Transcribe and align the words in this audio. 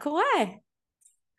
קורה? 0.00 0.44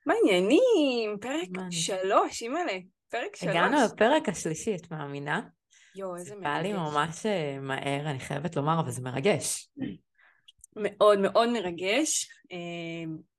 מה 0.05 0.13
העניינים? 0.13 1.17
פרק 1.21 1.49
שלוש, 1.70 2.41
אימא'לה. 2.41 2.77
פרק 3.09 3.36
שלוש. 3.36 3.50
הגענו 3.52 3.77
לפרק 3.86 4.29
השלישי, 4.29 4.75
את 4.75 4.91
מאמינה? 4.91 5.41
יואו, 5.95 6.15
איזה 6.15 6.36
מרגש. 6.36 6.47
זה 6.47 6.54
בא 6.54 6.61
לי 6.61 6.73
ממש 6.73 7.25
אה, 7.25 7.59
מהר, 7.59 8.09
אני 8.09 8.20
חייבת 8.20 8.55
לומר, 8.55 8.79
אבל 8.79 8.91
זה 8.91 9.01
מרגש. 9.01 9.70
מאוד 10.75 11.20
מאוד 11.20 11.50
מרגש. 11.50 12.29
אה, 12.51 12.57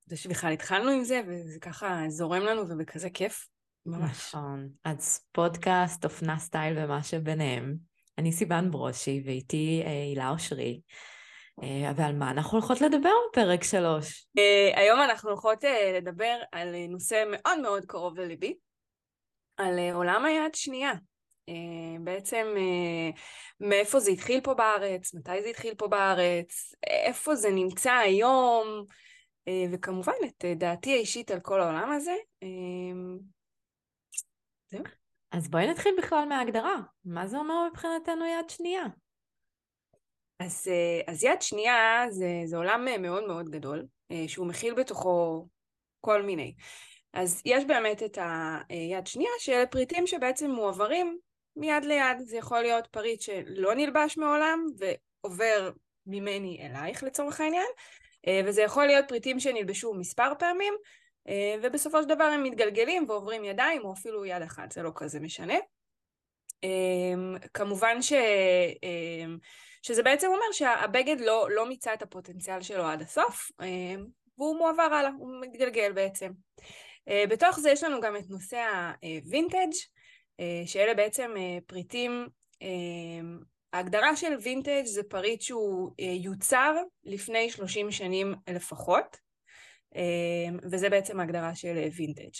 זה 0.07 0.17
שבכלל 0.17 0.53
התחלנו 0.53 0.91
עם 0.91 1.05
זה, 1.05 1.21
וזה 1.29 1.59
ככה 1.61 2.03
זורם 2.09 2.43
לנו 2.43 2.63
ובכזה 2.69 3.11
כיף. 3.11 3.49
ממש. 3.87 4.35
נכון. 4.35 4.69
אז 4.85 5.21
פודקאסט, 5.33 6.05
אופנה 6.05 6.39
סטייל 6.39 6.79
ומה 6.79 7.03
שביניהם. 7.03 7.77
אני 8.19 8.33
סיוון 8.33 8.71
ברושי, 8.71 9.23
ואיתי 9.25 9.83
אה, 9.85 9.91
הילה 9.91 10.31
אושרי. 10.31 10.81
אה, 11.63 11.93
ועל 11.97 12.17
מה 12.17 12.31
אנחנו 12.31 12.59
הולכות 12.59 12.81
לדבר 12.81 13.13
בפרק 13.31 13.65
שלוש? 13.65 14.27
Uh, 14.39 14.79
היום 14.79 15.01
אנחנו 15.01 15.31
הולכות 15.31 15.65
uh, 15.65 15.69
לדבר 15.95 16.37
על 16.53 16.87
נושא 16.89 17.25
מאוד 17.31 17.61
מאוד 17.61 17.85
קרוב 17.85 18.19
לליבי, 18.19 18.55
על 19.57 19.79
עולם 19.93 20.25
היד 20.25 20.55
שנייה. 20.55 20.93
בעצם 22.01 22.47
מאיפה 23.61 24.01
זה 24.01 24.11
התחיל 24.11 24.41
פה 24.41 24.55
בארץ, 24.55 25.15
מתי 25.15 25.43
זה 25.43 25.49
התחיל 25.49 25.75
פה 25.75 25.89
בארץ, 25.89 26.75
איפה 26.87 27.35
זה 27.35 27.51
נמצא 27.51 27.93
היום, 27.93 28.85
וכמובן 29.73 30.13
את 30.25 30.45
דעתי 30.57 30.93
האישית 30.93 31.31
על 31.31 31.41
כל 31.41 31.61
העולם 31.61 31.91
הזה. 31.91 32.15
זהו. 34.71 34.83
אז 35.33 35.49
בואי 35.49 35.67
נתחיל 35.67 35.95
בכלל 35.99 36.25
מההגדרה. 36.29 36.77
מה 37.05 37.27
זה 37.27 37.39
אומר 37.39 37.69
מבחינתנו 37.71 38.27
יד 38.27 38.51
שנייה? 38.51 38.85
אז, 40.39 40.69
אה, 40.71 41.13
אז 41.13 41.25
יד 41.25 41.43
שנייה 41.43 42.07
זה, 42.11 42.57
עולם 42.57 42.89
אה, 42.89 42.99
מאוד 42.99 43.27
מאוד 43.27 43.49
גדול, 43.51 43.87
אה, 44.11 44.25
שהוא 44.29 44.47
מכיל 44.47 44.75
בתוכו 44.75 45.47
כל 46.01 46.23
מיני. 46.23 46.55
אז 47.13 47.43
יש 47.45 47.65
באמת 47.65 48.03
את 48.03 48.19
היד 48.69 49.07
שנייה 49.07 49.31
שאלה 49.39 49.67
פריטים 49.67 50.07
שבעצם 50.07 50.51
מועברים 50.51 51.19
מיד 51.57 51.85
ליד. 51.85 52.19
זה 52.19 52.37
יכול 52.37 52.61
להיות 52.61 52.87
פריט 52.87 53.21
שלא 53.21 53.75
נלבש 53.75 54.17
מעולם 54.17 54.67
ועובר 54.79 55.71
ממני 56.07 56.59
אלייך 56.67 57.03
לצורך 57.03 57.41
העניין, 57.41 57.67
וזה 58.45 58.63
יכול 58.63 58.87
להיות 58.87 59.05
פריטים 59.09 59.41
שנלבשו 59.41 59.95
מספר 59.95 60.33
פעמים, 60.39 60.75
ובסופו 61.63 62.03
של 62.03 62.09
דבר 62.09 62.25
הם 62.25 62.43
מתגלגלים 62.43 63.05
ועוברים 63.09 63.45
ידיים 63.45 63.85
או 63.85 63.93
אפילו 63.93 64.25
יד 64.25 64.43
אחת, 64.43 64.73
זה 64.73 64.83
לא 64.83 64.91
כזה 64.95 65.21
משנה. 65.21 65.57
כמובן 67.55 68.03
ש... 68.03 68.13
שזה 69.89 70.03
בעצם 70.03 70.27
אומר 70.27 70.53
שהבגד 70.53 71.21
לא, 71.21 71.49
לא 71.51 71.69
מיצה 71.69 71.95
את 71.95 72.03
הפוטנציאל 72.03 72.63
שלו 72.63 72.85
עד 72.85 73.03
הסוף, 73.03 73.51
אה, 73.61 73.95
והוא 74.39 74.59
מועבר 74.59 74.83
הלאה, 74.83 75.11
הוא 75.19 75.41
מתגלגל 75.41 75.93
בעצם. 75.93 76.33
אה, 77.09 77.25
בתוך 77.29 77.61
זה 77.61 77.71
יש 77.71 77.83
לנו 77.83 78.01
גם 78.01 78.17
את 78.17 78.31
נושא 78.31 78.93
הווינטג', 79.03 79.73
אה, 80.41 80.63
שאלה 80.67 80.95
בעצם 80.95 81.35
פריטים, 81.67 82.27
ההגדרה 83.73 84.17
של 84.17 84.37
וינטג' 84.43 84.85
זה 84.85 85.03
פריט 85.03 85.41
שהוא 85.41 85.91
יוצר 85.99 86.75
לפני 87.05 87.51
30 87.51 87.91
שנים 87.91 88.35
לפחות, 88.51 89.17
וזה 90.63 90.91
בעצם 90.91 91.21
ההגדרה 91.21 91.55
של 91.55 91.89
וינטג'. 91.97 92.35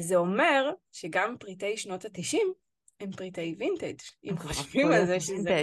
זה 0.00 0.16
אומר 0.16 0.70
שגם 0.92 1.36
פריטי 1.38 1.76
שנות 1.76 2.04
התשעים 2.04 2.52
הם 3.00 3.12
פריטי 3.12 3.54
וינטג', 3.58 3.98
אם 4.24 4.38
חושבים 4.38 4.92
על 4.92 5.06
זה 5.06 5.20
שזה... 5.20 5.62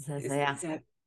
זה 0.00 0.14
הזיה. 0.14 0.52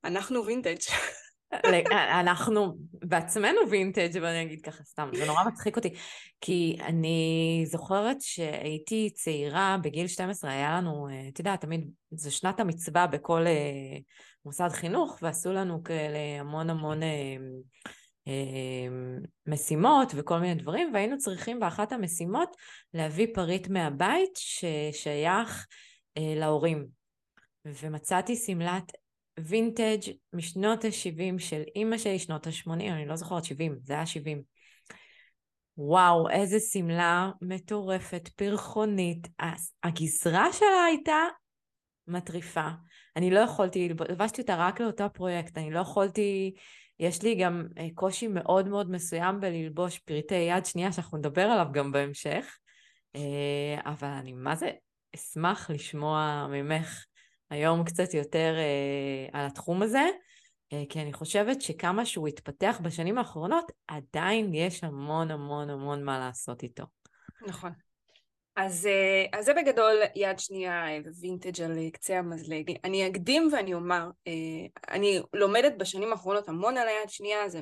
אנחנו 0.03 0.45
וינטג'. 0.45 0.75
אנחנו 2.21 2.77
בעצמנו 2.93 3.59
וינטג', 3.69 4.17
אבל 4.17 4.27
אני 4.27 4.41
אגיד 4.41 4.61
ככה 4.61 4.83
סתם, 4.83 5.09
זה 5.13 5.25
נורא 5.25 5.43
מצחיק 5.43 5.75
אותי, 5.77 5.93
כי 6.41 6.77
אני 6.81 7.63
זוכרת 7.65 8.17
שהייתי 8.21 9.09
צעירה, 9.13 9.77
בגיל 9.83 10.07
12 10.07 10.51
היה 10.51 10.77
לנו, 10.77 11.07
אה, 11.09 11.27
את 11.27 11.39
יודעת, 11.39 11.61
תמיד, 11.61 11.89
זו 12.11 12.35
שנת 12.35 12.59
המצווה 12.59 13.07
בכל 13.07 13.47
אה, 13.47 13.97
מוסד 14.45 14.69
חינוך, 14.69 15.19
ועשו 15.21 15.53
לנו 15.53 15.83
כאלה 15.83 16.39
המון 16.39 16.69
המון 16.69 17.03
אה, 17.03 17.37
משימות 19.47 20.11
וכל 20.15 20.39
מיני 20.39 20.55
דברים, 20.55 20.93
והיינו 20.93 21.17
צריכים 21.17 21.59
באחת 21.59 21.91
המשימות 21.91 22.57
להביא 22.93 23.27
פריט 23.33 23.67
מהבית 23.67 24.35
ששייך 24.35 25.67
להורים. 26.17 27.02
ומצאתי 27.65 28.35
שמלת 28.35 28.91
וינטג' 29.39 30.11
משנות 30.33 30.85
ה-70 30.85 31.39
של 31.39 31.63
אימא 31.75 31.97
שלי, 31.97 32.19
שנות 32.19 32.47
ה-80, 32.47 32.69
אני 32.71 33.05
לא 33.05 33.15
זוכרת 33.15 33.45
70, 33.45 33.77
זה 33.81 33.93
היה 33.93 34.05
70. 34.05 34.41
וואו, 35.77 36.29
איזה 36.29 36.59
שמלה 36.59 37.31
מטורפת, 37.41 38.29
פרחונית. 38.35 39.27
הגזרה 39.83 40.53
שלה 40.53 40.83
הייתה 40.87 41.19
מטריפה. 42.07 42.67
אני 43.15 43.31
לא 43.31 43.39
יכולתי, 43.39 43.89
לבשתי 44.09 44.41
אותה 44.41 44.55
רק 44.55 44.81
לאותו 44.81 45.05
פרויקט, 45.13 45.57
אני 45.57 45.71
לא 45.71 45.79
יכולתי, 45.79 46.53
יש 46.99 47.21
לי 47.21 47.35
גם 47.35 47.67
אה, 47.77 47.87
קושי 47.95 48.27
מאוד 48.27 48.67
מאוד 48.67 48.91
מסוים 48.91 49.39
בללבוש 49.39 49.99
פריטי 49.99 50.35
יד 50.35 50.65
שנייה, 50.65 50.91
שאנחנו 50.91 51.17
נדבר 51.17 51.41
עליו 51.41 51.67
גם 51.73 51.91
בהמשך, 51.91 52.57
אה, 53.15 53.79
אבל 53.85 54.07
אני 54.07 54.33
מה 54.33 54.55
זה 54.55 54.71
אשמח 55.15 55.69
לשמוע 55.69 56.47
ממך 56.49 57.05
היום 57.53 57.83
קצת 57.83 58.13
יותר 58.13 58.55
אה, 58.57 59.39
על 59.39 59.45
התחום 59.45 59.81
הזה, 59.81 60.07
אה, 60.73 60.83
כי 60.89 61.01
אני 61.01 61.13
חושבת 61.13 61.61
שכמה 61.61 62.05
שהוא 62.05 62.27
התפתח 62.27 62.79
בשנים 62.83 63.17
האחרונות, 63.17 63.71
עדיין 63.87 64.53
יש 64.53 64.83
המון 64.83 65.31
המון 65.31 65.69
המון 65.69 66.03
מה 66.03 66.19
לעשות 66.19 66.63
איתו. 66.63 66.83
נכון. 67.47 67.71
אז, 68.55 68.85
אה, 68.85 69.39
אז 69.39 69.45
זה 69.45 69.53
בגדול 69.53 69.95
יד 70.15 70.39
שנייה 70.39 70.85
ווינטג' 71.19 71.61
על 71.61 71.89
קצה 71.89 72.19
המזלג. 72.19 72.71
אני 72.83 73.07
אקדים 73.07 73.49
ואני 73.51 73.73
אומר, 73.73 74.09
אה, 74.27 74.91
אני 74.93 75.21
לומדת 75.33 75.73
בשנים 75.77 76.11
האחרונות 76.11 76.49
המון 76.49 76.77
על 76.77 76.87
היד 76.87 77.09
שנייה, 77.09 77.49
זה 77.49 77.61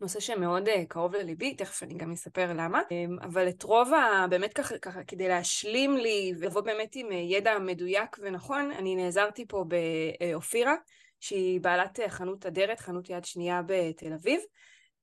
נושא 0.00 0.20
שמאוד 0.20 0.68
אה, 0.68 0.84
קרוב 0.88 1.14
לליבי, 1.14 1.54
תכף 1.54 1.82
אני 1.82 1.94
גם 1.94 2.12
אספר 2.12 2.52
למה, 2.52 2.82
אמ, 2.90 3.16
אבל 3.22 3.48
את 3.48 3.62
רוב 3.62 3.92
ה... 3.94 4.26
באמת 4.30 4.52
ככה, 4.52 4.78
ככה 4.78 5.04
כדי 5.04 5.28
להשלים 5.28 5.96
לי 5.96 6.32
ולבוא 6.38 6.60
באמת 6.60 6.92
עם 6.94 7.12
אה, 7.12 7.16
ידע 7.16 7.58
מדויק 7.58 8.16
ונכון, 8.20 8.70
אני 8.70 8.96
נעזרתי 8.96 9.46
פה 9.48 9.64
באופירה, 10.18 10.74
שהיא 11.20 11.60
בעלת 11.60 12.00
אה, 12.00 12.08
חנות 12.08 12.46
אדרת, 12.46 12.80
חנות 12.80 13.10
יד 13.10 13.24
שנייה 13.24 13.62
בתל 13.66 14.12
אביב, 14.12 14.40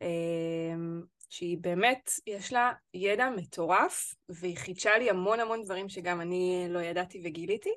אמ, 0.02 1.02
שהיא 1.30 1.58
באמת, 1.62 2.10
יש 2.28 2.54
לה 2.54 2.72
ידע 2.94 3.30
מטורף, 3.30 4.14
והיא 4.30 4.58
חידשה 4.58 4.98
לי 4.98 5.10
המון 5.10 5.40
המון 5.40 5.64
דברים 5.64 5.90
שגם 5.90 6.22
אני 6.22 6.66
לא 6.70 6.80
ידעתי 6.80 7.22
וגיליתי, 7.24 7.70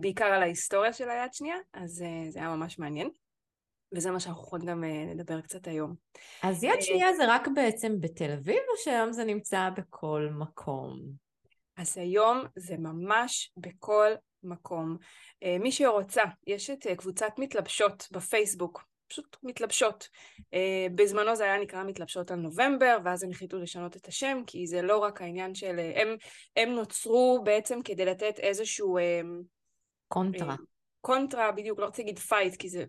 בעיקר 0.00 0.24
על 0.24 0.42
ההיסטוריה 0.42 0.92
של 0.92 1.10
היד 1.10 1.32
שנייה, 1.32 1.56
אז 1.74 2.04
זה 2.28 2.38
היה 2.38 2.56
ממש 2.56 2.78
מעניין. 2.78 3.10
וזה 3.92 4.10
מה 4.10 4.20
שאנחנו 4.20 4.42
יכולים 4.42 4.66
גם 4.66 4.84
אה, 4.84 5.04
לדבר 5.14 5.40
קצת 5.40 5.66
היום. 5.66 5.94
אז 6.42 6.64
יד 6.64 6.70
אה, 6.76 6.82
שנייה 6.82 7.14
זה 7.14 7.22
רק 7.28 7.48
בעצם 7.54 8.00
בתל 8.00 8.32
אביב, 8.32 8.56
או 8.72 8.82
שהיום 8.84 9.12
זה 9.12 9.24
נמצא 9.24 9.68
בכל 9.76 10.28
מקום? 10.38 11.00
אז 11.76 11.98
היום 11.98 12.44
זה 12.56 12.76
ממש 12.76 13.52
בכל 13.56 14.10
מקום. 14.42 14.96
אה, 15.42 15.56
מי 15.60 15.72
שרוצה, 15.72 16.22
יש 16.46 16.70
את 16.70 16.86
קבוצת 16.96 17.32
מתלבשות 17.38 18.08
בפייסבוק, 18.12 18.84
פשוט 19.08 19.36
מתלבשות. 19.42 20.08
בזמנו 20.94 21.36
זה 21.36 21.44
היה 21.44 21.58
נקרא 21.58 21.84
מתלבשות 21.84 22.30
על 22.30 22.38
נובמבר, 22.38 22.98
ואז 23.04 23.22
הם 23.22 23.30
החליטו 23.30 23.58
לשנות 23.58 23.96
את 23.96 24.06
השם, 24.06 24.42
כי 24.46 24.66
זה 24.66 24.82
לא 24.82 24.98
רק 24.98 25.22
העניין 25.22 25.54
של... 25.54 25.78
הם, 25.94 26.16
הם 26.56 26.68
נוצרו 26.68 27.40
בעצם 27.44 27.82
כדי 27.84 28.04
לתת 28.04 28.38
איזשהו... 28.38 28.98
קונטרה. 30.08 30.56
קונטרה, 31.00 31.52
בדיוק, 31.52 31.78
לא 31.78 31.84
רוצה 31.86 32.02
להגיד 32.02 32.18
fight, 32.18 32.56
כי 32.56 32.68
זה 32.68 32.84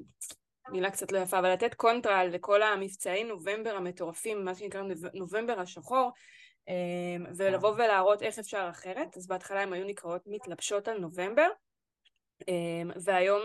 מילה 0.71 0.92
קצת 0.92 1.12
לא 1.12 1.18
יפה, 1.18 1.39
אבל 1.39 1.54
לתת 1.54 1.74
קונטרה 1.74 2.25
לכל 2.25 2.62
המבצעי 2.62 3.24
נובמבר 3.24 3.75
המטורפים, 3.75 4.45
מה 4.45 4.56
שנקרא 4.56 4.81
נובמבר 5.13 5.60
השחור, 5.60 6.12
אמ, 6.68 7.25
ולבוא 7.36 7.69
ולהראות 7.69 8.21
איך 8.21 8.39
אפשר 8.39 8.68
אחרת. 8.69 9.18
אז 9.18 9.27
בהתחלה 9.27 9.62
הן 9.62 9.74
היו 9.74 9.86
נקראות 9.86 10.21
מתלבשות 10.25 10.88
על 10.88 10.98
נובמבר, 10.98 11.48
אמ, 12.48 12.92
והיום 13.04 13.42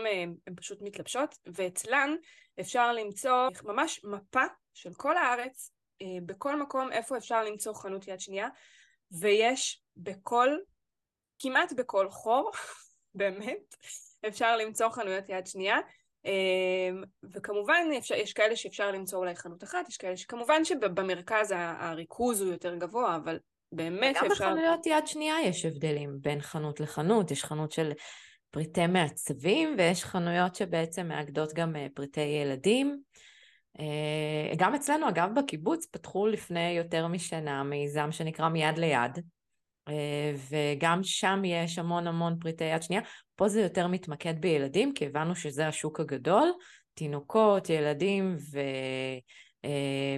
הן 0.47 0.55
פשוט 0.55 0.81
מתלבשות, 0.81 1.37
ואצלן 1.45 2.15
אפשר 2.59 2.93
למצוא 2.93 3.49
ממש 3.63 4.03
מפה 4.03 4.43
של 4.73 4.93
כל 4.93 5.17
הארץ, 5.17 5.71
אה, 6.01 6.07
בכל 6.25 6.61
מקום 6.61 6.91
איפה 6.91 7.17
אפשר 7.17 7.43
למצוא 7.43 7.73
חנות 7.73 8.07
יד 8.07 8.19
שנייה, 8.19 8.47
ויש 9.19 9.83
בכל, 9.97 10.49
כמעט 11.39 11.73
בכל 11.73 12.09
חור, 12.09 12.51
באמת, 13.13 13.75
אפשר 14.27 14.57
למצוא 14.57 14.89
חנויות 14.89 15.29
יד 15.29 15.47
שנייה. 15.47 15.77
אמ, 16.25 17.03
וכמובן 17.33 17.83
אפשר, 17.97 18.15
יש 18.15 18.33
כאלה 18.33 18.55
שאפשר 18.55 18.91
למצוא 18.91 19.19
אולי 19.19 19.35
חנות 19.35 19.63
אחת, 19.63 19.89
יש 19.89 19.97
כאלה 19.97 20.17
שכמובן 20.17 20.65
שבמרכז 20.65 21.53
הריכוז 21.57 22.41
הוא 22.41 22.51
יותר 22.51 22.75
גבוה, 22.75 23.15
אבל 23.15 23.39
באמת 23.71 24.15
שאפשר... 24.15 24.45
גם 24.45 24.51
בחנויות 24.51 24.85
יד 24.85 25.07
שנייה 25.07 25.35
יש 25.45 25.65
הבדלים 25.65 26.17
בין 26.21 26.41
חנות 26.41 26.79
לחנות, 26.79 27.31
יש 27.31 27.45
חנות 27.45 27.71
של 27.71 27.91
פריטי 28.51 28.87
מעצבים 28.87 29.75
ויש 29.77 30.03
חנויות 30.03 30.55
שבעצם 30.55 31.07
מאגדות 31.07 31.53
גם 31.53 31.75
אה, 31.75 31.87
פריטי 31.93 32.21
ילדים. 32.21 32.99
גם 34.57 34.75
אצלנו, 34.75 35.09
אגב, 35.09 35.29
בקיבוץ 35.35 35.85
פתחו 35.85 36.27
לפני 36.27 36.71
יותר 36.71 37.07
משנה 37.07 37.63
מיזם 37.63 38.11
שנקרא 38.11 38.49
מיד 38.49 38.77
ליד, 38.77 39.19
וגם 40.49 41.03
שם 41.03 41.41
יש 41.45 41.79
המון 41.79 42.07
המון 42.07 42.39
פריטי 42.39 42.63
יד 42.63 42.83
שנייה. 42.83 43.01
פה 43.35 43.47
זה 43.47 43.61
יותר 43.61 43.87
מתמקד 43.87 44.41
בילדים, 44.41 44.93
כי 44.93 45.05
הבנו 45.05 45.35
שזה 45.35 45.67
השוק 45.67 45.99
הגדול, 45.99 46.51
תינוקות, 46.93 47.69
ילדים, 47.69 48.35
ו... 48.51 48.59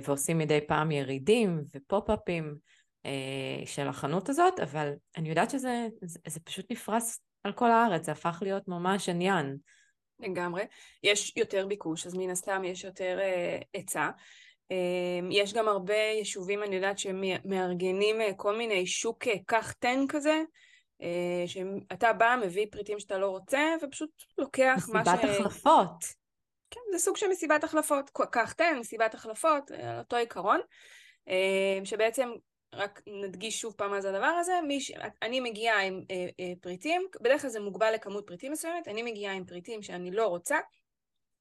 ועושים 0.03 0.37
מדי 0.37 0.59
פעם 0.67 0.91
ירידים 0.91 1.61
ופופ-אפים 1.75 2.55
של 3.65 3.87
החנות 3.87 4.29
הזאת, 4.29 4.59
אבל 4.59 4.93
אני 5.17 5.29
יודעת 5.29 5.49
שזה 5.49 5.87
זה, 6.01 6.19
זה 6.27 6.39
פשוט 6.39 6.71
נפרס 6.71 7.19
על 7.43 7.51
כל 7.51 7.71
הארץ, 7.71 8.05
זה 8.05 8.11
הפך 8.11 8.39
להיות 8.41 8.67
ממש 8.67 9.09
עניין. 9.09 9.57
לגמרי. 10.19 10.63
יש 11.03 11.33
יותר 11.37 11.67
ביקוש, 11.67 12.07
אז 12.07 12.13
מן 12.13 12.29
הסתם 12.29 12.63
יש 12.63 12.83
יותר 12.83 13.19
uh, 13.19 13.65
היצע. 13.73 14.09
Uh, 14.09 14.21
יש 15.31 15.53
גם 15.53 15.67
הרבה 15.67 15.93
יישובים, 15.93 16.63
אני 16.63 16.75
יודעת, 16.75 16.99
שמארגנים 16.99 18.21
uh, 18.21 18.33
כל 18.37 18.57
מיני 18.57 18.87
שוק 18.87 19.23
קח 19.45 19.71
תן 19.71 19.99
כזה, 20.09 20.41
uh, 21.01 21.05
שאתה 21.47 22.13
בא, 22.13 22.35
מביא 22.43 22.65
פריטים 22.71 22.99
שאתה 22.99 23.17
לא 23.17 23.27
רוצה, 23.27 23.75
ופשוט 23.81 24.09
לוקח 24.37 24.89
מה 24.93 25.05
ש... 25.05 25.07
מסיבת 25.07 25.23
החלפות. 25.23 26.05
כן, 26.69 26.81
זה 26.91 26.99
סוג 26.99 27.17
של 27.17 27.27
מסיבת 27.31 27.63
החלפות. 27.63 28.09
קח 28.31 28.53
תן, 28.53 28.77
מסיבת 28.79 29.13
החלפות, 29.13 29.71
על 29.71 29.99
אותו 29.99 30.15
עיקרון, 30.15 30.59
uh, 31.29 31.85
שבעצם 31.85 32.29
רק 32.73 33.01
נדגיש 33.07 33.61
שוב 33.61 33.73
פעם 33.77 33.91
מה 33.91 34.01
זה 34.01 34.09
הדבר 34.09 34.25
הזה, 34.25 34.53
ש... 34.79 34.91
אני 35.21 35.39
מגיעה 35.39 35.81
עם 35.81 36.01
אה, 36.11 36.27
אה, 36.39 36.53
פריטים, 36.61 37.07
בדרך 37.21 37.41
כלל 37.41 37.49
זה 37.49 37.59
מוגבל 37.59 37.91
לכמות 37.93 38.27
פריטים 38.27 38.51
מסוימת, 38.51 38.87
אני 38.87 39.03
מגיעה 39.03 39.33
עם 39.33 39.45
פריטים 39.45 39.81
שאני 39.81 40.11
לא 40.11 40.27
רוצה, 40.27 40.57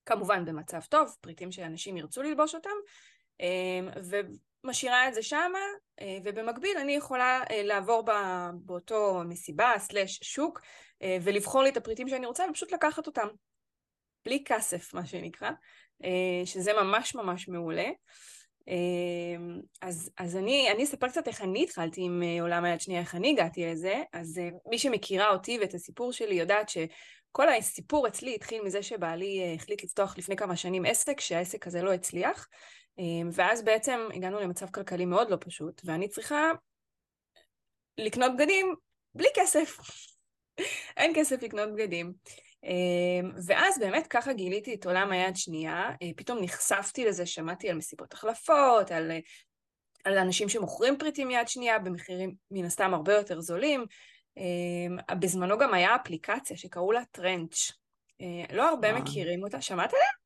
כמובן 0.06 0.44
במצב 0.44 0.81
טוב, 0.81 1.17
פריטים 1.20 1.52
שאנשים 1.52 1.96
ירצו 1.96 2.22
ללבוש 2.22 2.55
אותם, 2.55 2.70
אה, 2.70 3.15
ומשאירה 4.64 5.08
את 5.08 5.14
זה 5.14 5.22
שמה, 5.22 5.58
אה, 6.00 6.18
ובמקביל 6.24 6.78
אני 6.78 6.92
יכולה 6.92 7.42
אה, 7.50 7.62
לעבור. 7.62 8.02
באותו 8.54 9.22
מסיבה, 9.28 9.72
סלש 9.78 10.20
שוק, 10.22 10.60
אה, 11.02 11.18
ולבחור 11.22 11.62
לי 11.62 11.68
את 11.68 11.76
הפריטים 11.76 12.08
שאני 12.08 12.26
רוצה, 12.26 12.44
ופשוט 12.50 12.72
לקחת 12.72 13.06
אותם. 13.06 13.26
בלי 14.24 14.42
כסף, 14.44 14.94
מה 14.94 15.06
שנקרא, 15.06 15.50
שזה 16.44 16.72
ממש 16.72 17.14
ממש 17.14 17.48
מעולה. 17.48 17.90
אמ, 18.68 19.60
אז, 19.82 20.10
אז 20.18 20.36
אני, 20.36 20.70
אני 20.70 20.84
אספר 20.84 21.08
קצת 21.08 21.28
איך 21.28 21.42
אני 21.42 21.62
התחלתי 21.62 22.02
עם 22.02 22.22
עולם 22.40 22.64
היד 22.64 22.80
שנייה, 22.80 23.00
איך 23.00 23.14
אני 23.14 23.30
הגעתי 23.30 23.66
לזה. 23.66 24.02
אז 24.12 24.40
מי 24.70 24.78
שמכירה 24.78 25.28
אותי 25.28 25.58
ואת 25.60 25.74
הסיפור 25.74 26.12
שלי 26.12 26.34
יודעת 26.34 26.68
שכל 26.68 27.48
הסיפור 27.48 28.08
אצלי 28.08 28.34
התחיל 28.34 28.62
מזה 28.62 28.82
שבעלי 28.82 29.54
החליט 29.54 29.84
לפתוח 29.84 30.18
לפני 30.18 30.36
כמה 30.36 30.56
שנים 30.56 30.84
עסק, 30.84 31.20
שהעסק 31.20 31.66
הזה 31.66 31.82
לא 31.82 31.92
הצליח. 31.92 32.48
אמ, 32.98 33.28
ואז 33.32 33.64
בעצם 33.64 34.08
הגענו 34.14 34.40
למצב 34.40 34.70
כלכלי 34.70 35.04
מאוד 35.04 35.31
לא 35.31 35.37
פשוט, 35.40 35.82
ואני 35.84 36.08
צריכה 36.08 36.50
לקנות 37.98 38.32
בגדים 38.34 38.75
בלי 39.14 39.28
כסף. 39.34 39.78
אין 40.96 41.12
כסף 41.16 41.43
לקנות 41.43 41.69
בגדים. 41.75 42.12
אמ, 42.64 43.31
ואז 43.46 43.78
באמת 43.78 44.06
ככה 44.06 44.32
גיליתי 44.32 44.75
את 44.75 44.87
עולם 44.87 45.12
היד 45.12 45.37
שנייה, 45.37 45.90
אה, 46.02 46.10
פתאום 46.16 46.38
נחשפתי 46.43 47.04
לזה, 47.04 47.26
שמעתי 47.26 47.70
על 47.70 47.76
מסיבות 47.76 48.12
החלפות, 48.12 48.90
על, 48.90 49.10
אה, 49.10 49.19
על 50.04 50.19
אנשים 50.19 50.48
שמוכרים 50.48 50.98
פריטים 50.98 51.31
יד 51.31 51.48
שנייה 51.48 51.78
במחירים 51.78 52.34
מן 52.50 52.64
הסתם 52.64 52.94
הרבה 52.94 53.12
יותר 53.12 53.40
זולים. 53.40 53.84
אמ, 54.37 54.96
בזמנו 55.20 55.58
גם 55.58 55.75
היה 55.75 55.96
אפליקציה 55.96 56.56
שקראו 56.56 56.93
לה 56.93 57.04
טרנץ', 57.10 57.72
אה, 58.20 58.56
לא 58.56 58.69
הרבה 58.69 58.93
מכירים 58.93 59.43
אותה, 59.43 59.60
שמעת 59.60 59.93
עליה? 59.94 60.25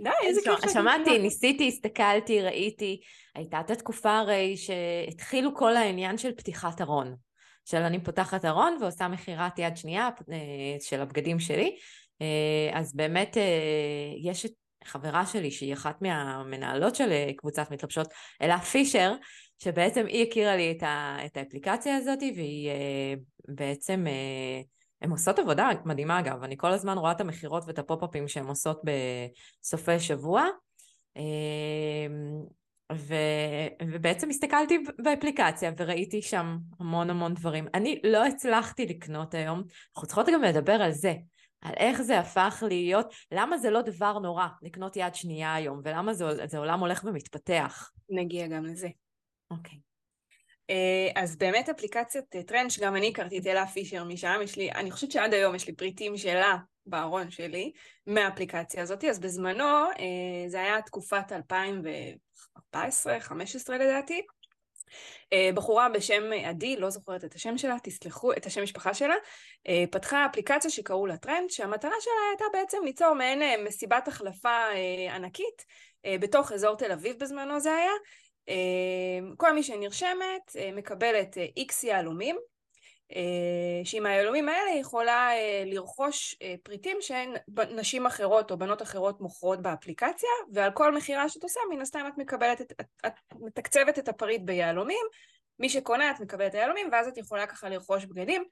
די, 0.00 0.10
איזה 0.22 0.40
כיף. 0.44 0.72
שמעתי, 0.72 1.18
ניסיתי, 1.18 1.68
הסתכלתי, 1.68 2.42
ראיתי. 2.42 3.00
הייתה 3.34 3.60
את 3.60 3.70
התקופה 3.70 4.18
הרי 4.18 4.56
שהתחילו 4.56 5.54
כל 5.54 5.76
העניין 5.76 6.18
של 6.18 6.32
פתיחת 6.32 6.80
ארון. 6.80 7.14
של 7.64 7.76
אני 7.76 8.04
פותחת 8.04 8.44
ארון 8.44 8.78
ועושה 8.80 9.08
מכירת 9.08 9.58
יד 9.58 9.76
שנייה 9.76 10.08
אה, 10.32 10.76
של 10.80 11.00
הבגדים 11.00 11.40
שלי. 11.40 11.76
אה, 12.22 12.70
אז 12.72 12.94
באמת 12.94 13.36
אה, 13.36 13.42
יש 14.22 14.46
את 14.46 14.52
חברה 14.84 15.26
שלי 15.26 15.50
שהיא 15.50 15.72
אחת 15.72 16.02
מהמנהלות 16.02 16.94
של 16.94 17.12
קבוצת 17.36 17.70
מתלבשות, 17.70 18.08
אלה 18.42 18.58
פישר, 18.58 19.14
שבעצם 19.58 20.06
היא 20.06 20.26
הכירה 20.28 20.56
לי 20.56 20.74
את, 20.76 20.82
ה, 20.82 21.16
את 21.26 21.36
האפליקציה 21.36 21.96
הזאת 21.96 22.18
והיא 22.36 22.70
בעצם, 23.48 24.04
הן 25.04 25.10
עושות 25.10 25.38
עבודה 25.38 25.68
מדהימה 25.84 26.20
אגב, 26.20 26.42
אני 26.42 26.56
כל 26.56 26.72
הזמן 26.72 26.98
רואה 26.98 27.12
את 27.12 27.20
המכירות 27.20 27.64
ואת 27.66 27.78
הפופ-אפים 27.78 28.28
שהן 28.28 28.46
עושות 28.46 28.82
בסופי 29.62 30.00
שבוע. 30.00 30.44
ו... 32.92 33.14
ובעצם 33.82 34.30
הסתכלתי 34.30 34.78
באפליקציה 34.98 35.72
וראיתי 35.76 36.22
שם 36.22 36.58
המון 36.80 37.10
המון 37.10 37.34
דברים. 37.34 37.66
אני 37.74 38.00
לא 38.04 38.26
הצלחתי 38.26 38.86
לקנות 38.86 39.34
היום, 39.34 39.62
אנחנו 39.94 40.06
צריכות 40.06 40.26
גם 40.34 40.42
לדבר 40.42 40.72
על 40.72 40.92
זה, 40.92 41.14
על 41.60 41.72
איך 41.76 42.02
זה 42.02 42.18
הפך 42.18 42.62
להיות, 42.66 43.06
למה 43.32 43.58
זה 43.58 43.70
לא 43.70 43.82
דבר 43.82 44.18
נורא 44.18 44.46
לקנות 44.62 44.96
יד 44.96 45.14
שנייה 45.14 45.54
היום, 45.54 45.80
ולמה 45.84 46.14
זה, 46.14 46.24
זה 46.46 46.58
עולם 46.58 46.80
הולך 46.80 47.04
ומתפתח. 47.04 47.90
נגיע 48.10 48.46
גם 48.46 48.64
לזה. 48.64 48.88
אוקיי. 49.50 49.83
אה, 50.70 51.22
אז 51.22 51.36
באמת 51.36 51.68
אפליקציית 51.68 52.36
טרנץ', 52.46 52.78
גם 52.78 52.96
אני 52.96 53.08
הכרתי 53.08 53.38
את 53.38 53.46
אלה 53.46 53.66
פישר 53.66 54.04
משם, 54.04 54.40
יש 54.44 54.56
לי, 54.56 54.72
אני 54.72 54.90
חושבת 54.90 55.12
שעד 55.12 55.34
היום 55.34 55.54
יש 55.54 55.66
לי 55.66 55.74
פריטים 55.74 56.16
שלה 56.16 56.56
בארון 56.86 57.30
שלי, 57.30 57.72
מהאפליקציה 58.06 58.82
הזאת, 58.82 59.04
אז 59.04 59.20
בזמנו 59.20 59.64
אה, 59.64 60.48
זה 60.48 60.60
היה 60.60 60.82
תקופת 60.82 61.32
2014, 61.32 63.14
2015 63.14 63.78
לדעתי. 63.78 64.22
אה, 65.32 65.50
בחורה 65.54 65.88
בשם 65.88 66.22
עדי, 66.44 66.76
לא 66.76 66.90
זוכרת 66.90 67.24
את 67.24 67.34
השם 67.34 67.58
שלה, 67.58 67.76
תסלחו, 67.82 68.32
את 68.32 68.46
השם 68.46 68.62
משפחה 68.62 68.94
שלה, 68.94 69.14
אה, 69.68 69.84
פתחה 69.90 70.26
אפליקציה 70.26 70.70
שקראו 70.70 71.06
לה 71.06 71.16
טרנד, 71.16 71.50
שהמטרה 71.50 71.94
שלה 72.00 72.12
הייתה 72.30 72.44
בעצם 72.52 72.78
ליצור 72.84 73.14
מעין 73.14 73.64
מסיבת 73.64 74.08
החלפה 74.08 74.64
ענקית 75.14 75.64
בתוך 76.20 76.52
אזור 76.52 76.76
תל 76.76 76.92
אביב 76.92 77.18
בזמנו 77.18 77.60
זה 77.60 77.74
היה. 77.74 77.92
כל 79.36 79.54
מי 79.54 79.62
שנרשמת 79.62 80.56
מקבלת 80.74 81.36
איקס 81.56 81.84
יהלומים, 81.84 82.36
אה, 83.12 83.84
שעם 83.84 84.06
היהלומים 84.06 84.48
האלה 84.48 84.70
היא 84.70 84.80
יכולה 84.80 85.30
אה, 85.32 85.62
לרכוש 85.66 86.36
אה, 86.42 86.54
פריטים 86.62 86.96
שהן 87.00 87.32
נשים 87.76 88.06
אחרות 88.06 88.50
או 88.50 88.58
בנות 88.58 88.82
אחרות 88.82 89.20
מוכרות 89.20 89.62
באפליקציה, 89.62 90.28
ועל 90.52 90.70
כל 90.70 90.94
מכירה 90.94 91.28
שאת 91.28 91.42
עושה, 91.42 91.60
מן 91.70 91.80
הסתם 91.80 92.04
את 92.08 92.18
מקבלת, 92.18 92.60
את, 92.60 92.72
את, 92.80 92.86
את 93.06 93.12
מתקצבת 93.40 93.98
את 93.98 94.08
הפריט 94.08 94.42
ביהלומים, 94.44 95.06
מי 95.58 95.68
שקונה 95.68 96.10
את 96.10 96.20
מקבלת 96.20 96.54
היהלומים, 96.54 96.88
ואז 96.92 97.08
את 97.08 97.18
יכולה 97.18 97.46
ככה 97.46 97.68
לרכוש 97.68 98.04
בגדים, 98.04 98.44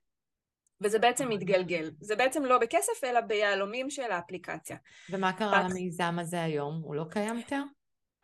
וזה 0.80 0.98
בעצם 0.98 1.28
מתגלגל. 1.28 1.90
זה 2.00 2.16
בעצם 2.16 2.44
לא 2.44 2.58
בכסף, 2.58 3.04
אלא 3.04 3.20
ביהלומים 3.20 3.90
של 3.90 4.12
האפליקציה. 4.12 4.76
ומה 5.10 5.32
קרה 5.32 5.62
למיזם 5.62 6.18
הזה 6.18 6.42
היום? 6.42 6.80
הוא 6.84 6.94
לא 6.94 7.04
קיים 7.10 7.38
יותר? 7.38 7.62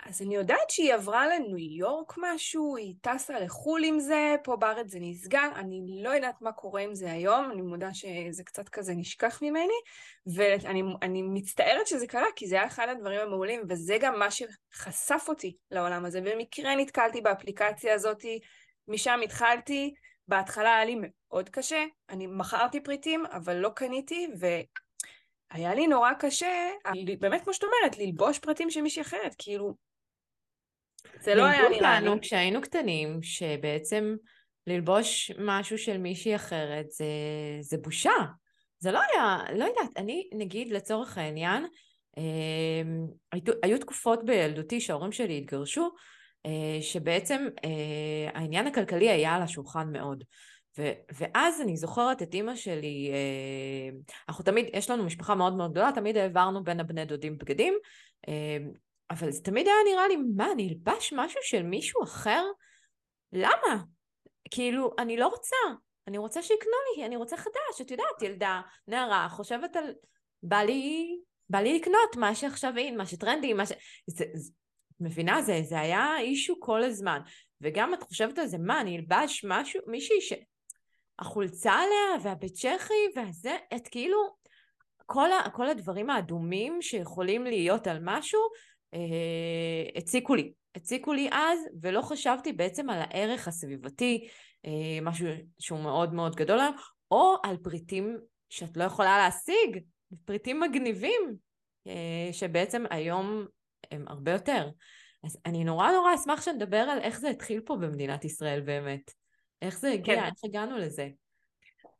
אז 0.06 0.22
אני 0.22 0.34
יודעת 0.34 0.70
שהיא 0.70 0.94
עברה 0.94 1.26
לניו 1.26 1.58
יורק 1.58 2.14
משהו, 2.18 2.76
היא 2.76 2.94
טסה 3.00 3.40
לחו"ל 3.40 3.84
עם 3.84 4.00
זה, 4.00 4.36
פה 4.44 4.56
בארץ 4.56 4.90
זה 4.90 4.98
נסגר, 5.00 5.48
אני 5.54 6.02
לא 6.02 6.10
יודעת 6.10 6.42
מה 6.42 6.52
קורה 6.52 6.82
עם 6.82 6.94
זה 6.94 7.12
היום, 7.12 7.50
אני 7.50 7.62
מודה 7.62 7.94
שזה 7.94 8.44
קצת 8.44 8.68
כזה 8.68 8.94
נשכח 8.94 9.42
ממני, 9.42 9.74
ואני 10.34 11.22
מצטערת 11.22 11.86
שזה 11.86 12.06
קרה, 12.06 12.26
כי 12.36 12.46
זה 12.46 12.56
היה 12.56 12.66
אחד 12.66 12.88
הדברים 12.88 13.20
המעולים, 13.20 13.62
וזה 13.68 13.96
גם 14.00 14.18
מה 14.18 14.28
שחשף 14.30 15.24
אותי 15.28 15.56
לעולם 15.70 16.04
הזה. 16.04 16.20
במקרה 16.20 16.76
נתקלתי 16.76 17.20
באפליקציה 17.20 17.94
הזאת, 17.94 18.24
משם 18.88 19.20
התחלתי, 19.24 19.94
בהתחלה 20.28 20.76
היה 20.76 20.84
לי 20.84 20.96
מאוד 21.00 21.48
קשה, 21.48 21.84
אני 22.08 22.26
מכרתי 22.26 22.80
פריטים, 22.80 23.26
אבל 23.26 23.56
לא 23.56 23.68
קניתי, 23.68 24.28
ו... 24.40 24.46
היה 25.50 25.74
לי 25.74 25.86
נורא 25.86 26.12
קשה, 26.18 26.68
באמת 27.18 27.44
כמו 27.44 27.54
שאת 27.54 27.64
אומרת, 27.64 27.98
ללבוש 27.98 28.38
פרטים 28.38 28.70
של 28.70 28.80
מישהי 28.80 29.02
אחרת, 29.02 29.34
כאילו, 29.38 29.87
זה 31.20 31.34
לא 31.34 31.44
היה 31.44 31.68
נראה 31.68 32.00
לי. 32.00 32.20
כשהיינו 32.20 32.60
קטנים, 32.62 33.22
שבעצם 33.22 34.16
ללבוש 34.66 35.30
משהו 35.38 35.78
של 35.78 35.98
מישהי 35.98 36.36
אחרת 36.36 36.90
זה, 36.90 37.06
זה 37.60 37.78
בושה. 37.78 38.12
זה 38.78 38.92
לא 38.92 39.00
היה, 39.10 39.38
לא 39.58 39.64
יודעת, 39.64 39.90
אני 39.96 40.28
נגיד 40.34 40.72
לצורך 40.72 41.18
העניין, 41.18 41.66
אה, 42.18 42.82
היו, 43.32 43.54
היו 43.62 43.78
תקופות 43.78 44.24
בילדותי 44.24 44.80
שההורים 44.80 45.12
שלי 45.12 45.38
התגרשו, 45.38 45.90
אה, 46.46 46.82
שבעצם 46.82 47.46
אה, 47.64 48.30
העניין 48.40 48.66
הכלכלי 48.66 49.10
היה 49.10 49.34
על 49.34 49.42
השולחן 49.42 49.92
מאוד. 49.92 50.24
ו- 50.78 50.92
ואז 51.18 51.60
אני 51.60 51.76
זוכרת 51.76 52.22
את 52.22 52.34
אימא 52.34 52.56
שלי, 52.56 53.10
אה, 53.12 53.98
אנחנו 54.28 54.44
תמיד, 54.44 54.66
יש 54.72 54.90
לנו 54.90 55.04
משפחה 55.04 55.34
מאוד 55.34 55.56
מאוד 55.56 55.70
גדולה, 55.70 55.90
תמיד 55.94 56.16
העברנו 56.16 56.64
בין 56.64 56.80
הבני 56.80 57.04
דודים 57.04 57.38
בגדים, 57.38 57.74
אה, 58.28 58.58
אבל 59.10 59.30
זה 59.30 59.42
תמיד 59.42 59.66
היה 59.66 59.76
נראה 59.94 60.08
לי, 60.08 60.16
מה, 60.16 60.52
אני 60.52 60.68
אלבש 60.68 61.12
משהו 61.16 61.40
של 61.42 61.62
מישהו 61.62 62.02
אחר? 62.02 62.44
למה? 63.32 63.82
כאילו, 64.50 64.90
אני 64.98 65.16
לא 65.16 65.26
רוצה. 65.26 65.56
אני 66.06 66.18
רוצה 66.18 66.42
שיקנו 66.42 66.72
לי, 66.96 67.06
אני 67.06 67.16
רוצה 67.16 67.36
חדש, 67.36 67.80
את 67.80 67.90
יודעת, 67.90 68.22
ילדה, 68.22 68.60
נערה, 68.88 69.28
חושבת 69.28 69.76
על... 69.76 69.94
בא 70.42 70.58
לי 70.58 71.18
בא 71.50 71.58
לי 71.58 71.78
לקנות 71.78 72.16
מה 72.16 72.34
שעכשיו 72.34 72.72
אין, 72.76 72.96
מה 72.96 73.06
שטרנדי, 73.06 73.52
מה 73.52 73.66
ש... 73.66 73.72
זה, 74.06 74.24
זה, 74.34 74.52
מבינה? 75.00 75.42
זה, 75.42 75.60
זה 75.64 75.80
היה 75.80 76.18
אישו 76.18 76.60
כל 76.60 76.82
הזמן. 76.82 77.20
וגם 77.60 77.94
את 77.94 78.02
חושבת 78.02 78.38
על 78.38 78.46
זה, 78.46 78.58
מה, 78.58 78.80
אני 78.80 78.96
אלבש 78.96 79.44
משהו, 79.48 79.80
מישהי 79.86 80.20
ש... 80.20 80.32
החולצה 81.18 81.72
עליה 81.72 82.22
והבית 82.22 82.52
צ'כי 82.52 82.94
והזה, 83.16 83.56
את 83.76 83.88
כאילו, 83.88 84.18
כל, 85.06 85.32
ה, 85.32 85.50
כל 85.50 85.68
הדברים 85.68 86.10
האדומים 86.10 86.82
שיכולים 86.82 87.44
להיות 87.44 87.86
על 87.86 87.98
משהו, 88.02 88.40
הציקו 89.96 90.34
לי. 90.34 90.52
הציקו 90.74 91.12
לי 91.12 91.28
אז, 91.32 91.58
ולא 91.80 92.02
חשבתי 92.02 92.52
בעצם 92.52 92.90
על 92.90 93.00
הערך 93.00 93.48
הסביבתי, 93.48 94.28
אה, 94.66 94.98
משהו 95.02 95.26
שהוא 95.58 95.80
מאוד 95.80 96.14
מאוד 96.14 96.36
גדול 96.36 96.60
היום, 96.60 96.74
או 97.10 97.36
על 97.42 97.56
פריטים 97.56 98.18
שאת 98.50 98.76
לא 98.76 98.84
יכולה 98.84 99.18
להשיג, 99.18 99.78
פריטים 100.24 100.60
מגניבים, 100.60 101.36
אה, 101.86 102.28
שבעצם 102.32 102.84
היום 102.90 103.46
הם 103.90 104.04
הרבה 104.08 104.32
יותר. 104.32 104.68
אז 105.24 105.38
אני 105.46 105.64
נורא 105.64 105.92
נורא 105.92 106.14
אשמח 106.14 106.42
שנדבר 106.42 106.76
על 106.76 106.98
איך 106.98 107.20
זה 107.20 107.28
התחיל 107.28 107.60
פה 107.60 107.76
במדינת 107.76 108.24
ישראל 108.24 108.60
באמת. 108.60 109.10
איך 109.62 109.78
זה 109.78 109.90
הגיע, 109.90 110.14
כן. 110.14 110.24
איך 110.24 110.44
הגענו 110.44 110.78
לזה. 110.78 111.08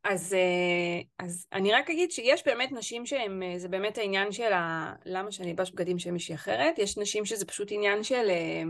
אז, 0.09 0.33
אה, 0.33 1.25
אז 1.25 1.47
אני 1.53 1.71
רק 1.71 1.89
אגיד 1.89 2.11
שיש 2.11 2.45
באמת 2.45 2.71
נשים 2.71 3.05
שהן, 3.05 3.43
אה, 3.43 3.53
זה 3.57 3.67
באמת 3.67 3.97
העניין 3.97 4.31
של 4.31 4.53
ה... 4.53 4.93
למה 5.05 5.31
שאני 5.31 5.51
אלבש 5.51 5.71
בגדים 5.71 5.99
של 5.99 6.11
מישהי 6.11 6.35
אחרת, 6.35 6.79
יש 6.79 6.97
נשים 6.97 7.25
שזה 7.25 7.45
פשוט 7.45 7.67
עניין 7.71 8.03
של 8.03 8.29
אה, 8.29 8.63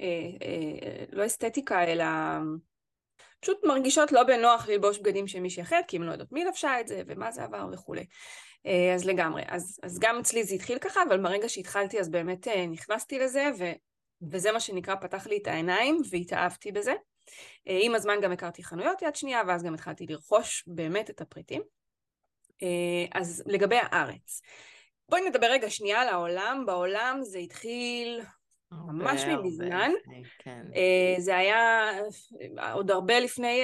אה, 0.00 0.06
אה, 0.42 1.04
לא 1.12 1.26
אסתטיקה, 1.26 1.84
אלא 1.84 2.04
פשוט 3.40 3.64
מרגישות 3.64 4.12
לא 4.12 4.22
בנוח 4.22 4.68
ללבוש 4.68 4.98
בגדים 4.98 5.26
של 5.26 5.40
מישהי 5.40 5.62
אחרת, 5.62 5.84
כי 5.88 5.96
הן 5.96 6.02
לא 6.02 6.12
יודעות 6.12 6.32
מי 6.32 6.44
לבשה 6.44 6.80
את 6.80 6.88
זה 6.88 7.02
ומה 7.06 7.32
זה 7.32 7.44
עבר 7.44 7.66
וכולי. 7.72 8.04
אה, 8.66 8.94
אז 8.94 9.04
לגמרי. 9.04 9.42
אז, 9.48 9.80
אז 9.82 9.98
גם 9.98 10.18
אצלי 10.18 10.44
זה 10.44 10.54
התחיל 10.54 10.78
ככה, 10.78 11.00
אבל 11.08 11.22
ברגע 11.22 11.48
שהתחלתי 11.48 12.00
אז 12.00 12.08
באמת 12.08 12.48
אה, 12.48 12.66
נכנסתי 12.66 13.18
לזה, 13.18 13.50
ו, 13.58 13.64
וזה 14.30 14.52
מה 14.52 14.60
שנקרא 14.60 14.94
פתח 14.94 15.26
לי 15.26 15.38
את 15.42 15.46
העיניים 15.46 16.00
והתאהבתי 16.10 16.72
בזה. 16.72 16.92
אה, 17.68 17.78
עם 17.82 17.94
הזמן 17.94 18.14
גם 18.22 18.32
הכרתי 18.32 18.64
חנויות 18.64 19.02
יד 19.02 19.16
שנייה, 19.16 19.42
ואז 19.46 19.62
גם 19.62 19.74
התחלתי 19.74 20.06
לרכוש 20.06 20.64
באמת 20.66 21.10
את 21.10 21.20
הפריטים. 21.20 21.62
אז 23.14 23.42
לגבי 23.46 23.76
הארץ. 23.82 24.42
בואי 25.08 25.28
נדבר 25.28 25.46
רגע 25.46 25.70
שנייה 25.70 26.00
על 26.00 26.08
העולם. 26.08 26.64
בעולם 26.66 27.18
זה 27.22 27.38
התחיל 27.38 28.20
ממש 28.72 29.24
מזמן. 29.44 29.90
כן. 30.38 30.62
Uh, 30.72 31.20
זה 31.20 31.36
היה 31.36 31.90
עוד 32.72 32.90
הרבה 32.90 33.20
לפני 33.20 33.62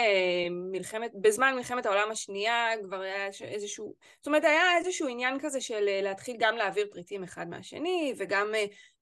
מלחמת, 0.51 1.11
בזמן 1.15 1.55
מלחמת 1.57 1.87
העולם 1.87 2.11
השנייה 2.11 2.69
כבר 2.85 3.01
היה 3.01 3.27
איזשהו, 3.41 3.95
זאת 4.19 4.27
אומרת 4.27 4.45
היה 4.45 4.79
איזשהו 4.79 5.09
עניין 5.09 5.39
כזה 5.41 5.61
של 5.61 5.85
להתחיל 6.03 6.37
גם 6.39 6.57
להעביר 6.57 6.89
פריטים 6.93 7.23
אחד 7.23 7.49
מהשני 7.49 8.15
וגם 8.19 8.47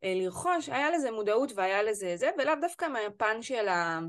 לרכוש, 0.03 0.69
היה 0.69 0.91
לזה 0.91 1.11
מודעות 1.11 1.53
והיה 1.55 1.83
לזה 1.83 2.17
זה, 2.17 2.31
ולאו 2.39 2.55
דווקא 2.61 2.87
מהפן 2.89 3.43
של 3.43 3.69
ה... 3.69 4.01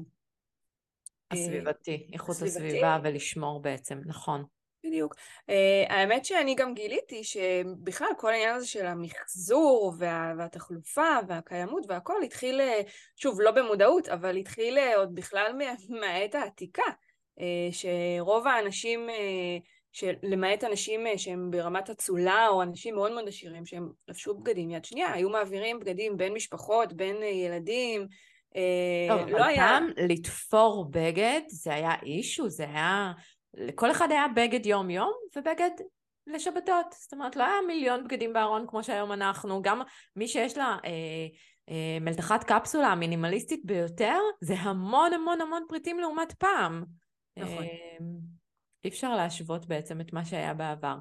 הסביבתי, 1.33 2.07
איכות 2.13 2.35
הסביבה 2.41 2.99
ולשמור 3.03 3.61
בעצם, 3.61 3.99
נכון. 4.05 4.43
בדיוק. 4.85 5.15
Uh, 5.15 5.53
האמת 5.89 6.25
שאני 6.25 6.55
גם 6.55 6.73
גיליתי 6.73 7.23
שבכלל 7.23 8.07
כל 8.17 8.31
העניין 8.31 8.55
הזה 8.55 8.67
של 8.67 8.85
המחזור 8.85 9.93
וה, 9.97 10.33
והתחלופה 10.37 11.17
והקיימות 11.27 11.85
והכל 11.87 12.23
התחיל, 12.23 12.61
uh, 12.61 12.89
שוב, 13.15 13.41
לא 13.41 13.51
במודעות, 13.51 14.07
אבל 14.07 14.35
התחיל 14.35 14.77
עוד 14.95 15.15
בכלל 15.15 15.53
מה, 15.57 15.65
מהעת 16.01 16.35
העתיקה, 16.35 16.83
uh, 17.39 17.43
שרוב 17.71 18.47
האנשים, 18.47 19.09
uh, 19.09 20.05
למעט 20.23 20.63
אנשים 20.63 21.07
uh, 21.07 21.17
שהם 21.17 21.51
ברמת 21.51 21.89
אצולה 21.89 22.47
או 22.47 22.63
אנשים 22.63 22.95
מאוד 22.95 23.11
מאוד 23.11 23.27
עשירים 23.27 23.65
שהם 23.65 23.89
לבשו 24.07 24.35
בגדים 24.35 24.71
יד 24.71 24.85
שנייה, 24.85 25.13
היו 25.13 25.29
מעבירים 25.29 25.79
בגדים 25.79 26.17
בין 26.17 26.33
משפחות, 26.33 26.93
בין 26.93 27.15
uh, 27.15 27.25
ילדים. 27.25 28.07
טוב, 29.09 29.29
לא 29.29 29.45
היה... 29.45 29.67
פעם 29.67 29.87
לתפור 30.09 30.87
בגד 30.91 31.41
זה 31.47 31.73
היה 31.73 31.93
אישו, 32.03 32.49
זה 32.49 32.63
היה... 32.63 33.11
לכל 33.53 33.91
אחד 33.91 34.11
היה 34.11 34.25
בגד 34.35 34.65
יום-יום 34.65 35.11
ובגד 35.35 35.69
לשבתות. 36.27 36.85
זאת 36.99 37.13
אומרת, 37.13 37.35
לא 37.35 37.43
היה 37.43 37.61
מיליון 37.67 38.03
בגדים 38.03 38.33
בארון 38.33 38.65
כמו 38.67 38.83
שהיום 38.83 39.11
אנחנו. 39.11 39.61
גם 39.61 39.81
מי 40.15 40.27
שיש 40.27 40.57
לה 40.57 40.77
אה, 40.85 40.89
אה, 41.69 41.97
מלתחת 42.01 42.43
קפסולה 42.43 42.87
המינימליסטית 42.87 43.65
ביותר, 43.65 44.17
זה 44.41 44.53
המון 44.53 45.13
המון 45.13 45.41
המון 45.41 45.63
פריטים 45.69 45.99
לעומת 45.99 46.33
פעם. 46.33 46.83
נכון. 47.37 47.63
אה, 47.63 47.97
אי 48.83 48.89
אפשר 48.89 49.15
להשוות 49.15 49.65
בעצם 49.65 50.01
את 50.01 50.13
מה 50.13 50.25
שהיה 50.25 50.53
בעבר. 50.53 50.95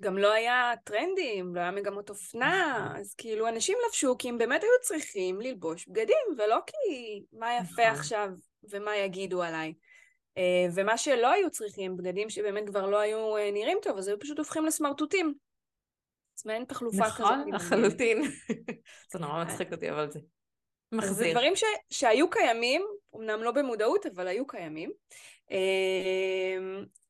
גם 0.00 0.18
לא 0.18 0.32
היה 0.32 0.72
טרנדים, 0.84 1.54
לא 1.54 1.60
היה 1.60 1.70
מגמות 1.70 2.10
אופנה, 2.10 2.84
נכון. 2.84 3.00
אז 3.00 3.14
כאילו 3.14 3.48
אנשים 3.48 3.78
לבשו 3.86 4.18
כי 4.18 4.28
הם 4.28 4.38
באמת 4.38 4.62
היו 4.62 4.70
צריכים 4.82 5.40
ללבוש 5.40 5.88
בגדים, 5.88 6.26
ולא 6.38 6.58
כי 6.66 7.22
מה 7.32 7.56
יפה 7.56 7.64
נכון. 7.64 7.84
עכשיו 7.84 8.28
ומה 8.70 8.96
יגידו 8.96 9.42
עליי. 9.42 9.74
אה, 10.38 10.66
ומה 10.74 10.98
שלא 10.98 11.32
היו 11.32 11.50
צריכים, 11.50 11.96
בגדים 11.96 12.30
שבאמת 12.30 12.66
כבר 12.66 12.86
לא 12.86 12.98
היו 12.98 13.36
אה, 13.36 13.50
נראים 13.52 13.78
טוב, 13.82 13.98
אז 13.98 14.08
היו 14.08 14.18
פשוט 14.18 14.38
הופכים 14.38 14.66
לסמרטוטים. 14.66 15.34
אז 16.38 16.46
מעין 16.46 16.64
תחלופה 16.64 17.06
נכון, 17.06 17.26
כזאת. 17.26 17.46
נכון, 17.46 17.52
לחלוטין. 17.52 18.22
זה 19.12 19.18
נורא 19.18 19.44
מצחיק 19.44 19.72
אותי, 19.72 19.90
אבל 19.90 20.10
זה 20.10 20.20
מחזיר. 20.92 21.14
זה 21.14 21.30
דברים 21.30 21.56
ש, 21.56 21.64
שהיו 21.90 22.30
קיימים, 22.30 22.86
אמנם 23.16 23.42
לא 23.42 23.50
במודעות, 23.50 24.06
אבל 24.06 24.28
היו 24.28 24.46
קיימים. 24.46 24.90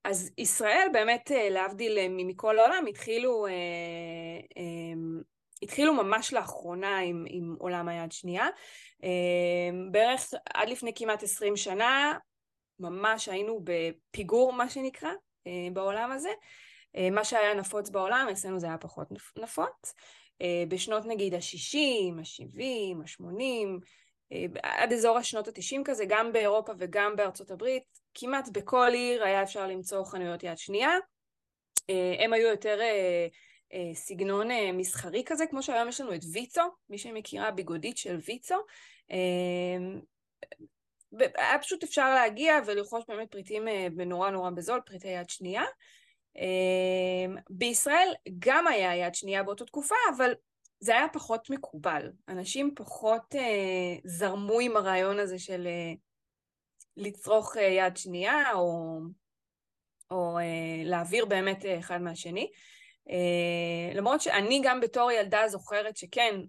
אה, 0.06 0.10
אז 0.10 0.30
ישראל 0.38 0.88
באמת, 0.92 1.30
להבדיל 1.50 1.98
מכל 2.08 2.58
העולם, 2.58 2.84
התחילו, 2.88 3.46
התחילו 5.62 5.94
ממש 5.94 6.32
לאחרונה 6.32 6.98
עם, 6.98 7.24
עם 7.28 7.56
עולם 7.58 7.88
היד 7.88 8.12
שנייה. 8.12 8.46
בערך 9.90 10.34
עד 10.54 10.68
לפני 10.68 10.92
כמעט 10.94 11.22
20 11.22 11.56
שנה, 11.56 12.18
ממש 12.80 13.28
היינו 13.28 13.60
בפיגור, 13.64 14.52
מה 14.52 14.68
שנקרא, 14.70 15.10
אה, 15.46 15.68
בעולם 15.72 16.12
הזה. 16.12 16.30
אה, 16.96 17.10
מה 17.10 17.24
שהיה 17.24 17.54
נפוץ 17.54 17.90
בעולם, 17.90 18.28
אצלנו 18.32 18.58
זה 18.58 18.66
היה 18.66 18.78
פחות 18.78 19.08
נפוץ. 19.36 19.94
אה, 20.42 20.64
בשנות 20.68 21.04
נגיד 21.06 21.34
ה-60, 21.34 22.20
ה-70, 22.20 23.02
ה-80, 23.02 23.80
עד 24.62 24.92
אזור 24.92 25.18
השנות 25.18 25.48
ה-90 25.48 25.80
כזה, 25.84 26.04
גם 26.08 26.32
באירופה 26.32 26.72
וגם 26.78 27.16
בארצות 27.16 27.50
הברית, 27.50 28.05
כמעט 28.18 28.48
בכל 28.52 28.90
עיר 28.92 29.24
היה 29.24 29.42
אפשר 29.42 29.66
למצוא 29.66 30.04
חנויות 30.04 30.42
יד 30.42 30.58
שנייה. 30.58 30.90
הם 32.18 32.32
היו 32.32 32.48
יותר 32.48 32.80
סגנון 33.94 34.48
מסחרי 34.72 35.22
כזה, 35.26 35.46
כמו 35.46 35.62
שהיום 35.62 35.88
יש 35.88 36.00
לנו 36.00 36.14
את 36.14 36.20
ויצו, 36.32 36.62
מי 36.90 36.98
שמכירה 36.98 37.50
ביגודית 37.50 37.96
של 37.96 38.18
ויצו. 38.26 38.56
היה 41.18 41.58
פשוט 41.62 41.82
אפשר 41.82 42.14
להגיע 42.14 42.58
ולרכוש 42.66 43.04
באמת 43.08 43.30
פריטים 43.30 43.68
אה, 43.68 43.86
בנורא 43.94 44.30
נורא 44.30 44.50
בזול, 44.50 44.80
פריטי 44.86 45.08
יד 45.08 45.30
שנייה. 45.30 45.64
בישראל 47.50 48.08
גם 48.38 48.66
היה 48.66 48.96
יד 48.96 49.14
שנייה 49.14 49.42
באותה 49.42 49.64
תקופה, 49.64 49.94
אבל 50.16 50.34
זה 50.80 50.92
היה 50.92 51.06
פחות 51.12 51.50
מקובל. 51.50 52.10
אנשים 52.28 52.74
פחות 52.76 53.34
אה, 53.34 53.96
זרמו 54.04 54.60
עם 54.60 54.76
הרעיון 54.76 55.18
הזה 55.18 55.38
של 55.38 55.66
אה, 55.66 55.92
לצרוך 56.96 57.56
אה, 57.56 57.62
יד 57.62 57.96
שנייה, 57.96 58.52
או, 58.54 58.98
או 60.10 60.38
אה, 60.38 60.82
להעביר 60.84 61.24
באמת 61.24 61.64
אה, 61.64 61.78
אחד 61.78 62.02
מהשני. 62.02 62.50
למרות 63.94 64.20
שאני 64.20 64.60
גם 64.64 64.80
בתור 64.80 65.10
ילדה 65.10 65.48
זוכרת 65.48 65.96
שכן, 65.96 66.40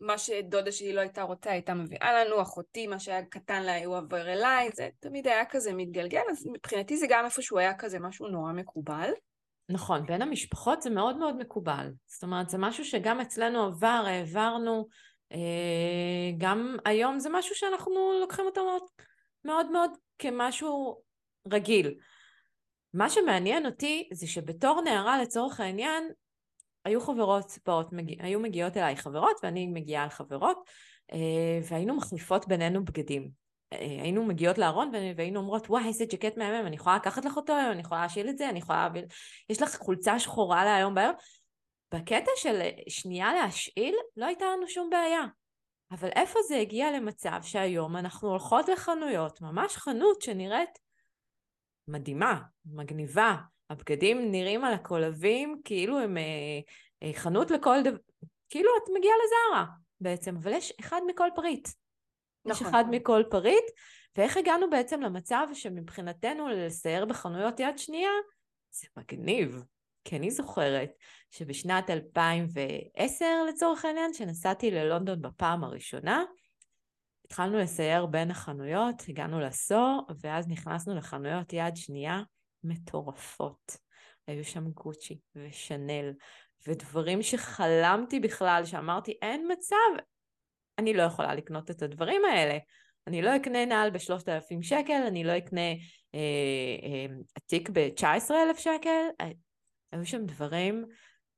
מה 0.00 0.18
שדודה 0.18 0.72
שלי 0.72 0.92
לא 0.92 1.00
הייתה 1.00 1.22
רוצה 1.22 1.50
הייתה 1.50 1.74
מביאה 1.74 2.24
לנו, 2.24 2.42
אחותי, 2.42 2.86
מה 2.86 2.98
שהיה 2.98 3.24
קטן 3.24 3.62
לה 3.62 3.84
הוא 3.84 3.96
עובר 3.96 4.32
אליי, 4.32 4.70
זה 4.74 4.88
תמיד 5.00 5.26
היה 5.26 5.44
כזה 5.44 5.72
מתגלגל, 5.72 6.20
אז 6.30 6.46
מבחינתי 6.46 6.96
זה 6.96 7.06
גם 7.08 7.24
איפשהו 7.24 7.58
היה 7.58 7.74
כזה 7.74 7.98
משהו 7.98 8.28
נורא 8.28 8.52
מקובל. 8.52 9.10
נכון, 9.68 10.06
בין 10.06 10.22
המשפחות 10.22 10.82
זה 10.82 10.90
מאוד 10.90 11.16
מאוד 11.16 11.36
מקובל. 11.36 11.90
זאת 12.06 12.22
אומרת, 12.22 12.50
זה 12.50 12.58
משהו 12.58 12.84
שגם 12.84 13.20
אצלנו 13.20 13.64
עבר, 13.64 14.04
העברנו, 14.06 14.88
גם 16.38 16.76
היום 16.84 17.18
זה 17.18 17.28
משהו 17.32 17.54
שאנחנו 17.54 18.12
לוקחים 18.20 18.44
אותו 18.44 18.64
מאוד 18.64 18.82
מאוד, 19.44 19.70
מאוד 19.70 19.90
כמשהו 20.18 21.00
רגיל. 21.52 21.94
מה 22.94 23.10
שמעניין 23.10 23.66
אותי 23.66 24.08
זה 24.12 24.26
שבתור 24.26 24.80
נערה 24.80 25.22
לצורך 25.22 25.60
העניין, 25.60 26.08
היו 26.84 27.00
חברות 27.00 27.58
באות, 27.66 27.90
היו 28.18 28.40
מגיעות 28.40 28.76
אליי 28.76 28.96
חברות 28.96 29.36
ואני 29.42 29.66
מגיעה 29.66 30.02
על 30.02 30.08
חברות 30.08 30.58
אה, 31.12 31.60
והיינו 31.70 31.96
מחליפות 31.96 32.48
בינינו 32.48 32.84
בגדים. 32.84 33.30
אה, 33.72 33.78
היינו 33.78 34.24
מגיעות 34.24 34.58
לארון 34.58 34.92
והיינו 35.16 35.40
אומרות 35.40 35.70
וואי 35.70 35.88
איזה 35.88 36.04
ג'קט 36.04 36.36
מהמם 36.36 36.66
אני 36.66 36.76
יכולה 36.76 36.96
לקחת 36.96 37.24
לך 37.24 37.36
אותו 37.36 37.56
היום 37.56 37.72
אני 37.72 37.80
יכולה 37.80 38.02
להשאיל 38.02 38.28
את 38.28 38.38
זה 38.38 38.48
אני 38.48 38.58
יכולה 38.58 38.88
יש 39.48 39.62
לך 39.62 39.76
חולצה 39.76 40.18
שחורה 40.18 40.64
להיום 40.64 40.94
בערב 40.94 41.14
בקטע 41.94 42.30
של 42.36 42.60
שנייה 42.88 43.34
להשאיל 43.34 43.94
לא 44.16 44.26
הייתה 44.26 44.44
לנו 44.44 44.68
שום 44.68 44.90
בעיה 44.90 45.24
אבל 45.90 46.08
איפה 46.08 46.38
זה 46.48 46.56
הגיע 46.56 46.92
למצב 46.92 47.38
שהיום 47.42 47.96
אנחנו 47.96 48.28
הולכות 48.28 48.68
לחנויות 48.68 49.40
ממש 49.40 49.76
חנות 49.76 50.22
שנראית 50.22 50.78
מדהימה 51.88 52.40
מגניבה 52.66 53.36
הבגדים 53.70 54.30
נראים 54.30 54.64
על 54.64 54.74
הקולבים 54.74 55.60
כאילו 55.64 55.98
הם 55.98 56.16
אה, 56.16 56.22
אה, 57.02 57.12
חנות 57.14 57.50
לכל 57.50 57.82
דבר, 57.84 57.98
כאילו 58.48 58.70
את 58.76 58.88
מגיעה 58.98 59.14
לזארה 59.24 59.66
בעצם, 60.00 60.36
אבל 60.36 60.52
יש 60.52 60.72
אחד 60.80 61.00
מכל 61.06 61.28
פריט. 61.34 61.68
נכון. 62.44 62.66
יש 62.66 62.72
אחד 62.72 62.84
מכל 62.90 63.22
פריט, 63.30 63.64
ואיך 64.16 64.36
הגענו 64.36 64.70
בעצם 64.70 65.00
למצב 65.00 65.46
שמבחינתנו 65.52 66.48
לסייר 66.48 67.04
בחנויות 67.04 67.60
יד 67.60 67.78
שנייה, 67.78 68.10
זה 68.70 68.88
מגניב. 68.96 69.62
כי 70.08 70.16
אני 70.16 70.30
זוכרת 70.30 70.90
שבשנת 71.30 71.90
2010 71.90 73.24
לצורך 73.48 73.84
העניין, 73.84 74.12
שנסעתי 74.12 74.70
ללונדון 74.70 75.22
בפעם 75.22 75.64
הראשונה, 75.64 76.24
התחלנו 77.24 77.58
לסייר 77.58 78.06
בין 78.06 78.30
החנויות, 78.30 79.02
הגענו 79.08 79.40
לסו, 79.40 80.06
ואז 80.20 80.48
נכנסנו 80.48 80.96
לחנויות 80.96 81.52
יד 81.52 81.76
שנייה 81.76 82.22
מטורפות. 82.64 83.76
היו 84.26 84.44
שם 84.44 84.70
גוצ'י 84.70 85.18
ושנל, 85.34 86.12
ודברים 86.66 87.22
שחלמתי 87.22 88.20
בכלל, 88.20 88.62
שאמרתי, 88.64 89.18
אין 89.22 89.52
מצב, 89.52 90.02
אני 90.78 90.94
לא 90.94 91.02
יכולה 91.02 91.34
לקנות 91.34 91.70
את 91.70 91.82
הדברים 91.82 92.24
האלה. 92.24 92.58
אני 93.06 93.22
לא 93.22 93.36
אקנה 93.36 93.64
נעל 93.64 93.90
בשלושת 93.90 94.28
אלפים 94.28 94.62
שקל, 94.62 95.02
אני 95.06 95.24
לא 95.24 95.38
אקנה 95.38 95.70
אה, 96.14 96.18
אה, 96.82 97.06
עתיק 97.34 97.70
ב-19 97.72 98.30
אלף 98.30 98.58
שקל. 98.58 99.24
היו 99.92 100.06
שם 100.06 100.26
דברים 100.26 100.84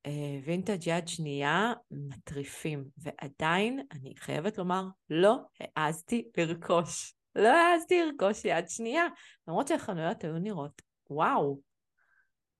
אה, 0.06 0.38
וינטג' 0.44 0.86
יד 0.86 1.08
שנייה 1.08 1.72
מטריפים, 1.90 2.84
ועדיין, 2.98 3.86
אני 3.92 4.14
חייבת 4.16 4.58
לומר, 4.58 4.84
לא 5.10 5.38
העזתי 5.76 6.28
לרכוש. 6.36 7.14
לא 7.34 7.48
העזתי 7.48 8.02
לרכוש 8.02 8.44
יד 8.44 8.68
שנייה, 8.68 9.04
למרות 9.48 9.68
שהחנויות 9.68 10.24
היו 10.24 10.38
נראות 10.38 10.82
וואו. 11.10 11.60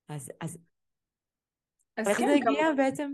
אז, 0.08 0.30
אז, 0.40 0.58
אז 1.96 2.08
איך 2.08 2.18
כן, 2.18 2.26
זה 2.26 2.32
הגיע 2.32 2.62
כמה... 2.62 2.74
בעצם? 2.76 3.12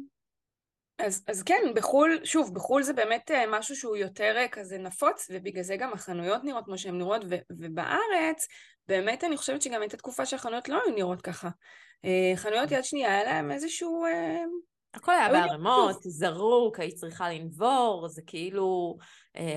אז, 0.99 1.25
אז 1.29 1.43
כן, 1.43 1.63
בחו"ל, 1.75 2.25
שוב, 2.25 2.55
בחו"ל 2.55 2.83
זה 2.83 2.93
באמת 2.93 3.31
אה, 3.31 3.45
משהו 3.59 3.77
שהוא 3.77 3.97
יותר 3.97 4.35
אה, 4.37 4.49
כזה 4.49 4.79
נפוץ, 4.79 5.31
ובגלל 5.31 5.63
זה 5.63 5.77
גם 5.77 5.93
החנויות 5.93 6.45
נראות 6.45 6.65
כמו 6.65 6.79
שהן 6.79 6.99
נראות, 6.99 7.23
ו, 7.31 7.35
ובארץ, 7.51 8.47
באמת 8.89 9.25
אני 9.25 9.37
חושבת 9.37 9.63
שגם 9.63 9.81
הייתה 9.81 9.97
תקופה 9.97 10.27
שהחנויות 10.27 10.69
לא 10.69 10.81
היו 10.85 10.95
נראות 10.95 11.23
ככה. 11.23 11.49
אה, 12.05 12.33
חנויות 12.37 12.71
יד 12.71 12.85
שנייה, 12.85 13.11
היה 13.11 13.25
להם 13.25 13.51
איזשהו... 13.51 14.05
הכל 14.95 15.13
היה 15.13 15.29
בערימות, 15.29 15.97
זרוק, 16.03 16.81
היית 16.81 16.95
צריכה 16.95 17.31
לנבור, 17.31 18.09
זה 18.09 18.23
כאילו, 18.27 18.97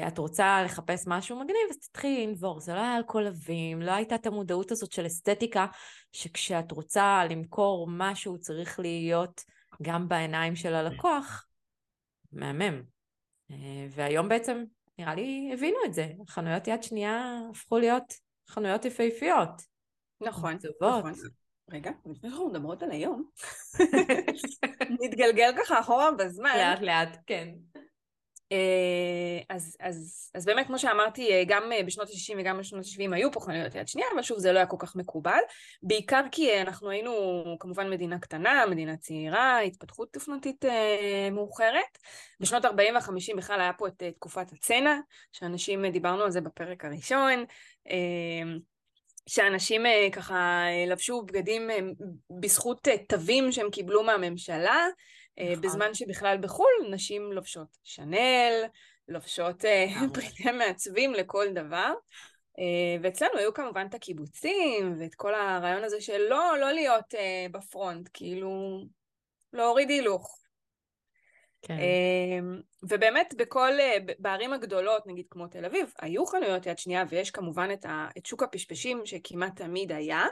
את 0.07 0.17
רוצה 0.17 0.63
לחפש 0.65 1.03
משהו 1.07 1.39
מגניב, 1.39 1.61
אז 1.69 1.77
תתחילי 1.77 2.27
לנבור. 2.27 2.59
זה 2.59 2.73
לא 2.73 2.79
היה 2.79 2.93
על 2.93 3.03
כל 3.05 3.21
לבים, 3.21 3.81
לא 3.81 3.91
הייתה 3.91 4.15
את 4.15 4.25
המודעות 4.25 4.71
הזאת 4.71 4.91
של 4.91 5.05
אסתטיקה, 5.05 5.65
שכשאת 6.11 6.71
רוצה 6.71 7.23
למכור 7.29 7.87
משהו 7.89 8.39
צריך 8.39 8.79
להיות... 8.79 9.41
גם 9.81 10.07
בעיניים 10.07 10.55
של 10.55 10.73
הלקוח, 10.73 11.45
מהמם. 12.31 12.81
אה, 13.51 13.87
והיום 13.91 14.29
בעצם, 14.29 14.63
נראה 14.99 15.15
לי, 15.15 15.51
הבינו 15.53 15.77
את 15.85 15.93
זה. 15.93 16.07
חנויות 16.27 16.67
יד 16.67 16.83
שנייה 16.83 17.39
הפכו 17.51 17.79
להיות 17.79 18.13
חנויות 18.49 18.85
יפהפיות. 18.85 19.49
נכון, 20.21 20.57
נכון. 20.81 21.13
רגע, 21.71 21.91
לפני 22.05 22.29
שאנחנו 22.29 22.49
מדברות 22.49 22.83
על 22.83 22.91
היום, 22.91 23.29
נתגלגל 25.01 25.51
ככה 25.57 25.79
אחורה 25.79 26.11
בזמן. 26.11 26.53
לאט 26.57 26.81
לאט, 26.81 27.17
כן. 27.27 27.49
אה, 28.51 29.55
אז, 29.55 29.77
אז, 29.79 30.31
אז 30.35 30.45
באמת, 30.45 30.67
כמו 30.67 30.79
שאמרתי, 30.79 31.31
אה, 31.31 31.43
גם 31.47 31.71
אה, 31.71 31.83
בשנות 31.83 32.09
ה-60 32.09 32.35
וגם 32.37 32.57
בשנות 32.59 32.85
ה-70 32.85 33.15
היו 33.15 33.31
פה 33.31 33.39
חנויות 33.39 33.75
יד 33.75 33.87
שנייה, 33.87 34.07
אבל 34.13 34.21
שוב, 34.21 34.39
זה 34.39 34.51
לא 34.51 34.57
היה 34.57 34.65
כל 34.65 34.77
כך 34.79 34.95
מקובל. 34.95 35.39
בעיקר 35.83 36.21
כי 36.31 36.61
אנחנו 36.61 36.89
היינו 36.89 37.43
כמובן 37.59 37.89
מדינה 37.89 38.19
קטנה, 38.19 38.65
מדינה 38.65 38.97
צעירה, 38.97 39.59
התפתחות 39.59 40.13
תופנתית 40.13 40.65
אה, 40.65 41.29
מאוחרת. 41.31 41.97
בשנות 42.39 42.65
ה-40 42.65 42.93
וה-50 42.93 43.37
בכלל 43.37 43.61
היה 43.61 43.73
פה 43.73 43.87
את 43.87 44.03
תקופת 44.15 44.51
הצנע, 44.51 44.95
שאנשים, 45.31 45.85
דיברנו 45.85 46.23
על 46.23 46.31
זה 46.31 46.41
בפרק 46.41 46.85
הראשון. 46.85 47.45
אה, 47.89 48.57
שאנשים 49.27 49.83
ככה 50.11 50.63
לבשו 50.87 51.21
בגדים 51.21 51.69
בזכות 52.39 52.87
תווים 53.07 53.51
שהם 53.51 53.69
קיבלו 53.71 54.03
מהממשלה, 54.03 54.87
אה, 55.39 55.49
נכון. 55.51 55.61
בזמן 55.61 55.93
שבכלל 55.93 56.37
בחו"ל 56.37 56.91
נשים 56.91 57.31
לובשות 57.31 57.77
שנל, 57.83 58.63
לובשות 59.07 59.65
אה, 59.65 59.87
פריטי 60.13 60.51
מעצבים 60.51 61.13
לכל 61.13 61.47
דבר. 61.53 61.93
אה, 62.59 62.97
ואצלנו 63.01 63.37
היו 63.37 63.53
כמובן 63.53 63.85
את 63.89 63.93
הקיבוצים 63.93 64.95
ואת 64.99 65.15
כל 65.15 65.35
הרעיון 65.35 65.83
הזה 65.83 66.01
של 66.01 66.17
לא, 66.29 66.57
לא 66.59 66.71
להיות 66.71 67.13
בפרונט, 67.51 68.09
כאילו 68.13 68.81
להוריד 69.53 69.89
הילוך. 69.89 70.38
כן. 71.61 71.77
ובאמת 72.83 73.33
בכל, 73.37 73.71
בערים 74.19 74.53
הגדולות, 74.53 75.07
נגיד 75.07 75.25
כמו 75.29 75.47
תל 75.47 75.65
אביב, 75.65 75.93
היו 76.01 76.25
חנויות 76.25 76.65
יד 76.65 76.77
שנייה 76.77 77.03
ויש 77.09 77.31
כמובן 77.31 77.69
את, 77.73 77.85
ה, 77.85 78.07
את 78.17 78.25
שוק 78.25 78.43
הפשפשים 78.43 79.01
שכמעט 79.05 79.55
תמיד 79.55 79.91
היה, 79.91 80.25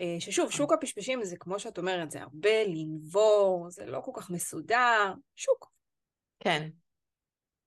אה, 0.00 0.16
ששוב, 0.18 0.44
נכון. 0.44 0.56
שוק 0.56 0.72
הפשפשים 0.72 1.24
זה 1.24 1.36
כמו 1.36 1.58
שאת 1.58 1.78
אומרת, 1.78 2.10
זה 2.10 2.22
הרבה 2.22 2.64
לנבור, 2.66 3.66
זה 3.70 3.86
לא 3.86 4.00
כל 4.00 4.12
כך 4.14 4.30
מסודר, 4.30 5.12
שוק. 5.36 5.72
כן. 6.40 6.68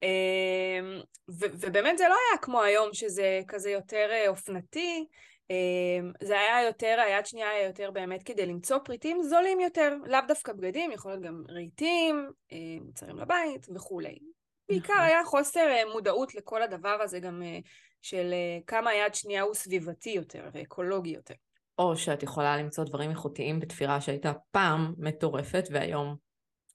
אמ, 0.04 1.02
ו- 1.30 1.54
ובאמת 1.60 1.98
זה 1.98 2.04
לא 2.10 2.16
היה 2.30 2.38
כמו 2.42 2.62
היום, 2.62 2.94
שזה 2.94 3.42
כזה 3.48 3.72
יותר 3.72 4.10
אה, 4.12 4.28
אופנתי, 4.28 5.00
אמ, 5.00 5.06
זה 6.22 6.40
היה 6.40 6.64
יותר, 6.64 6.98
היד 7.06 7.26
שנייה 7.26 7.50
היה 7.50 7.68
יותר 7.68 7.92
באמת 7.92 8.24
כדי 8.24 8.46
למצוא 8.46 8.78
פריטים 8.78 9.24
זולים 9.24 9.60
יותר, 9.60 9.96
לאו 10.06 10.20
דווקא 10.28 10.54
בגדים, 10.54 10.92
יכול 10.92 11.12
להיות 11.12 11.24
גם 11.24 11.44
רהיטים, 11.50 12.30
אה, 12.52 12.58
מוצרים 12.82 13.18
לבית 13.20 13.68
וכולי. 13.76 14.20
בעיקר 14.70 14.94
נכון. 14.94 15.06
היה 15.06 15.26
חוסר 15.26 15.68
מודעות 15.94 16.36
לכל 16.36 16.62
הדבר 16.62 16.98
הזה 17.02 17.20
גם 17.20 17.44
של 18.02 18.34
כמה 18.68 18.90
היד 18.90 19.16
שנייה 19.16 19.42
הוא 19.42 19.54
סביבתי 19.54 20.10
יותר 20.10 20.50
ואקולוגי 20.54 21.10
יותר. 21.10 21.34
או 21.80 21.98
שאת 21.98 22.24
יכולה 22.24 22.58
למצוא 22.58 22.84
דברים 22.84 23.10
איכותיים 23.10 23.60
בתפירה 23.60 24.02
שהייתה 24.02 24.34
פעם 24.52 24.94
מטורפת 24.98 25.64
והיום 25.72 26.16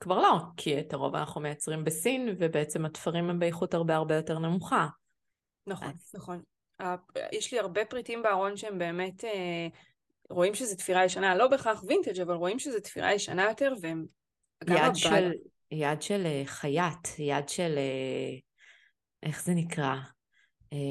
כבר 0.01 0.21
לא, 0.21 0.39
כי 0.57 0.81
את 0.81 0.93
הרוב 0.93 1.17
אנחנו 1.17 1.41
מייצרים 1.41 1.85
בסין 1.85 2.37
ובעצם 2.39 2.85
התפרים 2.85 3.31
הם 3.31 3.39
באיכות 3.39 3.75
הרבה 3.75 3.97
הרבה 3.97 4.15
יותר 4.15 4.39
נמוכה. 4.39 4.87
נכון, 5.67 5.89
אז... 5.89 6.13
נכון. 6.15 6.43
יש 7.33 7.53
לי 7.53 7.59
הרבה 7.59 7.85
פריטים 7.85 8.23
בארון 8.23 8.57
שהם 8.57 8.79
באמת, 8.79 9.25
אה, 9.25 9.67
רואים 10.31 10.55
שזה 10.55 10.77
תפירה 10.77 11.05
ישנה, 11.05 11.35
לא 11.35 11.49
בהכרח 11.49 11.85
וינטג' 11.87 12.21
אבל 12.21 12.35
רואים 12.35 12.59
שזה 12.59 12.81
תפירה 12.81 13.15
ישנה 13.15 13.45
יותר 13.45 13.75
והם 13.81 14.07
יד 14.69 14.95
של, 14.95 15.33
יד 15.71 16.03
של 16.03 16.27
אה, 16.27 16.43
חייט, 16.47 17.09
יד 17.19 17.49
של, 17.49 17.75
אה, 17.79 18.39
איך 19.23 19.45
זה 19.45 19.53
נקרא? 19.55 19.95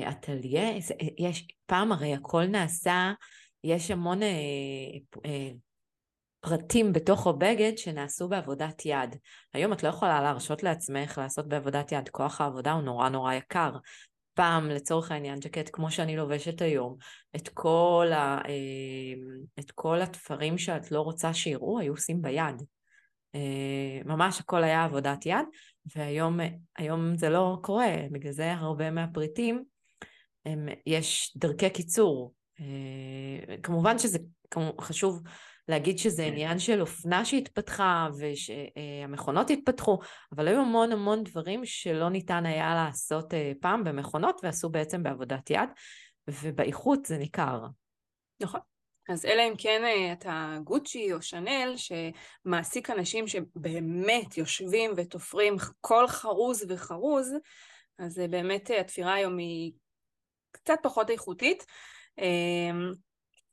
אטליה? 0.10 0.78
יש, 1.18 1.48
פעם 1.66 1.92
הרי 1.92 2.14
הכל 2.14 2.46
נעשה 2.46 3.12
יש 3.64 3.92
המון 3.92 4.20
פרטים 6.40 6.94
בתוך 6.94 7.28
הבגד 7.28 7.78
שנעשו 7.78 8.28
בעבודת 8.28 8.86
יד. 8.86 9.16
היום 9.54 9.74
את 9.74 9.84
לא 9.84 9.90
יכולה 9.90 10.22
להרשות 10.22 10.64
לעצמך 10.64 11.18
לעשות 11.18 11.48
בעבודת 11.48 11.92
יד, 11.92 12.10
כוח 12.10 12.42
העבודה 12.42 12.72
הוא 12.72 12.82
נורא 12.82 13.10
נורא 13.10 13.34
יקר. 13.34 13.72
פעם, 14.34 14.70
לצורך 14.70 15.12
העניין, 15.12 15.40
ג'קט 15.40 15.70
כמו 15.74 15.92
שאני 15.92 16.18
לובשת 16.18 16.62
היום, 16.62 16.96
את 17.36 17.50
כל, 17.50 18.08
ה, 18.14 18.42
אה, 18.48 19.14
את 19.60 19.72
כל 19.72 20.02
התפרים 20.02 20.58
שאת 20.58 20.92
לא 20.92 21.02
רוצה 21.02 21.34
שיראו, 21.34 21.80
היו 21.80 21.94
עושים 21.94 22.22
ביד. 22.22 22.64
אה, 23.36 24.02
ממש 24.06 24.40
הכל 24.40 24.64
היה 24.64 24.84
עבודת 24.84 25.26
יד, 25.26 25.46
והיום 25.96 27.16
זה 27.16 27.30
לא 27.30 27.58
קורה, 27.62 27.96
בגלל 28.12 28.32
זה 28.32 28.54
הרבה 28.54 28.92
מהפריטים, 28.92 29.64
הם, 30.46 30.68
יש 30.86 31.34
דרכי 31.38 31.70
קיצור. 31.70 32.34
אה, 32.60 33.58
כמובן 33.64 34.00
שזה 34.00 34.20
חשוב 34.82 35.22
להגיד 35.70 35.98
שזה 35.98 36.24
כן. 36.24 36.32
עניין 36.32 36.60
של 36.60 36.82
אופנה 36.82 37.26
שהתפתחה 37.26 38.08
ושהמכונות 38.20 39.50
התפתחו, 39.50 40.00
אבל 40.36 40.48
היו 40.48 40.62
המון 40.62 40.92
המון 40.92 41.24
דברים 41.24 41.66
שלא 41.66 42.10
ניתן 42.10 42.46
היה 42.46 42.76
לעשות 42.76 43.34
אה, 43.34 43.52
פעם 43.62 43.84
במכונות 43.84 44.40
ועשו 44.44 44.70
בעצם 44.70 45.04
בעבודת 45.04 45.50
יד, 45.50 45.70
ובאיכות 46.28 47.06
זה 47.06 47.18
ניכר. 47.18 47.66
נכון. 48.42 48.60
אז 49.10 49.26
אלא 49.26 49.42
אם 49.42 49.54
כן 49.58 49.82
אה, 49.84 50.14
אתה 50.14 50.58
גוצ'י 50.64 51.14
או 51.14 51.22
שנל, 51.22 51.74
שמעסיק 51.76 52.90
אנשים 52.90 53.28
שבאמת 53.28 54.38
יושבים 54.38 54.92
ותופרים 54.96 55.56
כל 55.82 56.08
חרוז 56.08 56.66
וחרוז, 56.70 57.34
אז 58.00 58.22
באמת 58.30 58.70
התפירה 58.80 59.14
היום 59.14 59.38
היא 59.38 59.72
קצת 60.52 60.80
פחות 60.84 61.10
איכותית. 61.10 61.66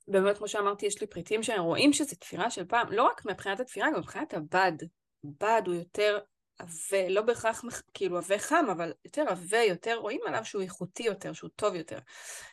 אמ, 0.09 0.13
באמת, 0.13 0.39
כמו 0.39 0.49
שאמרתי, 0.49 0.87
יש 0.87 1.01
לי 1.01 1.07
פריטים 1.07 1.43
שרואים 1.43 1.93
שזה 1.93 2.17
תפירה 2.17 2.51
של 2.51 2.65
פעם, 2.65 2.93
לא 2.93 3.03
רק 3.03 3.27
מבחינת 3.27 3.61
התפירה, 3.61 3.91
גם 3.91 3.99
מבחינת 3.99 4.35
הבד. 4.35 4.73
בד 5.25 5.63
הוא 5.67 5.75
יותר 5.75 6.19
עבה, 6.59 7.09
לא 7.09 7.23
בהכרח 7.23 7.65
כאילו 7.95 8.19
עבה 8.19 8.39
חם, 8.39 8.65
אבל 8.73 8.93
יותר 9.05 9.25
עבה, 9.29 9.59
יותר 9.59 9.95
רואים 9.95 10.21
עליו 10.27 10.45
שהוא 10.45 10.63
איכותי 10.63 11.03
יותר, 11.03 11.33
שהוא 11.33 11.51
טוב 11.57 11.75
יותר. 11.75 11.99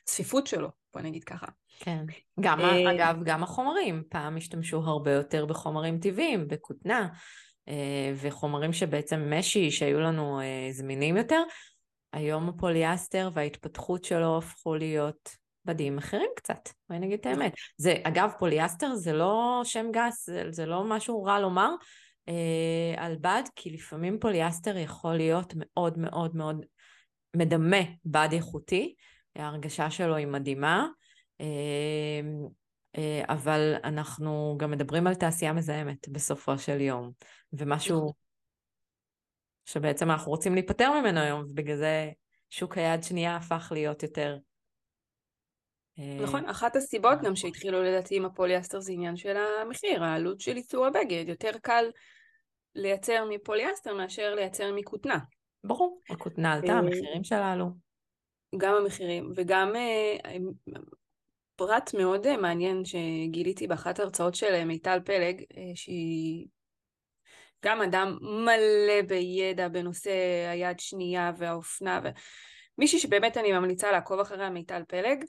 צפיפות 0.04 0.48
שלו, 0.48 0.70
בוא 0.94 1.02
נגיד 1.02 1.24
ככה. 1.24 1.48
כן. 1.80 2.06
גם, 2.40 2.60
אה, 2.60 2.92
אגב, 2.92 3.24
גם 3.24 3.44
החומרים, 3.44 4.04
פעם 4.10 4.38
השתמשו 4.38 4.78
הרבה 4.78 5.12
יותר 5.12 5.46
בחומרים 5.46 6.00
טבעיים, 6.00 6.48
בכותנה. 6.48 7.08
וחומרים 8.16 8.74
שבעצם 8.74 9.34
משי, 9.34 9.72
שהיו 9.72 10.00
לנו 10.00 10.40
זמינים 10.72 11.18
יותר, 11.18 11.44
היום 12.14 12.50
הפוליאסטר 12.50 13.30
וההתפתחות 13.34 14.04
שלו 14.04 14.38
הפכו 14.38 14.76
להיות 14.76 15.43
בדים 15.66 15.98
אחרים 15.98 16.30
קצת, 16.36 16.70
בואי 16.90 17.00
נגיד 17.00 17.20
את 17.20 17.26
האמת. 17.26 17.54
זה, 17.78 17.96
אגב, 18.04 18.32
פוליאסטר 18.40 18.96
זה 18.96 19.14
לא 19.14 19.62
שם 19.64 19.86
גס, 19.92 20.26
זה, 20.26 20.44
זה 20.50 20.66
לא 20.66 20.84
משהו 20.84 21.24
רע 21.24 21.40
לומר 21.40 21.70
אה, 22.30 22.94
על 22.98 23.16
בד, 23.22 23.44
כי 23.56 23.70
לפעמים 23.70 24.20
פוליאסטר 24.20 24.78
יכול 24.78 25.16
להיות 25.16 25.54
מאוד 25.56 25.98
מאוד 26.00 26.36
מאוד 26.36 26.66
מדמה 27.36 27.82
בד 28.06 28.30
איכותי, 28.32 28.96
ההרגשה 29.36 29.92
שלו 29.92 30.16
היא 30.16 30.28
מדהימה, 30.28 30.88
אה, 31.42 32.22
אה, 32.98 33.24
אבל 33.30 33.76
אנחנו 33.84 34.56
גם 34.60 34.72
מדברים 34.72 35.08
על 35.08 35.16
תעשייה 35.16 35.54
מזהמת 35.54 36.10
בסופו 36.10 36.58
של 36.58 36.82
יום, 36.82 37.12
ומשהו. 37.54 38.14
שבעצם 39.66 40.12
אנחנו 40.12 40.32
רוצים 40.32 40.54
להיפטר 40.54 40.92
ממנו 41.02 41.20
היום, 41.20 41.44
ובגלל 41.50 41.78
זה 41.78 42.12
שוק 42.50 42.78
היד 42.78 43.04
שנייה 43.04 43.36
הפך 43.36 43.72
להיות 43.76 44.04
יותר 44.04 44.38
נכון, 45.98 46.46
אחת 46.46 46.76
הסיבות 46.76 47.22
גם 47.22 47.36
שהתחילו 47.36 47.84
לדעתי 47.84 48.16
עם 48.16 48.26
הפוליאסטר 48.26 48.80
זה 48.80 48.92
עניין 48.92 49.16
של 49.16 49.38
המחיר, 49.38 50.04
העלות 50.04 50.42
של 50.42 50.58
ייצור 50.58 50.86
הבגד. 50.86 51.26
יותר 51.28 51.52
קל 51.62 51.86
לייצר 52.76 53.26
מפוליאסטר 53.30 53.94
מאשר 53.94 54.36
לייצר 54.36 54.74
מכותנה. 54.76 55.18
ברור, 55.64 56.02
הכותנה 56.10 56.54
עלתה, 56.54 56.74
אה, 56.74 56.78
המחירים 56.78 57.24
שלה 57.24 57.52
עלו. 57.52 57.66
גם 58.58 58.76
המחירים, 58.76 59.32
וגם 59.36 59.76
אה, 59.76 60.36
פרט 61.56 61.94
מאוד 61.94 62.28
אה, 62.28 62.38
מעניין 62.38 62.86
שגיליתי 62.86 63.68
באחת 63.68 64.00
ההרצאות 64.00 64.36
של 64.36 64.64
מיטל 64.66 65.00
פלג, 65.06 65.44
שהיא 65.76 66.48
גם 67.66 67.82
אדם 67.82 68.18
מלא 68.22 69.02
בידע 69.08 69.68
בנושא 69.68 70.12
היד 70.52 70.80
שנייה 70.80 71.32
והאופנה, 71.38 72.02
ומישהי 72.78 73.00
שבאמת 73.00 73.38
אני 73.38 73.52
ממליצה 73.52 73.92
לעקוב 73.92 74.20
אחריה, 74.20 74.50
מיטל 74.50 74.82
פלג, 74.88 75.26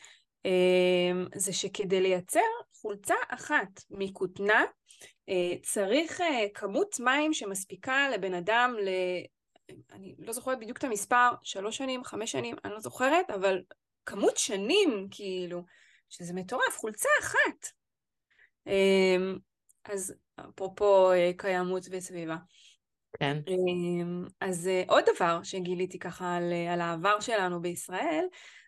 זה 1.35 1.53
שכדי 1.53 2.01
לייצר 2.01 2.41
חולצה 2.73 3.15
אחת 3.29 3.81
מכותנה 3.91 4.65
אה, 5.29 5.57
צריך 5.63 6.21
אה, 6.21 6.47
כמות 6.55 7.01
מים 7.01 7.33
שמספיקה 7.35 8.09
לבן 8.15 8.35
אדם 8.35 8.75
ל... 8.85 8.89
אני 9.93 10.15
לא 10.19 10.33
זוכרת 10.33 10.59
בדיוק 10.59 10.79
את 10.79 10.85
המספר, 10.85 11.31
שלוש 11.43 11.77
שנים, 11.77 12.05
חמש 12.05 12.33
שנים, 12.33 12.57
אני 12.65 12.73
לא 12.73 12.81
זוכרת, 12.81 13.31
אבל 13.31 13.63
כמות 14.07 14.37
שנים, 14.37 15.09
כאילו, 15.11 15.63
שזה 16.11 16.35
מטורף, 16.35 16.77
חולצה 16.77 17.09
אחת. 17.21 17.69
אמ, 18.67 19.39
אז 19.85 20.15
אפרופו 20.37 21.13
אה, 21.13 21.31
קיימות 21.37 21.87
וסביבה. 21.91 22.37
כן. 23.21 23.39
אמ, 23.49 24.25
אז 24.41 24.71
עוד 24.89 25.05
דבר 25.15 25.43
שגיליתי 25.43 25.99
ככה 25.99 26.37
על, 26.37 26.53
על 26.73 26.81
העבר 26.81 27.21
שלנו 27.21 27.63
בישראל, 27.63 28.25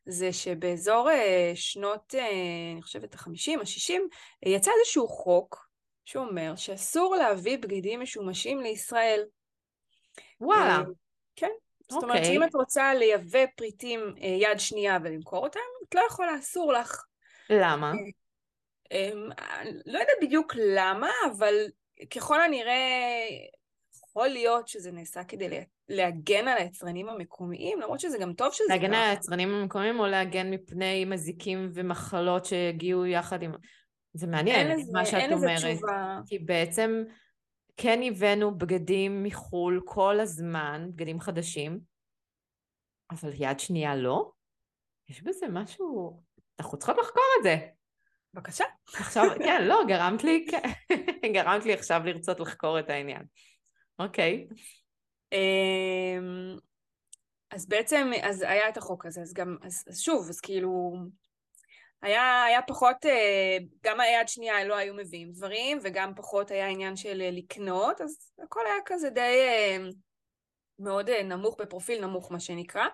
זה 0.06 0.32
שבאזור 0.32 1.10
אה, 1.10 1.52
שנות, 1.54 2.14
אה, 2.14 2.72
אני 2.72 2.82
חושבת, 2.82 3.14
החמישים, 3.14 3.60
השישים, 3.60 4.08
יצא 4.42 4.70
איזשהו 4.80 5.08
חוק 5.08 5.68
שאומר 6.04 6.56
שאסור 6.56 7.16
להביא 7.16 7.58
בגדים 7.58 8.00
משומשים 8.00 8.60
לישראל. 8.60 9.24
וואלה. 10.40 10.78
כן. 11.36 11.50
זאת 11.90 12.02
אומרת 12.02 12.18
אוקיי. 12.18 12.34
שאם 12.34 12.42
את 12.42 12.54
רוצה 12.54 12.94
לייבא 12.94 13.46
פריטים 13.56 14.00
יד 14.18 14.58
שנייה 14.58 14.98
ולמכור 15.04 15.44
אותם, 15.44 15.60
את 15.88 15.94
לא 15.94 16.02
יכולה, 16.10 16.38
אסור 16.38 16.72
לך. 16.72 17.04
למה? 17.50 17.92
אמ, 18.92 19.28
לא 19.86 19.98
יודעת 19.98 20.16
בדיוק 20.22 20.54
למה, 20.56 21.10
אבל 21.30 21.54
ככל 22.10 22.40
הנראה 22.40 23.26
יכול 24.16 24.28
להיות 24.28 24.68
שזה 24.68 24.92
נעשה 24.92 25.24
כדי 25.24 25.64
להגן 25.88 26.48
על 26.48 26.58
היצרנים 26.58 27.08
המקומיים, 27.08 27.80
למרות 27.80 28.00
שזה 28.00 28.18
גם 28.18 28.32
טוב 28.32 28.52
שזה 28.52 28.64
להגן 28.68 28.94
על 28.94 29.10
היצרנים 29.10 29.54
המקומיים 29.54 30.00
או 30.00 30.06
להגן 30.06 30.50
מפני 30.50 31.04
מזיקים 31.04 31.70
ומחלות 31.74 32.44
שהגיעו 32.44 33.06
יחד 33.06 33.42
עם... 33.42 33.52
זה 34.14 34.26
מעניין, 34.26 34.70
אין 34.70 34.86
מה 34.92 35.06
שאת 35.06 35.14
אין 35.14 35.32
אומרת. 35.32 35.64
אין 35.64 35.76
תשובה. 35.76 36.20
כי 36.26 36.38
בעצם 36.38 37.04
כן 37.76 38.00
הבאנו 38.06 38.58
בגדים 38.58 39.22
מחו"ל 39.22 39.82
כל 39.84 40.20
הזמן, 40.20 40.86
בגדים 40.94 41.20
חדשים, 41.20 41.80
אבל 43.10 43.30
יד 43.34 43.60
שנייה 43.60 43.96
לא? 43.96 44.30
יש 45.08 45.22
בזה 45.22 45.46
משהו... 45.48 46.20
אנחנו 46.60 46.78
צריכות 46.78 46.96
לחקור 46.98 47.24
את 47.38 47.42
זה. 47.42 47.56
בבקשה. 48.34 48.64
עכשיו, 48.94 49.24
כן, 49.38 49.64
לא, 49.64 49.80
גרמת 49.88 50.24
לי, 50.24 50.46
כן. 50.50 50.70
גרמת 51.34 51.64
לי 51.64 51.72
עכשיו 51.72 52.00
לרצות 52.04 52.40
לחקור 52.40 52.78
את 52.78 52.90
העניין. 52.90 53.22
אוקיי. 53.98 54.46
אמ, 55.32 56.56
אז 57.50 57.66
בעצם, 57.66 58.10
אז 58.22 58.42
היה 58.42 58.68
את 58.68 58.76
החוק 58.76 59.06
הזה, 59.06 59.20
אז 59.20 59.32
גם, 59.34 59.56
אז, 59.62 59.84
אז 59.88 60.00
שוב, 60.00 60.28
אז 60.28 60.40
כאילו, 60.40 60.96
היה, 62.02 62.44
היה 62.44 62.62
פחות, 62.62 63.06
אה, 63.06 63.58
גם 63.84 64.00
היד 64.00 64.28
שנייה 64.28 64.64
לא 64.64 64.76
היו 64.76 64.94
מביאים 64.94 65.32
דברים, 65.32 65.78
וגם 65.82 66.14
פחות 66.14 66.50
היה 66.50 66.68
עניין 66.68 66.96
של 66.96 67.20
אה, 67.22 67.30
לקנות, 67.30 68.00
אז 68.00 68.32
הכל 68.44 68.60
היה 68.66 68.76
כזה 68.84 69.10
די 69.10 69.20
אה, 69.20 69.76
מאוד 70.78 71.10
נמוך, 71.10 71.56
בפרופיל 71.60 72.06
נמוך 72.06 72.32
מה 72.32 72.40
שנקרא. 72.40 72.86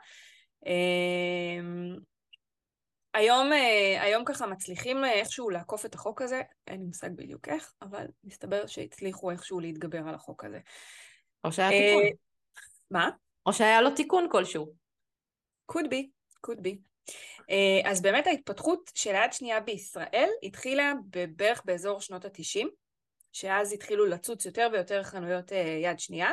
היום, 3.15 3.51
היום 4.01 4.25
ככה 4.25 4.47
מצליחים 4.47 5.05
איכשהו 5.05 5.51
לעקוף 5.51 5.87
את 5.87 5.95
החוק 5.95 6.23
הזה, 6.23 6.43
אין 6.67 6.81
לי 6.81 6.87
מושג 6.87 7.11
בדיוק 7.17 7.49
איך, 7.49 7.73
אבל 7.83 8.07
מסתבר 8.25 8.67
שהצליחו 8.67 9.31
איכשהו 9.31 9.61
להתגבר 9.61 10.09
על 10.09 10.15
החוק 10.15 10.45
הזה. 10.45 10.59
או 11.45 11.53
שהיה 11.53 11.71
תיקון. 11.71 12.03
מה? 12.91 13.11
או 13.47 13.53
שהיה 13.53 13.81
לו 13.81 13.91
תיקון 13.91 14.29
כלשהו. 14.31 14.73
could 15.73 15.85
be, 15.85 16.07
could 16.47 16.59
be. 16.59 16.77
אז 17.85 18.03
באמת 18.03 18.27
ההתפתחות 18.27 18.91
של 18.95 19.15
היד 19.15 19.33
שנייה 19.33 19.61
בישראל 19.61 20.29
התחילה 20.43 20.93
בערך 21.37 21.63
באזור 21.65 22.01
שנות 22.01 22.25
התשעים, 22.25 22.69
שאז 23.33 23.73
התחילו 23.73 24.07
לצוץ 24.07 24.47
יותר 24.47 24.69
ויותר 24.73 25.03
חנויות 25.03 25.53
יד 25.83 25.99
שנייה, 25.99 26.31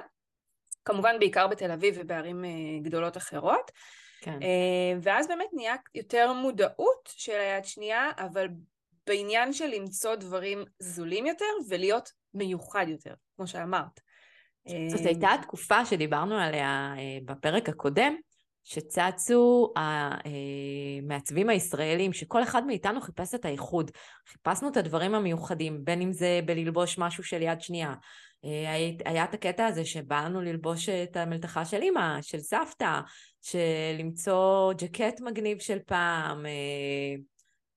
כמובן 0.86 1.20
בעיקר 1.20 1.48
בתל 1.48 1.72
אביב 1.72 1.96
ובערים 1.98 2.44
גדולות 2.84 3.18
אחרות. 3.18 3.72
כן. 4.22 4.40
Uh, 4.42 5.00
ואז 5.02 5.28
באמת 5.28 5.50
נהיה 5.54 5.76
יותר 5.96 6.34
מודעות 6.34 7.10
של 7.16 7.40
היד 7.40 7.66
שנייה, 7.66 8.12
אבל 8.18 8.48
בעניין 9.08 9.54
של 9.54 9.66
למצוא 9.66 10.16
דברים 10.16 10.64
זולים 10.80 11.26
יותר 11.26 11.46
ולהיות 11.70 12.10
מיוחד 12.34 12.86
יותר, 12.90 13.14
כמו 13.36 13.48
שאמרת. 13.48 14.00
זאת 14.88 15.06
הייתה 15.06 15.34
התקופה 15.34 15.86
שדיברנו 15.86 16.36
עליה 16.36 16.94
אה, 16.98 17.18
בפרק 17.26 17.70
הקודם, 17.70 18.16
שצצו 18.70 19.74
המעצבים 19.76 21.50
הישראלים, 21.50 22.14
שכל 22.14 22.44
אחד 22.44 22.66
מאיתנו 22.66 23.02
חיפש 23.02 23.36
את 23.36 23.46
האיחוד. 23.46 23.92
חיפשנו 24.28 24.70
את 24.70 24.78
הדברים 24.78 25.16
המיוחדים, 25.16 25.86
בין 25.86 26.02
אם 26.02 26.14
זה 26.14 26.40
בללבוש 26.46 26.98
משהו 26.98 27.24
של 27.24 27.42
יד 27.42 27.62
שנייה. 27.62 27.94
אה, 28.46 28.74
היה 29.06 29.24
את 29.24 29.34
הקטע 29.34 29.66
הזה 29.66 29.86
שבא 29.86 30.26
לנו 30.26 30.42
ללבוש 30.42 30.90
את 30.90 31.18
המלתחה 31.18 31.66
של 31.66 31.82
אימא, 31.82 32.22
של 32.22 32.40
סבתא, 32.40 33.00
שלמצוא 33.42 34.74
ג'קט 34.74 35.22
מגניב 35.22 35.60
של 35.60 35.80
פעם. 35.86 36.46
אה, 36.46 37.16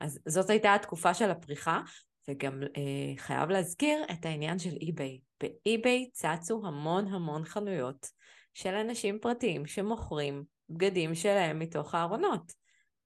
אז 0.01 0.19
זאת 0.29 0.51
הייתה 0.51 0.75
התקופה 0.75 1.15
של 1.15 1.31
הפריחה, 1.31 1.81
וגם 2.29 2.63
אה, 2.63 3.17
חייב 3.17 3.51
להזכיר 3.51 4.05
את 4.13 4.27
העניין 4.27 4.59
של 4.59 4.75
אי-ביי. 4.81 5.21
באי-ביי 5.43 6.11
צצו 6.13 6.63
המון 6.67 7.15
המון 7.15 7.45
חנויות 7.45 8.07
של 8.55 8.75
אנשים 8.75 9.19
פרטיים 9.19 9.67
שמוכרים 9.67 10.45
בגדים 10.73 11.15
שלהם 11.15 11.59
מתוך 11.59 11.95
הארונות. 11.95 12.53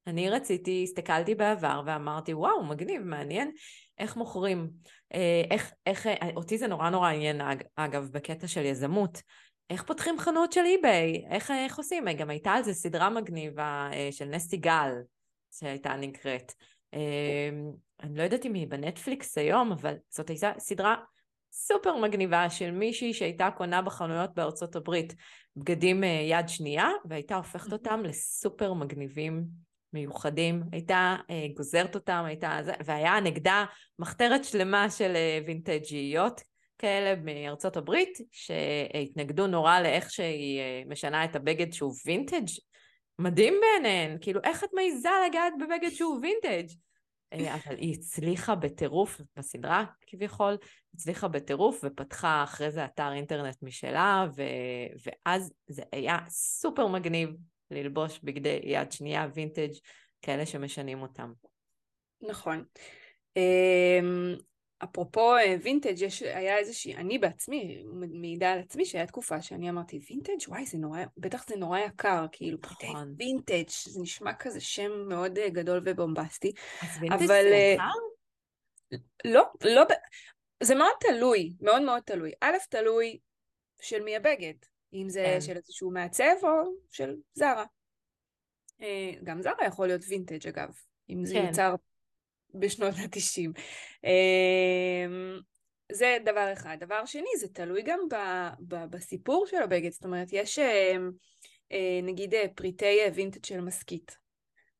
אני 0.07 0.31
רציתי, 0.31 0.83
הסתכלתי 0.83 1.35
בעבר 1.35 1.83
ואמרתי, 1.87 2.35
וואו, 2.35 2.64
מגניב, 2.64 3.02
מעניין 3.02 3.50
איך 3.98 4.16
מוכרים. 4.16 4.70
אה, 5.14 5.42
איך, 5.50 5.72
איך, 5.87 6.07
אה, 6.07 6.31
אותי 6.37 6.59
זה 6.59 6.66
נורא 6.66 6.90
נורא 6.90 7.11
עניין, 7.11 7.40
אגב, 7.76 8.09
בקטע 8.12 8.46
של 8.46 8.64
יזמות. 8.64 9.22
איך 9.70 9.83
פותחים 9.83 10.18
חנות 10.18 10.52
של 10.52 10.64
אי-ביי? 10.64 11.24
איך, 11.31 11.50
איך 11.50 11.79
עושים? 11.79 12.05
גם 12.18 12.31
הייתה 12.31 12.50
על 12.52 12.62
זה 12.62 12.74
סדרה 12.74 13.11
מגניבה 13.11 13.88
אה, 13.92 14.09
של 14.11 14.24
נסטי 14.24 14.57
גל, 14.57 14.92
שהייתה 15.59 15.96
נקראת. 15.96 16.52
אני 18.02 18.18
לא 18.18 18.22
יודעת 18.22 18.46
אם 18.46 18.55
היא 18.55 18.66
בנטפליקס 18.68 19.38
היום, 19.38 19.72
אבל 19.72 19.94
זאת 20.09 20.31
הייתה 20.31 20.52
סדרה 20.59 20.96
סופר 21.52 21.96
מגניבה 21.96 22.50
של 22.50 22.70
מישהי 22.70 23.14
שהייתה 23.14 23.50
קונה 23.57 23.83
בחנויות 23.83 24.35
בארצות 24.35 24.76
הברית 24.76 25.14
בגדים 25.57 26.05
אה, 26.05 26.09
יד 26.09 26.49
שנייה, 26.49 26.90
והייתה 27.05 27.37
הופכת 27.37 27.73
אותם 27.73 28.03
לסופר 28.05 28.73
מגניבים 28.73 29.45
מיוחדים, 29.92 30.62
הייתה 30.73 31.16
אה, 31.31 31.47
גוזרת 31.57 31.95
אותם, 31.95 32.23
הייתה 32.27 32.59
זה, 32.64 32.73
והיה 32.85 33.21
נגדה 33.21 33.64
מחתרת 33.99 34.45
שלמה 34.45 34.90
של 34.90 35.12
אה, 35.16 35.38
וינטג'יות 35.47 36.40
כאלה 36.79 37.21
מארצות 37.23 37.77
הברית, 37.77 38.19
שהתנגדו 38.33 39.47
נורא 39.47 39.81
לאיך 39.81 40.11
שהיא 40.11 40.61
משנה 40.88 41.25
את 41.25 41.37
הבגד 41.37 41.73
שהוא 41.73 41.95
וינטג' 42.07 42.47
מדהים 43.19 43.55
בעיניהן, 43.61 44.19
כאילו 44.21 44.40
איך 44.45 44.64
את 44.64 44.69
מעיזה 44.75 45.09
לגעת 45.29 45.53
בבגד 45.61 45.90
שהוא 45.90 46.19
וינטג'? 46.23 46.86
אה, 47.40 47.55
אבל 47.55 47.77
היא 47.77 47.94
הצליחה 47.99 48.55
בטירוף 48.55 49.20
בסדרה 49.37 49.85
כביכול, 50.07 50.57
הצליחה 50.94 51.29
בטירוף 51.29 51.81
ופתחה 51.85 52.44
אחרי 52.44 52.70
זה 52.70 52.85
אתר 52.85 53.12
אינטרנט 53.12 53.62
משלה, 53.62 54.27
ו... 54.37 54.42
ואז 55.07 55.53
זה 55.68 55.83
היה 55.92 56.18
סופר 56.29 56.87
מגניב 56.87 57.31
ללבוש 57.70 58.20
בגדי 58.22 58.61
יד 58.62 58.92
שנייה 58.92 59.29
וינטג' 59.35 59.72
כאלה 60.22 60.46
שמשנים 60.46 61.03
אותם. 61.03 61.33
נכון. 62.20 62.64
אפרופו 64.78 65.36
אה, 65.36 65.56
וינטג', 65.62 66.02
יש, 66.02 66.22
היה 66.22 66.58
איזושהי, 66.58 66.94
אני 66.94 67.18
בעצמי 67.18 67.82
מעידה 67.92 68.52
על 68.52 68.58
עצמי 68.58 68.84
שהיה 68.84 69.06
תקופה 69.06 69.42
שאני 69.42 69.70
אמרתי 69.70 70.00
וינטג', 70.10 70.48
וואי 70.48 70.66
זה 70.66 70.78
נורא, 70.78 71.00
בטח 71.16 71.48
זה 71.48 71.56
נורא 71.56 71.78
יקר, 71.78 72.26
כאילו 72.32 72.58
נכון. 72.64 73.14
וינטג', 73.18 73.68
זה 73.68 74.00
נשמע 74.02 74.34
כזה 74.34 74.60
שם 74.60 75.08
מאוד 75.08 75.38
אה, 75.38 75.48
גדול 75.48 75.82
ובומבסטי. 75.84 76.52
אז 76.82 76.88
וינטג' 77.00 77.16
אבל, 77.16 77.26
זה 77.26 77.34
אה, 77.34 77.74
יקר? 77.74 78.98
לא, 79.24 79.44
לא, 79.64 79.82
זה 80.62 80.74
מאוד 80.74 80.94
תלוי, 81.00 81.52
מאוד 81.60 81.82
מאוד 81.82 82.02
תלוי. 82.02 82.32
א', 82.40 82.56
תלוי 82.70 83.18
של 83.80 84.02
מי 84.02 84.16
הבגד, 84.16 84.54
אם 84.92 85.08
זה 85.08 85.24
כן. 85.24 85.40
של 85.40 85.56
איזשהו 85.56 85.90
מעצב 85.90 86.34
או 86.42 86.48
של 86.90 87.16
זרה. 87.34 87.64
גם 89.24 89.42
זרה 89.42 89.66
יכול 89.66 89.86
להיות 89.86 90.02
וינטג' 90.08 90.48
אגב, 90.48 90.68
אם 91.10 91.24
זה 91.24 91.34
כן. 91.34 91.46
יוצר 91.46 91.74
בשנות 92.61 92.95
התשעים. 93.05 93.53
אמ, 94.05 95.40
זה 95.92 96.19
דבר 96.25 96.53
אחד. 96.53 96.77
דבר 96.81 97.05
שני, 97.05 97.29
זה 97.38 97.49
תלוי 97.49 97.83
גם 97.83 97.99
ב, 98.11 98.16
ב, 98.59 98.85
בסיפור 98.90 99.47
של 99.47 99.62
הבגד. 99.62 99.90
זאת 99.90 100.05
אומרת, 100.05 100.29
יש 100.33 100.59
אמ, 100.59 101.11
אה, 101.73 102.01
נגיד 102.03 102.35
אה, 102.35 102.45
פריטי 102.55 102.99
וינטג' 103.14 103.45
של 103.45 103.61
מסכית. 103.61 104.16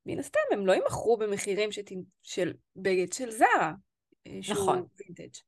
מן 0.07 0.19
הסתם 0.19 0.41
הם 0.53 0.67
לא 0.67 0.73
יימכרו 0.73 1.17
במחירים 1.17 1.73
שת... 1.73 1.91
של 2.23 2.53
בגד 2.77 3.13
של 3.13 3.31
זרה. 3.31 3.73
אה, 4.27 4.39
נכון. 4.51 4.87
וינטג'. 4.99 5.39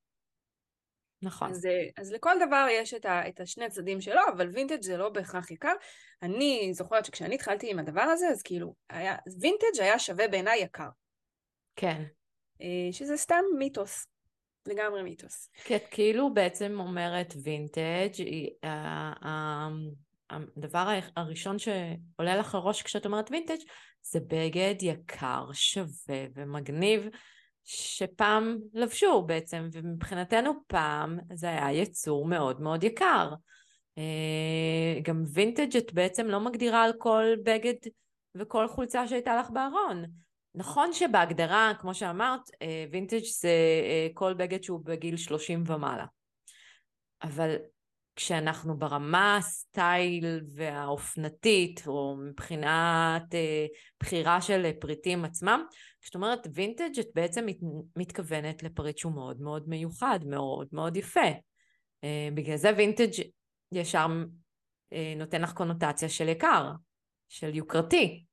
נכון. 1.23 1.51
אז, 1.51 1.69
אז 1.97 2.13
לכל 2.13 2.35
דבר 2.47 2.67
יש 2.71 2.95
את, 2.95 3.05
ה, 3.05 3.29
את 3.29 3.41
השני 3.41 3.65
הצדדים 3.65 4.01
שלו, 4.01 4.21
אבל 4.35 4.49
וינטג' 4.49 4.83
זה 4.83 4.97
לא 4.97 5.09
בהכרח 5.09 5.51
יקר. 5.51 5.73
אני 6.23 6.71
זוכרת 6.73 7.05
שכשאני 7.05 7.35
התחלתי 7.35 7.71
עם 7.71 7.79
הדבר 7.79 8.01
הזה, 8.01 8.29
אז 8.29 8.43
כאילו, 8.43 8.75
היה, 8.91 9.17
וינטג' 9.41 9.81
היה 9.81 9.99
שווה 9.99 10.29
בעיניי 10.29 10.61
יקר. 10.61 10.89
כן. 11.77 12.03
אה, 12.61 12.89
שזה 12.93 13.17
סתם 13.17 13.43
מיתוס, 13.59 14.07
לגמרי 14.67 15.03
מיתוס. 15.03 15.51
את 15.77 15.83
כאילו 15.91 16.35
בעצם 16.35 16.77
אומרת 16.81 17.35
וינטג', 17.43 18.25
הדבר 20.31 20.99
הראשון 21.17 21.57
שעולה 21.59 22.37
לך 22.37 22.55
לראש 22.55 22.83
כשאת 22.83 23.07
אומרת 23.07 23.31
וינטג' 23.31 23.59
זה 24.03 24.21
בגד 24.21 24.75
יקר, 24.83 25.53
שווה 25.53 26.27
ומגניב, 26.35 27.09
שפעם 27.65 28.59
לבשו 28.75 29.23
בעצם, 29.23 29.69
ומבחינתנו 29.73 30.53
פעם 30.67 31.19
זה 31.35 31.49
היה 31.49 31.73
יצור 31.73 32.27
מאוד 32.27 32.61
מאוד 32.61 32.85
יקר. 32.85 33.35
אה, 33.99 35.01
גם 35.03 35.23
וינטג' 35.33 35.77
את 35.77 35.93
בעצם 35.93 36.27
לא 36.27 36.41
מגדירה 36.41 36.83
על 36.83 36.93
כל 36.99 37.25
בגד 37.43 37.75
וכל 38.35 38.69
חולצה 38.69 39.09
שהייתה 39.09 39.37
לך 39.37 39.51
בארון. 39.51 40.05
נכון 40.55 40.93
שבהגדרה, 40.93 41.73
כמו 41.81 41.95
שאמרת, 41.95 42.41
וינטג' 42.91 43.17
אה, 43.17 43.31
זה 43.41 43.49
אה, 43.85 44.09
כל 44.15 44.35
בגד 44.35 44.63
שהוא 44.63 44.85
בגיל 44.85 45.17
30 45.17 45.65
ומעלה. 45.67 46.07
אבל 47.23 47.57
כשאנחנו 48.17 48.79
ברמה 48.79 49.37
הסטייל 49.37 50.41
והאופנתית, 50.55 51.83
או 51.87 52.17
מבחינת 52.31 53.35
אה, 53.35 53.67
בחירה 54.01 54.41
של 54.41 54.73
פריטים 54.81 55.25
עצמם, 55.25 55.65
כשאת 56.01 56.15
אומרת 56.15 56.47
וינטג' 56.55 56.99
את 57.01 57.07
בעצם 57.15 57.47
מת, 57.47 57.59
מתכוונת 57.97 58.63
לפריט 58.63 58.99
שהוא 58.99 59.15
מאוד 59.15 59.41
מאוד 59.41 59.69
מיוחד, 59.69 60.21
מאוד 60.27 60.69
מאוד 60.73 60.97
יפה. 60.97 61.31
בגלל 62.35 62.57
זה 62.57 62.71
וינטג' 62.77 63.23
ישר 63.73 64.07
נותן 65.17 65.43
לך 65.43 65.53
קונוטציה 65.53 66.09
של 66.09 66.29
יקר, 66.29 66.73
של 67.29 67.55
יוקרתי. 67.55 68.25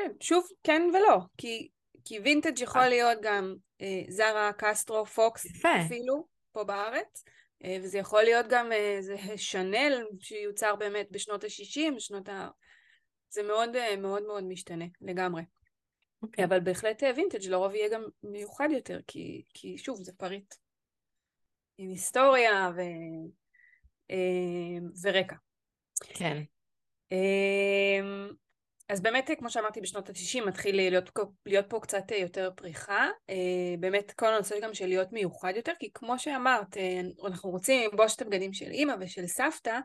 כן, 0.00 0.12
שוב, 0.20 0.48
כן 0.62 0.82
ולא, 0.94 1.18
כי, 1.36 1.68
כי 2.04 2.18
וינטג' 2.18 2.60
יכול 2.60 2.82
אה. 2.82 2.88
להיות 2.88 3.18
גם 3.22 3.54
אה, 3.80 4.02
זרה, 4.08 4.50
קסטרו, 4.58 5.06
פוקס, 5.06 5.44
יפה. 5.44 5.68
אפילו, 5.86 6.26
פה 6.52 6.64
בארץ, 6.64 7.24
אה, 7.64 7.76
וזה 7.82 7.98
יכול 7.98 8.22
להיות 8.22 8.46
גם 8.48 8.72
איזה 8.72 9.14
אה, 9.14 9.38
שנל 9.38 10.06
שיוצר 10.20 10.76
באמת 10.76 11.06
בשנות 11.10 11.44
ה-60, 11.44 11.96
בשנות 11.96 12.28
ה... 12.28 12.48
זה 13.28 13.42
מאוד 13.42 13.76
אה, 13.76 13.96
מאוד 13.96 14.22
מאוד 14.22 14.44
משתנה, 14.44 14.84
לגמרי. 15.00 15.42
Okay. 15.42 16.22
אוקיי. 16.22 16.44
אבל 16.44 16.60
בהחלט 16.60 17.02
אה, 17.02 17.10
וינטג' 17.16 17.46
לרוב 17.48 17.74
יהיה 17.74 17.88
גם 17.88 18.02
מיוחד 18.22 18.68
יותר, 18.72 19.00
כי, 19.06 19.44
כי 19.54 19.78
שוב, 19.78 20.02
זה 20.02 20.12
פריט 20.16 20.54
עם 21.78 21.88
היסטוריה 21.88 22.70
ו... 22.76 22.80
ורקע. 25.02 25.36
כן. 26.00 26.42
אז 28.90 29.00
באמת, 29.00 29.30
כמו 29.38 29.50
שאמרתי, 29.50 29.80
בשנות 29.80 30.08
ה-90 30.08 30.46
מתחיל 30.46 30.76
להיות, 30.76 31.10
להיות 31.46 31.66
פה 31.68 31.80
קצת 31.80 32.10
יותר 32.10 32.50
פריחה. 32.56 33.08
אה, 33.30 33.34
באמת, 33.80 34.12
כל 34.12 34.34
הנושא 34.34 34.60
גם 34.60 34.74
של 34.74 34.86
להיות 34.86 35.12
מיוחד 35.12 35.52
יותר, 35.56 35.72
כי 35.78 35.90
כמו 35.94 36.18
שאמרת, 36.18 36.76
אה, 36.76 37.00
אנחנו 37.26 37.50
רוצים 37.50 37.90
ללבוש 37.90 38.16
את 38.16 38.22
הבגדים 38.22 38.52
של 38.52 38.70
אימא 38.70 38.94
ושל 39.00 39.26
סבתא, 39.26 39.78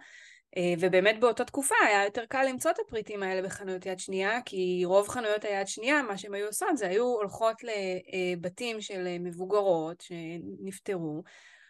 אה, 0.58 0.74
ובאמת 0.80 1.20
באותה 1.20 1.46
תקופה 1.46 1.76
היה 1.88 2.04
יותר 2.04 2.26
קל 2.26 2.46
למצוא 2.50 2.72
את 2.72 2.80
הפריטים 2.80 3.24
האלה 3.24 3.42
בחנויות 3.42 3.86
יד 3.86 4.00
שנייה, 4.00 4.42
כי 4.46 4.82
רוב 4.86 5.08
חנויות 5.08 5.44
היד 5.46 5.68
שנייה, 5.68 6.02
מה 6.02 6.18
שהן 6.18 6.34
היו 6.34 6.48
עושות 6.48 6.78
זה 6.78 6.88
היו 6.88 7.06
הולכות 7.06 7.56
לבתים 7.64 8.82
של 8.82 9.18
מבוגרות 9.20 10.02
שנפטרו. 10.02 11.24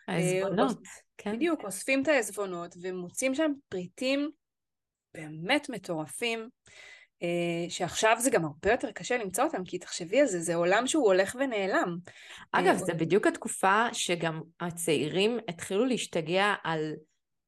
העזבונות, 0.08 0.78
כן. 1.17 1.36
בדיוק, 1.36 1.63
אוספים 1.63 2.04
את 2.04 2.08
העזבונות 2.08 2.76
ומוצאים 2.82 3.36
שם 3.36 3.52
פריטים 3.69 4.30
באמת 5.13 5.69
מטורפים. 5.69 6.50
אה, 7.26 7.70
שעכשיו 7.70 8.18
זה 8.20 8.30
גם 8.30 8.46
הרבה 8.46 8.72
יותר 8.72 8.92
קשה 8.92 9.18
למצוא 9.18 9.44
אותם, 9.44 9.64
כי 9.64 9.80
תחשבי 9.80 10.22
על 10.22 10.28
זה, 10.28 10.40
זה 10.40 10.56
עולם 10.56 10.88
שהוא 10.88 11.06
הולך 11.06 11.36
ונעלם. 11.40 11.98
אגב, 12.52 12.68
אה, 12.68 12.76
זה 12.76 12.94
בדיוק 12.94 13.28
התקופה 13.28 13.86
שגם 13.94 14.42
הצעירים 14.60 15.40
התחילו 15.48 15.86
להשתגע 15.86 16.54
על 16.64 16.94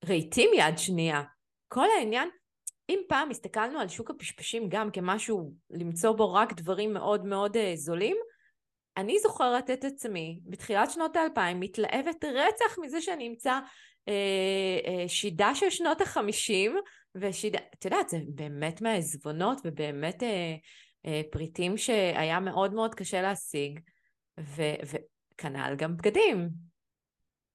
רהיטים 0.08 0.50
יד 0.58 0.78
שנייה. 0.78 1.24
כל 1.68 1.86
העניין, 1.98 2.30
אם 2.90 3.00
פעם 3.08 3.30
הסתכלנו 3.30 3.80
על 3.80 3.88
שוק 3.88 4.10
הפשפשים 4.10 4.70
גם 4.70 4.92
כמשהו 4.92 5.54
למצוא 5.70 6.12
בו 6.12 6.34
רק 6.34 6.54
דברים 6.54 6.94
מאוד 6.94 7.26
מאוד 7.26 7.58
uh, 7.58 7.60
זולים, 7.76 8.18
אני 8.98 9.20
זוכרת 9.20 9.70
את 9.70 9.86
עצמי 9.86 10.40
בתחילת 10.46 10.92
שנות 10.92 11.16
האלפיים 11.16 11.60
מתלהבת 11.60 12.26
רצח 12.26 12.78
מזה 12.82 13.02
שאני 13.02 13.28
אמצא 13.28 13.60
uh, 13.60 14.10
uh, 14.86 15.08
שידה 15.08 15.56
של 15.56 15.70
שנות 15.70 16.02
החמישים 16.02 16.78
ואת 17.16 17.86
יודעת, 17.86 18.10
זה 18.10 18.18
באמת 18.28 18.82
מהעזבונות 18.82 19.62
ובאמת 19.64 20.24
אה, 20.24 20.56
אה, 21.06 21.22
פריטים 21.32 21.78
שהיה 21.78 22.40
מאוד 22.40 22.74
מאוד 22.74 22.96
קשה 22.96 23.22
להשיג, 23.22 23.80
וכנ"ל 24.38 25.76
גם 25.78 25.98
בגדים. 25.98 26.50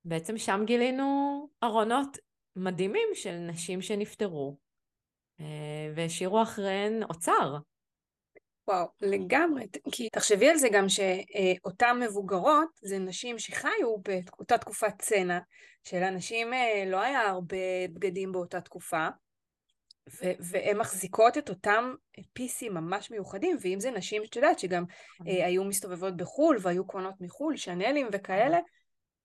בעצם 0.04 0.38
שם 0.38 0.62
גילינו 0.66 1.48
ארונות 1.64 2.18
מדהימים 2.56 3.08
של 3.14 3.36
נשים 3.38 3.82
שנפטרו, 3.82 4.58
אה, 5.40 5.92
והשאירו 5.96 6.42
אחריהן 6.42 7.02
אוצר. 7.02 7.56
וואו, 8.68 8.86
לגמרי. 9.00 9.66
כי 9.92 10.08
תחשבי 10.08 10.48
על 10.48 10.56
זה 10.56 10.68
גם 10.72 10.86
שאותן 10.88 11.98
מבוגרות 12.02 12.68
זה 12.82 12.98
נשים 12.98 13.38
שחיו 13.38 13.98
באותה 13.98 14.58
תקופת 14.58 14.94
צנע, 14.98 15.38
שלאנשים 15.84 16.52
אה, 16.52 16.84
לא 16.86 17.00
היה 17.00 17.20
הרבה 17.20 17.56
בגדים 17.92 18.32
באותה 18.32 18.60
תקופה, 18.60 19.08
והן 20.40 20.78
מחזיקות 20.78 21.38
את 21.38 21.48
אותם 21.48 21.94
פיסים 22.32 22.74
ממש 22.74 23.10
מיוחדים, 23.10 23.56
ואם 23.60 23.80
זה 23.80 23.90
נשים 23.90 24.24
שאת 24.24 24.36
יודעת 24.36 24.58
שגם. 24.58 24.84
אה, 25.28 25.46
היו 25.46 25.64
מסתובבות 25.64 26.16
בחו"ל 26.16 26.58
והיו 26.60 26.86
קונות 26.86 27.14
מחו"ל, 27.20 27.56
שאנלים 27.56 28.08
וכאלה, 28.12 28.58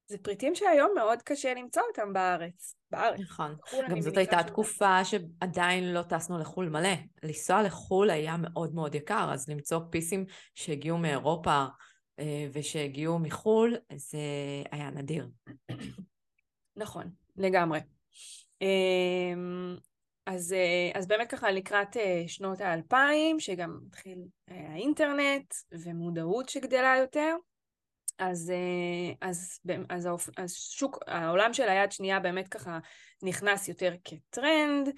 זה 0.08 0.18
פריטים 0.18 0.56
שהיום 0.56 0.92
מאוד 0.96 1.22
קשה 1.22 1.54
למצוא 1.54 1.82
אותם 1.90 2.14
בארץ. 2.14 2.76
בארץ. 2.92 3.20
נכון. 3.20 3.56
גם 3.90 4.02
זאת 4.02 4.18
הייתה 4.18 4.44
תקופה 4.44 5.06
שעדיין 5.06 5.94
לא 5.94 6.02
טסנו 6.02 6.40
לחו"ל 6.40 6.70
מלא. 6.70 6.94
לנסוע 7.24 7.64
לחו"ל 7.64 8.10
היה 8.10 8.38
מאוד 8.38 8.76
מאוד 8.76 8.96
יקר, 8.96 9.30
אז 9.34 9.50
למצוא 9.50 9.80
פיסים 9.90 10.26
שהגיעו 10.56 10.98
מאירופה 10.98 11.66
אה, 12.20 12.48
ושהגיעו 12.54 13.20
מחו"ל, 13.20 13.76
זה 13.96 14.20
היה 14.72 14.90
נדיר. 14.90 15.30
נכון, 16.76 17.10
לגמרי. 17.36 17.80
אז, 20.28 20.54
אה, 20.54 21.00
אז 21.00 21.08
באמת 21.08 21.30
ככה 21.30 21.52
לקראת 21.52 21.98
אה, 21.98 22.24
שנות 22.28 22.62
האלפיים, 22.62 23.40
שגם 23.40 23.80
התחיל 23.88 24.20
אה, 24.50 24.68
האינטרנט 24.70 25.54
ומודעות 25.72 26.50
שגדלה 26.50 26.96
יותר, 27.00 27.36
אז, 28.20 28.54
אז, 29.22 29.60
אז, 29.90 30.10
אז 30.38 30.54
שוק, 30.54 31.00
העולם 31.08 31.54
של 31.54 31.70
היד 31.70 31.92
שנייה 31.92 32.20
באמת 32.20 32.48
ככה 32.48 32.80
נכנס 33.24 33.68
יותר 33.68 33.94
כטרנד, 34.04 34.90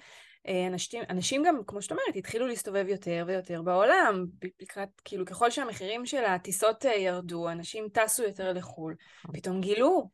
אנשים, 0.66 1.02
אנשים 1.10 1.42
גם, 1.46 1.60
כמו 1.66 1.82
שאת 1.82 1.90
אומרת, 1.90 2.16
התחילו 2.16 2.46
להסתובב 2.46 2.84
יותר 2.88 3.24
ויותר 3.26 3.62
בעולם, 3.62 4.26
לקראת, 4.60 4.88
כאילו, 5.04 5.26
ככל 5.26 5.50
שהמחירים 5.50 6.06
של 6.06 6.24
הטיסות 6.24 6.84
ירדו, 6.84 7.48
אנשים 7.48 7.88
טסו 7.92 8.22
יותר 8.22 8.52
לחו"ל, 8.52 8.94
נכון. 9.24 9.36
פתאום 9.36 9.60
גילו, 9.60 10.10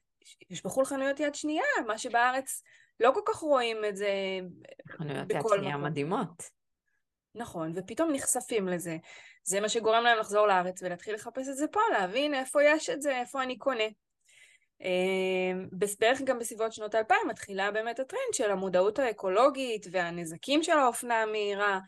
יש 0.50 0.64
בחו"ל 0.64 0.84
חנויות 0.84 1.20
יד 1.20 1.34
שנייה, 1.34 1.64
מה 1.86 1.98
שבארץ 1.98 2.62
לא 3.00 3.10
כל 3.14 3.20
כך 3.26 3.36
רואים 3.36 3.84
את 3.88 3.96
זה 3.96 4.10
חנויות 4.88 5.30
יד 5.30 5.40
שנייה 5.56 5.76
מדהימות. 5.76 6.42
נכון, 7.34 7.72
ופתאום 7.74 8.12
נחשפים 8.12 8.68
לזה. 8.68 8.96
זה 9.44 9.60
מה 9.60 9.68
שגורם 9.68 10.04
להם 10.04 10.18
לחזור 10.18 10.46
לארץ 10.46 10.82
ולהתחיל 10.82 11.14
לחפש 11.14 11.48
את 11.48 11.56
זה 11.56 11.66
פה, 11.68 11.80
להבין 11.92 12.34
איפה 12.34 12.62
יש 12.64 12.90
את 12.90 13.02
זה, 13.02 13.20
איפה 13.20 13.42
אני 13.42 13.58
קונה. 13.58 13.84
אמ, 14.80 15.68
בערך 16.00 16.20
גם 16.24 16.38
בסביבות 16.38 16.72
שנות 16.72 16.94
האלפיים 16.94 17.28
מתחילה 17.28 17.70
באמת 17.70 18.00
הטרנד 18.00 18.32
של 18.32 18.50
המודעות 18.50 18.98
האקולוגית 18.98 19.86
והנזקים 19.90 20.62
של 20.62 20.72
האופנה 20.72 21.22
המהירה. 21.22 21.80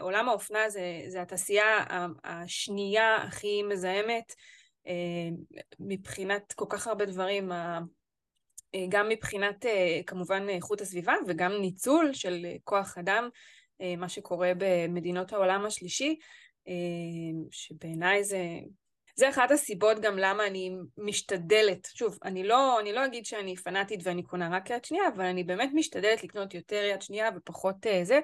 עולם 0.00 0.28
האופנה 0.28 0.70
זה, 0.70 0.82
זה 1.08 1.22
התעשייה 1.22 1.84
השנייה 2.24 3.16
הכי 3.16 3.62
מזהמת 3.62 4.34
אמ, 4.86 5.34
מבחינת 5.80 6.52
כל 6.52 6.66
כך 6.68 6.86
הרבה 6.86 7.04
דברים, 7.04 7.52
גם 8.88 9.08
מבחינת 9.08 9.66
אה, 9.66 10.00
כמובן 10.06 10.48
איכות 10.48 10.80
הסביבה 10.80 11.14
וגם 11.26 11.52
ניצול 11.52 12.12
של 12.12 12.46
כוח 12.64 12.98
אדם, 12.98 13.28
אה, 13.80 13.96
מה 13.96 14.08
שקורה 14.08 14.52
במדינות 14.58 15.32
העולם 15.32 15.66
השלישי, 15.66 16.18
שבעיניי 17.50 18.24
זה 18.24 18.38
זה 19.16 19.28
אחת 19.28 19.50
הסיבות 19.50 20.00
גם 20.00 20.18
למה 20.18 20.46
אני 20.46 20.72
משתדלת, 20.98 21.88
שוב, 21.94 22.18
אני 22.24 22.44
לא, 22.44 22.80
אני 22.80 22.92
לא 22.92 23.04
אגיד 23.04 23.24
שאני 23.24 23.56
פנאטית 23.56 24.00
ואני 24.02 24.22
קונה 24.22 24.56
רק 24.56 24.70
יד 24.70 24.84
שנייה, 24.84 25.08
אבל 25.14 25.24
אני 25.24 25.44
באמת 25.44 25.70
משתדלת 25.74 26.24
לקנות 26.24 26.54
יותר 26.54 26.84
יד 26.92 27.02
שנייה 27.02 27.30
ופחות 27.36 27.76
זה, 28.02 28.20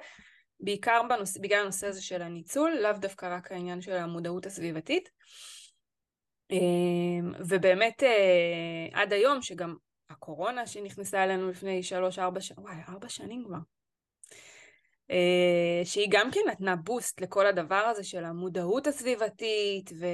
בעיקר 0.59 1.01
בנוס, 1.09 1.37
בגלל 1.37 1.61
הנושא 1.61 1.87
הזה 1.87 2.01
של 2.01 2.21
הניצול, 2.21 2.77
לאו 2.81 2.91
דווקא 2.93 3.35
רק 3.35 3.51
העניין 3.51 3.81
של 3.81 3.91
המודעות 3.91 4.45
הסביבתית. 4.45 5.09
ובאמת 7.49 8.03
עד 8.93 9.13
היום, 9.13 9.41
שגם 9.41 9.75
הקורונה 10.09 10.67
שנכנסה 10.67 11.23
אלינו 11.23 11.49
לפני 11.49 11.83
שלוש-ארבע 11.83 12.41
שנים, 12.41 12.63
וואי, 12.63 12.75
ארבע 12.89 13.09
שנים 13.09 13.43
כבר. 13.45 13.57
אה, 15.11 15.81
שהיא 15.83 16.07
גם 16.11 16.31
כן 16.31 16.39
נתנה 16.47 16.75
בוסט 16.75 17.21
לכל 17.21 17.47
הדבר 17.47 17.75
הזה 17.75 18.03
של 18.03 18.25
המודעות 18.25 18.87
הסביבתית 18.87 19.91
ו, 19.99 20.05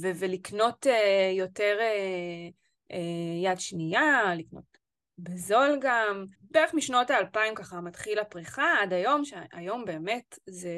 ו, 0.00 0.08
ולקנות 0.18 0.86
אה, 0.86 1.30
יותר 1.34 1.78
אה, 1.80 2.98
יד 3.42 3.60
שנייה, 3.60 4.34
לקנות 4.38 4.78
בזול 5.18 5.78
גם. 5.80 6.24
בערך 6.40 6.74
משנות 6.74 7.10
האלפיים 7.10 7.54
ככה 7.54 7.80
מתחיל 7.80 8.18
הפריחה 8.18 8.74
עד 8.82 8.92
היום, 8.92 9.24
שהיום 9.24 9.84
באמת 9.84 10.38
זה... 10.46 10.70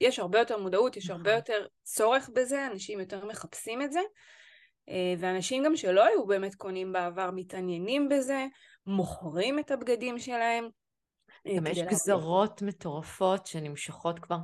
יש 0.00 0.18
הרבה 0.18 0.38
יותר 0.38 0.58
מודעות, 0.58 0.96
יש 0.96 1.10
הרבה 1.10 1.38
נכון. 1.38 1.54
יותר 1.54 1.66
צורך 1.82 2.30
בזה, 2.34 2.66
אנשים 2.66 3.00
יותר 3.00 3.24
מחפשים 3.24 3.82
את 3.82 3.92
זה. 3.92 4.00
ואנשים 5.18 5.64
גם 5.64 5.76
שלא 5.76 6.04
היו 6.04 6.26
באמת 6.26 6.54
קונים 6.54 6.92
בעבר 6.92 7.30
מתעניינים 7.30 8.08
בזה, 8.08 8.46
מוכרים 8.86 9.58
את 9.58 9.70
הבגדים 9.70 10.18
שלהם. 10.18 10.68
אה, 11.46 11.56
גם 11.56 11.66
יש 11.66 11.78
גזרות 11.78 12.62
מטורפות 12.62 13.46
שנמשכות 13.46 14.18
כבר 14.18 14.38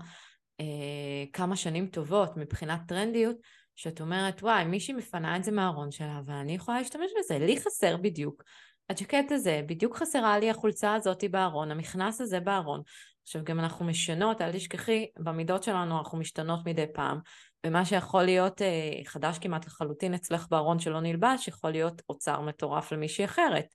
אה, 0.61 1.25
כמה 1.33 1.57
שנים 1.57 1.87
טובות 1.87 2.37
מבחינת 2.37 2.81
טרנדיות, 2.89 3.37
שאת 3.77 4.01
אומרת, 4.01 4.43
וואי, 4.43 4.65
מישהי 4.65 4.95
מפנה 4.95 5.37
את 5.37 5.45
זה 5.45 5.53
מהארון 5.53 5.91
שלה, 5.91 6.21
ואני 6.27 6.55
יכולה 6.55 6.79
להשתמש 6.79 7.11
בזה, 7.19 7.39
לי 7.39 7.61
חסר 7.61 7.97
בדיוק. 7.97 8.43
הג'קט 8.91 9.33
הזה, 9.33 9.61
בדיוק 9.67 9.97
חסרה 9.97 10.39
לי 10.39 10.51
החולצה 10.51 10.95
הזאת 10.95 11.25
בארון, 11.31 11.71
המכנס 11.71 12.21
הזה 12.21 12.41
בארון. 12.41 12.83
עכשיו 13.23 13.45
גם 13.45 13.61
אנחנו 13.61 13.85
משנות, 13.85 14.41
אל 14.41 14.53
תשכחי, 14.53 15.07
במידות 15.19 15.63
שלנו 15.63 15.99
אנחנו 15.99 16.19
משתנות 16.19 16.61
מדי 16.67 16.87
פעם, 16.95 17.19
ומה 17.67 17.85
שיכול 17.85 18.23
להיות 18.23 18.63
אה, 18.63 19.01
חדש 19.05 19.39
כמעט 19.39 19.67
לחלוטין 19.67 20.15
אצלך 20.15 20.47
בארון 20.51 20.79
שלא 20.79 21.01
נלבש, 21.01 21.49
יכול 21.49 21.71
להיות 21.71 22.03
אוצר 22.09 22.41
מטורף 22.41 22.93
למישהי 22.93 23.25
אחרת. 23.25 23.67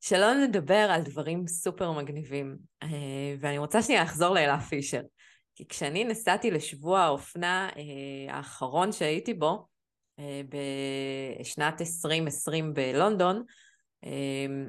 שלא 0.00 0.34
נדבר 0.34 0.88
על 0.90 1.02
דברים 1.02 1.46
סופר 1.46 1.92
מגניבים, 1.92 2.56
אה, 2.82 2.88
ואני 3.40 3.58
רוצה 3.58 3.82
שנייה 3.82 4.02
לחזור 4.02 4.34
לאלה 4.34 4.60
פישר. 4.60 5.02
כי 5.54 5.68
כשאני 5.68 6.04
נסעתי 6.04 6.50
לשבוע 6.50 7.00
האופנה 7.00 7.68
אה, 7.76 8.36
האחרון 8.36 8.92
שהייתי 8.92 9.34
בו, 9.34 9.66
אה, 10.18 10.40
בשנת 11.40 11.80
2020 11.80 12.74
בלונדון, 12.74 13.44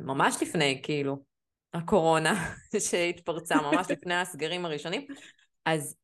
ממש 0.04 0.36
לפני, 0.42 0.80
כאילו, 0.84 1.24
הקורונה 1.74 2.54
שהתפרצה, 2.90 3.56
ממש 3.56 3.88
לפני 3.90 4.16
הסגרים 4.16 4.66
הראשונים, 4.66 5.08
אז 5.66 5.96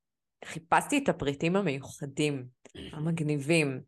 חיפשתי 0.46 0.98
את 0.98 1.10
הפריטים 1.10 1.56
המיוחדים, 1.56 2.46
המגניבים, 2.92 3.82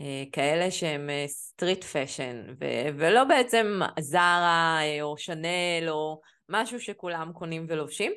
אה, 0.00 0.24
כאלה 0.32 0.70
שהם 0.70 1.10
street 1.26 1.84
אה, 1.84 2.06
fashion, 2.06 2.44
ולא 2.98 3.24
בעצם 3.24 3.80
זארה 4.00 4.78
אה, 4.82 5.02
או 5.02 5.18
שנל 5.18 5.86
או 5.88 6.20
משהו 6.48 6.80
שכולם 6.80 7.32
קונים 7.32 7.66
ולובשים. 7.68 8.12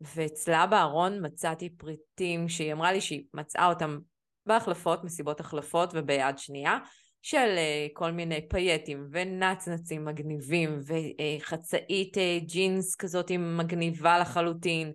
ואצלה 0.00 0.66
בארון 0.66 1.26
מצאתי 1.26 1.70
פריטים 1.70 2.48
שהיא 2.48 2.72
אמרה 2.72 2.92
לי 2.92 3.00
שהיא 3.00 3.24
מצאה 3.34 3.66
אותם 3.66 3.98
בהחלפות, 4.46 5.04
מסיבות 5.04 5.40
החלפות 5.40 5.90
וביד 5.94 6.38
שנייה, 6.38 6.78
של 7.22 7.56
כל 7.92 8.10
מיני 8.10 8.48
פייטים 8.48 9.06
ונצנצים 9.12 10.04
מגניבים 10.04 10.80
וחצאית 10.86 12.16
ג'ינס 12.46 12.96
כזאת 12.96 13.30
מגניבה 13.30 14.18
לחלוטין. 14.18 14.92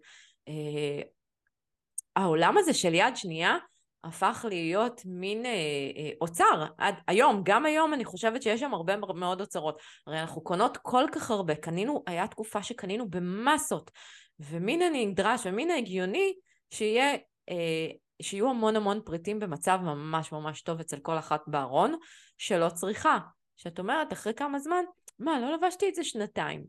העולם 2.16 2.58
הזה 2.58 2.74
של 2.74 2.94
יד 2.94 3.16
שנייה 3.16 3.58
הפך 4.04 4.46
להיות 4.50 5.02
מין 5.06 5.46
אה, 5.46 5.52
אה, 5.98 6.10
אוצר, 6.22 6.66
עד 6.78 6.96
היום, 7.08 7.42
גם 7.46 7.66
היום 7.66 7.94
אני 7.94 8.06
חושבת 8.06 8.42
שיש 8.42 8.60
שם 8.60 8.74
הרבה 8.74 8.98
מאוד 8.98 9.42
אוצרות. 9.42 9.82
הרי 10.08 10.22
אנחנו 10.22 10.42
קונות 10.42 10.78
כל 10.78 11.06
כך 11.12 11.32
הרבה, 11.32 11.56
קנינו, 11.56 12.04
היה 12.08 12.28
תקופה 12.28 12.64
שקנינו 12.64 13.10
במסות, 13.10 13.92
ומין 14.40 14.82
הנדרש 14.82 15.42
ומין 15.46 15.72
ההגיוני 15.72 16.34
שיהיה, 16.74 17.14
אה, 17.50 17.88
שיהיו 18.22 18.50
המון 18.50 18.76
המון 18.76 19.02
פריטים 19.06 19.40
במצב 19.40 19.80
ממש 19.84 20.32
ממש 20.32 20.62
טוב 20.62 20.80
אצל 20.80 21.00
כל 21.00 21.20
אחת 21.20 21.42
בארון, 21.48 21.96
שלא 22.38 22.70
צריכה. 22.70 23.18
שאת 23.58 23.80
אומרת, 23.80 24.14
אחרי 24.14 24.34
כמה 24.34 24.60
זמן, 24.60 24.84
מה, 25.20 25.40
לא 25.40 25.54
לבשתי 25.54 25.90
את 25.90 25.96
זה 25.96 26.04
שנתיים. 26.04 26.64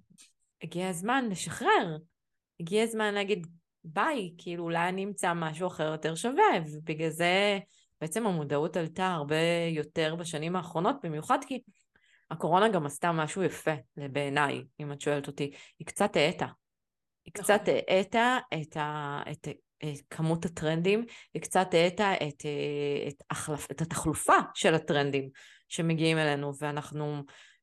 הגיע 0.63 0.89
הזמן 0.89 1.29
לשחרר. 1.31 1.97
הגיע 2.61 2.83
הזמן 2.83 3.15
להגיד, 3.15 3.47
ביי, 3.85 4.31
כאילו 4.39 4.65
אולי 4.65 4.89
אני 4.89 5.05
אמצא 5.05 5.33
משהו 5.35 5.67
אחר 5.67 5.93
יותר 5.93 6.15
שווה, 6.15 6.45
ובגלל 6.73 7.11
זה 7.11 7.59
בעצם 8.01 8.27
המודעות 8.27 8.77
עלתה 8.77 9.07
הרבה 9.07 9.37
יותר 9.71 10.15
בשנים 10.15 10.57
האחרונות, 10.57 10.97
במיוחד 11.03 11.39
כי 11.47 11.61
הקורונה 12.31 12.69
גם 12.69 12.87
עשתה 12.87 13.13
משהו 13.13 13.43
יפה 13.43 13.75
בעיניי, 13.97 14.63
אם 14.81 14.93
את 14.93 15.01
שואלת 15.01 15.27
אותי, 15.27 15.51
היא 15.79 15.87
קצת 15.87 16.17
האטה. 16.17 16.47
היא 17.25 17.33
נכון. 17.39 17.45
קצת 17.45 17.73
האטה 17.89 18.39
את, 18.63 18.77
ה, 18.77 19.21
את, 19.33 19.49
את 19.79 20.01
כמות 20.11 20.45
הטרנדים, 20.45 21.05
היא 21.35 21.43
קצת 21.43 21.75
האטה 21.75 22.15
את, 22.15 22.47
את, 23.09 23.23
החלפ, 23.31 23.71
את 23.71 23.81
התחלופה 23.81 24.37
של 24.55 24.75
הטרנדים 24.75 25.29
שמגיעים 25.69 26.19
אלינו, 26.19 26.53
ואנחנו 26.59 27.23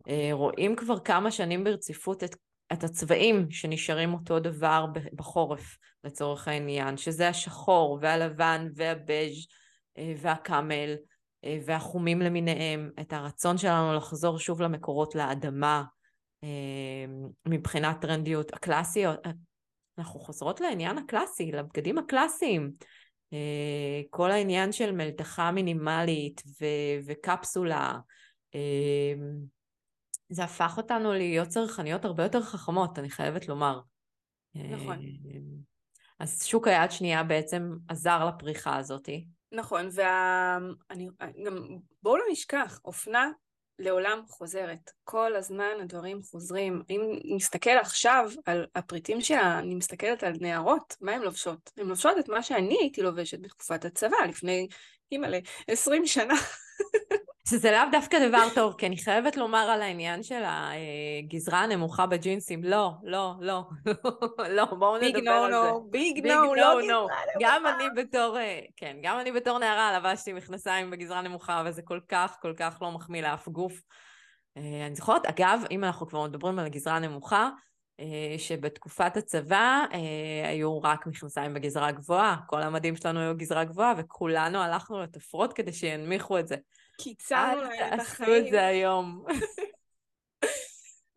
אה, 0.10 0.30
רואים 0.32 0.76
כבר 0.76 1.00
כמה 1.00 1.32
שנים 1.32 1.64
ברציפות 1.64 2.24
את 2.24 2.36
את 2.74 2.84
הצבעים 2.84 3.52
שנשארים 3.52 4.14
אותו 4.14 4.40
דבר 4.40 4.86
בחורף 5.14 5.78
לצורך 6.04 6.48
העניין, 6.48 6.98
שזה 6.98 7.30
השחור 7.30 8.00
והלבן 8.02 8.68
והבז' 8.76 9.48
אה, 9.98 10.14
והקאמל 10.18 10.96
אה, 11.44 11.60
והחומים 11.66 12.22
למיניהם, 12.22 12.90
את 13.00 13.14
הרצון 13.14 13.58
שלנו 13.58 13.94
לחזור 13.94 14.40
שוב 14.40 14.62
למקורות 14.62 15.16
לאדמה 15.16 15.84
אה, 16.44 16.50
מבחינת 17.48 18.02
טרנדיות 18.02 18.54
הקלאסיות, 18.54 19.19
אנחנו 19.98 20.19
חוזרות 20.19 20.62
לעניין 20.62 20.98
הקלאסי, 20.98 21.52
לבגדים 21.52 21.98
הקלאסיים. 21.98 22.72
כל 24.10 24.32
העניין 24.32 24.72
של 24.72 24.92
מלתחה 24.92 25.52
מינימלית 25.52 26.42
ו- 26.62 27.06
וקפסולה, 27.06 28.00
זה 30.32 30.44
הפך 30.44 30.73
אותנו 30.77 31.13
להיות 31.13 31.48
צרכניות 31.48 32.06
הרבה 32.06 32.23
יותר 32.23 32.42
חכמות, 32.42 33.00
אני 33.00 33.10
חייבת 33.10 33.48
לומר. 33.48 33.79
נכון. 34.56 34.98
אז 36.19 36.44
שוק 36.46 36.67
היד 36.67 36.92
שנייה 36.92 37.23
בעצם 37.23 37.71
עזר 37.88 38.25
לפריחה 38.25 38.77
הזאתי. 38.77 39.25
נכון, 39.52 39.90
ואני 39.92 41.10
גם, 41.46 41.67
בואו 42.04 42.17
לא 42.17 42.23
נשכח, 42.32 42.79
אופנה 42.86 43.32
לעולם 43.79 44.21
חוזרת. 44.27 44.92
כל 45.04 45.36
הזמן 45.36 45.73
הדברים 45.82 46.21
חוזרים. 46.23 46.82
אם 46.90 47.02
נסתכל 47.36 47.77
עכשיו 47.82 48.29
על 48.46 48.65
הפריטים 48.75 49.21
שלה, 49.21 49.60
אני 49.60 49.75
מסתכלת 49.75 50.23
על 50.23 50.34
נערות, 50.42 50.96
מה 51.02 51.12
הן 51.12 51.21
לובשות? 51.21 51.71
הן 51.77 51.88
לובשות 51.88 52.17
את 52.19 52.29
מה 52.29 52.44
שאני 52.44 52.77
הייתי 52.79 53.02
לובשת 53.02 53.40
בתקופת 53.40 53.86
הצבא, 53.86 54.17
לפני, 54.29 54.67
אימא'לה, 55.12 55.40
עשרים 55.68 56.08
שנה. 56.08 56.36
שזה 57.50 57.72
לאו 57.72 57.92
דווקא 57.92 58.28
דבר 58.28 58.48
טוב, 58.56 58.76
כי 58.78 58.86
אני 58.86 58.98
חייבת 58.98 59.38
לומר 59.38 59.70
על 59.70 59.82
העניין 59.82 60.24
של 60.24 60.42
הגזרה 60.46 61.60
הנמוכה 61.60 62.06
בג'ינסים, 62.06 62.64
לא, 62.64 62.92
לא, 63.04 63.34
לא, 63.40 63.64
לא, 64.58 64.66
בואו 64.66 64.98
נדבר 64.98 65.32
על 65.32 65.52
זה. 65.52 65.70
ביג 65.90 66.28
נו, 66.28 66.56
לא 66.56 66.82
גזרה 66.82 66.98
נמוכה. 67.00 67.16
גם 67.40 67.64
אני 67.68 67.84
בתור, 67.96 68.38
אה, 68.38 68.60
כן, 68.78 68.98
גם 69.04 69.20
אני 69.20 69.32
בתור 69.32 69.60
נערה 69.60 70.00
לבשתי 70.00 70.34
מכנסיים 70.34 70.92
בגזרה 70.92 71.22
נמוכה, 71.22 71.64
וזה 71.66 71.82
כל 71.82 72.00
כך, 72.10 72.38
כל 72.42 72.54
כך 72.58 72.78
לא 72.82 72.92
מחמיא 72.92 73.22
לאף 73.22 73.48
גוף. 73.48 73.82
אה, 74.58 74.86
אני 74.88 74.96
זוכרת, 74.96 75.26
אגב, 75.26 75.64
אם 75.72 75.84
אנחנו 75.84 76.08
כבר 76.08 76.28
מדברים 76.28 76.60
על 76.60 76.66
הגזרה 76.66 76.96
הנמוכה, 76.96 77.50
שבתקופת 78.37 79.17
הצבא 79.17 79.85
היו 80.43 80.81
רק 80.81 81.08
מכנסיים 81.08 81.54
בגזרה 81.54 81.91
גבוהה, 81.91 82.37
כל 82.47 82.62
המדים 82.62 82.95
שלנו 82.95 83.19
היו 83.19 83.37
גזרה 83.37 83.63
גבוהה, 83.63 83.93
וכולנו 83.97 84.62
הלכנו 84.62 85.02
לתפרות 85.02 85.54
כדי 85.54 85.73
שינמיכו 85.73 86.39
את 86.39 86.47
זה. 86.47 86.56
קיצרנו 87.02 87.62
להם 87.62 87.93
את 87.93 87.99
החיים. 87.99 88.29
אל 88.29 88.39
תעשו 88.39 88.47
את 88.47 88.52
זה 88.52 88.65
היום. 88.65 89.25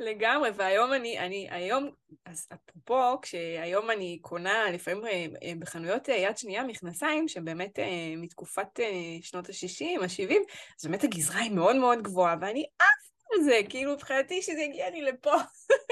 לגמרי, 0.00 0.50
והיום 0.54 0.92
אני, 0.92 1.18
אני, 1.18 1.48
היום, 1.50 1.90
אז 2.24 2.48
אפרופו, 2.52 3.20
כשהיום 3.20 3.90
אני 3.90 4.18
קונה 4.22 4.70
לפעמים 4.72 5.06
אה, 5.06 5.26
אה, 5.42 5.52
בחנויות 5.58 6.08
אה, 6.08 6.14
יד 6.14 6.38
שנייה 6.38 6.64
מכנסיים, 6.64 7.28
שבאמת 7.28 7.78
מתקופת 8.16 8.80
שנות 9.22 9.48
ה-60, 9.48 10.02
ה-70, 10.02 10.34
אז 10.80 10.86
באמת 10.86 11.04
הגזרה 11.04 11.40
היא 11.40 11.50
מאוד 11.50 11.76
מאוד 11.76 12.02
גבוהה, 12.02 12.36
ואני 12.40 12.64
עפה 12.78 13.03
זה, 13.42 13.60
כאילו 13.68 13.92
מבחינתי 13.92 14.42
שזה 14.42 14.60
יגיע 14.60 14.90
לי 14.90 15.02
לפה, 15.02 15.34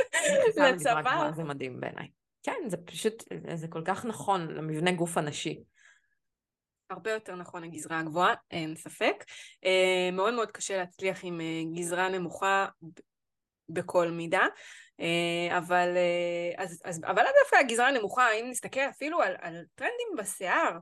לצבא. 0.75 1.31
זה 1.37 1.45
מדהים 1.45 1.81
בעיניי. 1.81 2.09
כן, 2.43 2.69
זה 2.69 2.77
פשוט, 2.77 3.25
זה 3.55 3.69
כל 3.69 3.83
כך 3.85 4.05
נכון 4.05 4.49
למבנה 4.49 4.93
גוף 4.93 5.19
הנשי. 5.19 5.63
הרבה 6.91 7.13
יותר 7.13 7.35
נכון 7.35 7.65
הגזרה 7.65 7.99
הגבוהה, 7.99 8.35
אין 8.51 8.77
ספק. 8.77 9.25
אה, 9.65 10.11
מאוד 10.13 10.35
מאוד 10.35 10.51
קשה 10.51 10.77
להצליח 10.77 11.21
עם 11.23 11.41
אה, 11.41 11.63
גזרה 11.75 12.09
נמוכה 12.09 12.67
בכל 13.69 14.09
מידה. 14.09 14.47
אה, 15.01 15.59
אבל, 15.59 15.89
אז, 16.57 16.83
אז, 16.85 17.01
אבל 17.07 17.23
דווקא 17.43 17.57
הגזרה 17.57 17.89
הנמוכה, 17.89 18.33
אם 18.33 18.47
נסתכל 18.51 18.81
אפילו 18.81 19.21
על, 19.21 19.35
על 19.41 19.65
טרנדים 19.75 20.09
בשיער, 20.19 20.79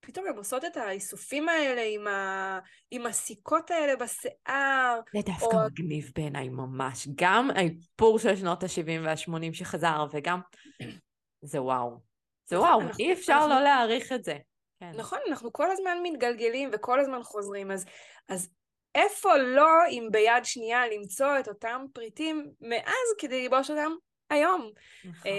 פתאום 0.00 0.26
הן 0.26 0.36
עושות 0.36 0.64
את 0.64 0.76
האיסופים 0.76 1.48
האלה 1.48 1.82
עם, 1.82 2.06
ה... 2.06 2.58
עם 2.90 3.06
הסיכות 3.06 3.70
האלה 3.70 3.96
בשיער. 3.96 5.00
זה 5.12 5.20
דווקא 5.26 5.56
או... 5.56 5.66
מגניב 5.66 6.10
בעיניי 6.14 6.48
ממש. 6.48 7.08
גם 7.14 7.50
האיפור 7.50 8.18
של 8.18 8.36
שנות 8.36 8.62
ה-70 8.62 9.04
וה-80 9.04 9.52
שחזר, 9.52 10.06
וגם... 10.12 10.40
זה 11.42 11.62
וואו. 11.62 11.98
זה 12.46 12.56
נכון, 12.56 12.68
וואו, 12.68 12.88
אי 12.98 13.12
אפשר 13.12 13.32
אנחנו... 13.32 13.48
לא 13.48 13.60
להעריך 13.60 14.12
את 14.12 14.24
זה. 14.24 14.38
כן. 14.80 14.92
נכון, 14.96 15.18
אנחנו 15.28 15.52
כל 15.52 15.70
הזמן 15.70 15.98
מתגלגלים 16.02 16.70
וכל 16.72 17.00
הזמן 17.00 17.22
חוזרים, 17.22 17.70
אז, 17.70 17.84
אז 18.28 18.50
איפה 18.94 19.36
לא 19.36 19.86
אם 19.90 20.08
ביד 20.10 20.44
שנייה 20.44 20.88
למצוא 20.88 21.38
את 21.40 21.48
אותם 21.48 21.84
פריטים 21.92 22.50
מאז 22.60 23.14
כדי 23.18 23.42
ללבוש 23.42 23.70
אותם 23.70 23.92
היום. 24.30 24.70
נכון. 25.04 25.30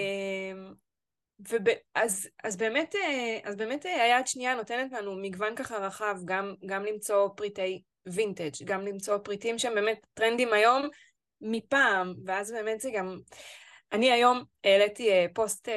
ואז 1.40 2.30
אז 2.44 2.58
באמת, 2.58 2.96
אה, 2.96 3.38
אז 3.44 3.56
באמת 3.56 3.86
אה, 3.86 4.04
היד 4.04 4.28
שנייה 4.28 4.56
נותנת 4.56 4.92
לנו 4.92 5.16
מגוון 5.22 5.56
ככה 5.56 5.78
רחב, 5.78 6.16
גם, 6.26 6.54
גם 6.66 6.86
למצוא 6.86 7.30
פריטי 7.36 7.82
וינטג', 8.06 8.66
גם 8.66 8.86
למצוא 8.86 9.18
פריטים 9.18 9.60
שהם 9.60 9.76
באמת 9.76 10.08
טרנדים 10.14 10.54
היום 10.54 10.88
מפעם, 11.42 12.14
ואז 12.26 12.52
באמת 12.52 12.82
זה 12.82 12.90
גם... 12.94 13.20
אני 13.92 14.12
היום 14.12 14.44
העליתי 14.64 15.12
אה, 15.12 15.26
פוסט 15.34 15.70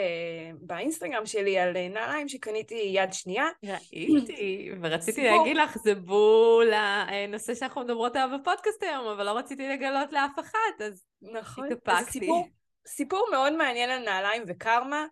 באינסטגרם 0.60 1.26
שלי 1.26 1.58
על 1.58 1.88
נעליים 1.88 2.28
שקניתי 2.28 2.90
יד 2.94 3.12
שנייה. 3.12 3.46
ראיתי, 3.64 4.70
ורציתי 4.82 5.24
להגיד 5.24 5.56
לך, 5.56 5.78
זה 5.78 5.94
בול 5.94 6.72
הנושא 6.72 7.54
שאנחנו 7.54 7.80
מדברות 7.80 8.16
עליו 8.16 8.38
בפודקאסט 8.38 8.82
היום, 8.82 9.06
אבל 9.06 9.26
לא 9.26 9.30
רציתי 9.38 9.68
לגלות 9.68 10.12
לאף 10.12 10.38
אחת, 10.38 10.80
אז 10.86 11.04
נכון. 11.22 11.72
התאפקתי. 11.72 12.20
סיפור, 12.20 12.48
סיפור 12.86 13.28
מאוד 13.30 13.52
מעניין 13.52 13.90
על 13.90 14.04
נעליים 14.04 14.42
וקרמה. 14.46 15.06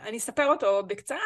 אני 0.00 0.16
אספר 0.16 0.46
אותו 0.46 0.82
בקצרה, 0.86 1.18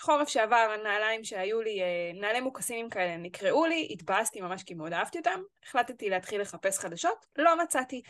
חורף 0.00 0.28
שעבר 0.28 0.74
הנעליים 0.80 1.24
שהיו 1.24 1.62
לי, 1.62 1.80
נעלי 2.14 2.40
מוקסינים 2.40 2.90
כאלה 2.90 3.16
נקראו 3.16 3.66
לי, 3.66 3.88
התבאסתי 3.90 4.40
ממש 4.40 4.62
כי 4.62 4.74
מאוד 4.74 4.92
אהבתי 4.92 5.18
אותם, 5.18 5.40
החלטתי 5.64 6.10
להתחיל 6.10 6.40
לחפש 6.40 6.78
חדשות, 6.78 7.26
לא 7.38 7.62
מצאתי. 7.62 8.02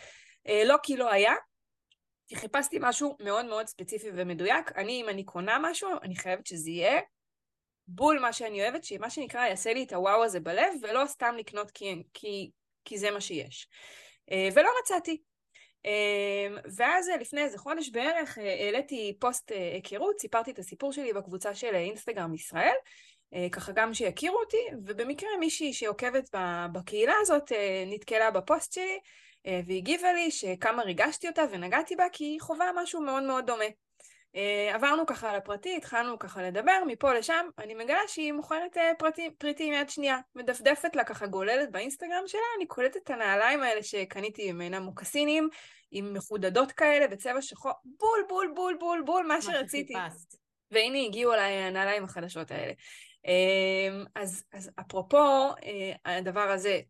אה, 0.48 0.62
לא 0.64 0.76
כי 0.82 0.96
לא 0.96 1.12
היה, 1.12 1.34
כי 2.28 2.36
חיפשתי 2.36 2.78
משהו 2.80 3.16
מאוד 3.20 3.46
מאוד 3.46 3.66
ספציפי 3.66 4.08
ומדויק. 4.14 4.72
אני, 4.76 5.02
אם 5.02 5.08
אני 5.08 5.24
קונה 5.24 5.58
משהו, 5.62 5.90
אני 6.02 6.16
חייבת 6.16 6.46
שזה 6.46 6.70
יהיה 6.70 7.00
בול 7.86 8.18
מה 8.18 8.32
שאני 8.32 8.62
אוהבת, 8.62 8.84
שמה 8.84 9.10
שנקרא 9.10 9.46
יעשה 9.46 9.72
לי 9.72 9.82
את 9.82 9.92
הוואו 9.92 10.24
הזה 10.24 10.40
בלב, 10.40 10.72
ולא 10.82 11.06
סתם 11.06 11.34
לקנות 11.38 11.70
כי, 11.70 12.02
כי, 12.14 12.50
כי 12.84 12.98
זה 12.98 13.10
מה 13.10 13.20
שיש. 13.20 13.68
אה, 14.30 14.48
ולא 14.54 14.70
מצאתי. 14.82 15.22
אה, 15.86 16.56
ואז 16.76 17.10
לפני 17.20 17.40
איזה 17.42 17.58
חודש 17.58 17.88
בערך 17.88 18.38
העליתי 18.38 19.16
פוסט 19.18 19.52
היכרות, 19.74 20.20
סיפרתי 20.20 20.50
את 20.50 20.58
הסיפור 20.58 20.92
שלי 20.92 21.12
בקבוצה 21.12 21.54
של 21.54 21.74
אינסטגרם 21.74 22.34
ישראל, 22.34 22.74
ככה 23.52 23.72
גם 23.72 23.94
שיכירו 23.94 24.40
אותי, 24.40 24.56
ובמקרה 24.86 25.28
מישהי 25.40 25.72
שעוקבת 25.72 26.30
בקהילה 26.72 27.14
הזאת 27.22 27.52
נתקלה 27.86 28.30
בפוסט 28.30 28.72
שלי, 28.72 28.98
אה, 29.46 29.60
והגיבה 29.66 30.12
לי 30.12 30.30
שכמה 30.30 30.82
ריגשתי 30.82 31.28
אותה 31.28 31.42
ונגעתי 31.50 31.96
בה 31.96 32.04
כי 32.12 32.24
היא 32.24 32.40
חווה 32.40 32.66
משהו 32.76 33.00
מאוד 33.00 33.22
מאוד 33.22 33.46
דומה. 33.46 33.64
אה, 34.36 34.74
עברנו 34.74 35.06
ככה 35.06 35.30
על 35.30 35.36
הפרטי, 35.36 35.76
התחלנו 35.76 36.18
ככה 36.18 36.42
לדבר, 36.42 36.82
מפה 36.86 37.14
לשם, 37.14 37.46
אני 37.58 37.74
מגלה 37.74 38.00
שהיא 38.06 38.32
מוכרת 38.32 38.76
אה, 38.76 38.92
פרטים, 38.98 39.32
פריטים 39.38 39.72
יד 39.72 39.90
שנייה, 39.90 40.18
מדפדפת 40.34 40.96
לה 40.96 41.04
ככה 41.04 41.26
גוללת 41.26 41.70
באינסטגרם 41.70 42.22
שלה, 42.26 42.40
אני 42.56 42.66
קולטת 42.66 42.96
את 42.96 43.10
הנעליים 43.10 43.62
האלה 43.62 43.82
שקניתי, 43.82 44.52
אינם 44.60 44.82
מוקסינים, 44.82 45.48
עם 45.90 46.14
מחודדות 46.14 46.72
כאלה 46.72 47.08
בצבע 47.08 47.42
שחור, 47.42 47.72
בול 47.84 48.24
בול 48.28 48.52
בול 48.54 48.76
בול 48.80 49.02
בול, 49.06 49.26
מה 49.26 49.42
שרציתי. 49.42 49.94
והנה 50.70 50.98
הגיעו 50.98 51.32
אליי 51.32 51.52
הנעליים 51.52 52.04
החדשות 52.04 52.50
האלה. 52.50 52.72
אז, 54.14 54.44
אז 54.52 54.70
אפרופו 54.80 55.48
הדבר 56.04 56.40
הזה, 56.50 56.80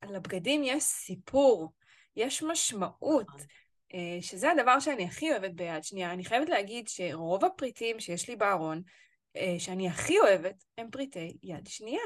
על 0.00 0.16
הבגדים 0.16 0.62
יש 0.64 0.82
סיפור. 0.82 1.72
יש 2.16 2.42
משמעות, 2.42 3.26
נכון. 3.28 3.40
שזה 4.20 4.50
הדבר 4.50 4.80
שאני 4.80 5.04
הכי 5.04 5.30
אוהבת 5.30 5.50
ביד 5.50 5.84
שנייה. 5.84 6.12
אני 6.12 6.24
חייבת 6.24 6.48
להגיד 6.48 6.88
שרוב 6.88 7.44
הפריטים 7.44 8.00
שיש 8.00 8.28
לי 8.28 8.36
בארון, 8.36 8.82
אה, 9.36 9.54
שאני 9.58 9.88
הכי 9.88 10.18
אוהבת, 10.18 10.64
הם 10.78 10.90
פריטי 10.90 11.36
יד 11.42 11.66
שנייה. 11.66 12.02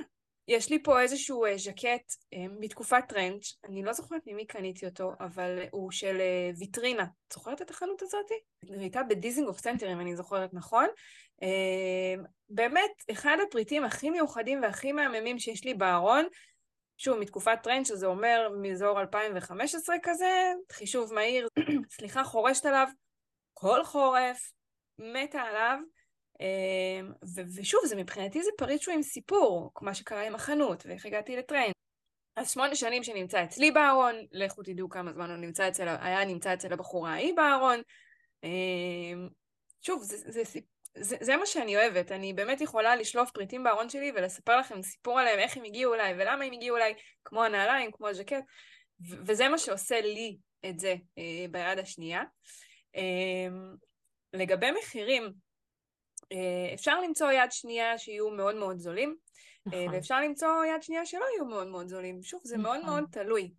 יש 0.49 0.71
לי 0.71 0.83
פה 0.83 1.01
איזשהו 1.01 1.45
אה, 1.45 1.59
ז'קט 1.59 2.13
מתקופת 2.61 3.05
טרנד, 3.09 3.45
אני 3.65 3.83
לא 3.83 3.93
זוכרת 3.93 4.23
ממי 4.27 4.47
קניתי 4.47 4.87
אותו, 4.87 5.13
אבל 5.21 5.59
הוא 5.71 5.91
של 5.91 6.21
ויטרינה. 6.59 7.03
את 7.03 7.33
זוכרת 7.33 7.63
את 7.63 7.71
החנות 7.71 8.03
הזאת? 8.03 8.27
היא 8.63 8.81
הייתה 8.81 9.03
בדיזינגוף 9.03 9.61
סנטר, 9.61 9.93
אם 9.93 10.01
אני 10.01 10.17
זוכרת 10.17 10.55
נכון. 10.55 10.87
באמת, 12.49 12.91
אחד 13.11 13.37
הפריטים 13.49 13.85
הכי 13.85 14.11
מיוחדים 14.11 14.63
והכי 14.63 14.93
מהממים 14.93 15.39
שיש 15.39 15.65
לי 15.65 15.75
בארון, 15.75 16.27
שוב, 16.97 17.19
מתקופת 17.19 17.59
טרנד, 17.63 17.87
שזה 17.87 18.07
אומר 18.07 18.49
מאזור 18.63 19.01
2015 19.01 19.97
כזה, 20.03 20.53
חישוב 20.73 21.15
מהיר, 21.15 21.49
סליחה, 21.97 22.25
חורשת 22.25 22.67
עליו 22.67 22.87
כל 23.55 23.85
חורף, 23.85 24.53
מתה 24.99 25.41
עליו, 25.43 25.79
אמ, 26.41 27.13
ו- 27.35 27.61
ושוב, 27.61 27.81
זה 27.87 27.97
מבחינתי 27.97 28.43
זה 28.43 28.51
פריט 28.59 28.83
שהוא 28.83 28.95
עם 28.95 29.03
סיפור, 29.03 29.71
מה 29.81 29.95
שקרה 29.95 30.27
עם 30.27 30.35
החנות, 30.35 30.87
ואיך 30.87 31.07
הגעתי 31.07 31.37
לטרנד. 31.37 31.73
אז 32.37 32.51
שמונה 32.51 32.75
שנים 32.75 33.03
שנמצא 33.03 33.45
אצלי 33.45 33.71
בארון, 33.71 34.15
לכו 34.33 34.63
תדעו 34.63 34.89
כמה 34.89 35.13
זמן 35.13 35.31
הוא 35.31 35.37
נמצא 35.37 35.69
אצל, 35.69 35.89
היה 36.01 36.25
נמצא 36.25 36.55
אצל 36.55 36.73
הבחורה 36.73 37.13
ההיא 37.13 37.35
בארון. 37.37 37.81
אמ, 38.45 39.29
שוב, 39.83 40.03
זה, 40.03 40.17
זה, 40.17 40.43
זה, 40.99 41.17
זה, 41.21 41.37
מה 41.37 41.47
שאני 41.47 41.77
אוהבת, 41.77 42.13
אני 42.13 42.33
באמת 42.33 42.61
יכולה 42.61 42.97
לשלוף 42.97 43.31
פריטים 43.31 43.65
בארון 43.65 43.89
שלי 43.89 44.13
ולספר 44.15 44.57
לכם 44.57 44.83
סיפור 44.83 45.21
עליהם, 45.21 45.39
איך 45.39 45.57
הם 45.57 45.65
הגיעו 45.65 45.95
אליי 45.95 46.15
ולמה 46.15 46.45
הם 46.45 46.53
הגיעו 46.53 46.77
אליי, 46.77 46.95
כמו 47.25 47.45
הנעליים, 47.45 47.93
כמו 47.93 48.09
הז'קט, 48.09 48.45
ו- 49.11 49.17
וזה 49.27 49.49
מה 49.49 49.59
שעושה 49.59 50.01
לי 50.01 50.37
את 50.69 50.79
זה 50.79 50.95
אה, 51.19 51.47
ביד 51.51 51.79
השנייה. 51.79 52.23
אה, 52.97 53.49
לגבי 54.33 54.71
מחירים, 54.71 55.33
אה, 56.33 56.75
אפשר 56.75 57.01
למצוא 57.01 57.33
יד 57.33 57.53
שנייה 57.53 57.99
שיהיו 57.99 58.31
מאוד 58.31 58.55
מאוד 58.55 58.79
זולים, 58.79 59.17
אה, 59.73 59.85
נכון. 59.85 59.95
ואפשר 59.95 60.21
למצוא 60.21 60.65
יד 60.65 60.83
שנייה 60.83 61.07
שלא 61.07 61.25
יהיו 61.35 61.45
מאוד 61.45 61.67
מאוד 61.67 61.89
זולים. 61.89 62.23
שוב, 62.23 62.41
זה 62.45 62.57
נכון. 62.57 62.65
מאוד 62.65 62.85
מאוד 62.87 63.05
תלוי. 63.11 63.53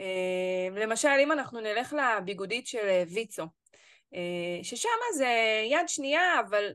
אה, 0.00 0.80
למשל, 0.80 1.08
אם 1.22 1.32
אנחנו 1.32 1.60
נלך 1.60 1.92
לביגודית 1.92 2.66
של 2.66 2.88
אה, 2.88 3.02
ויצו, 3.14 3.44
ששם 4.62 4.88
זה 5.14 5.62
יד 5.70 5.88
שנייה, 5.88 6.40
אבל 6.40 6.72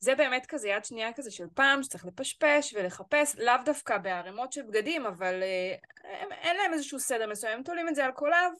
זה 0.00 0.14
באמת 0.14 0.46
כזה 0.46 0.68
יד 0.68 0.84
שנייה 0.84 1.12
כזה 1.12 1.30
של 1.30 1.44
פעם, 1.54 1.82
שצריך 1.82 2.06
לפשפש 2.06 2.74
ולחפש, 2.74 3.36
לאו 3.38 3.54
דווקא 3.64 3.98
בערימות 3.98 4.52
של 4.52 4.62
בגדים, 4.62 5.06
אבל 5.06 5.42
אה, 5.42 5.74
הם, 6.22 6.32
אין 6.32 6.56
להם 6.56 6.72
איזשהו 6.72 7.00
סדר 7.00 7.26
מסוים, 7.26 7.58
הם 7.58 7.62
תולים 7.62 7.88
את 7.88 7.94
זה 7.94 8.04
על 8.04 8.12
קולב, 8.12 8.52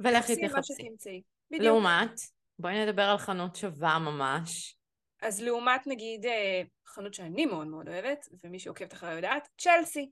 ולכי 0.00 0.48
תחפשי. 0.48 1.22
לעומת, 1.50 2.20
בואי 2.58 2.86
נדבר 2.86 3.02
על 3.02 3.18
חנות 3.18 3.56
שווה 3.56 3.98
ממש, 3.98 4.76
אז 5.22 5.42
לעומת 5.42 5.86
נגיד 5.86 6.26
חנות 6.86 7.14
שאני 7.14 7.46
מאוד 7.46 7.66
מאוד 7.66 7.88
אוהבת, 7.88 8.28
ומי 8.44 8.58
שעוקבת 8.58 8.92
אחריה 8.92 9.16
יודעת, 9.16 9.48
צ'לסי. 9.58 10.10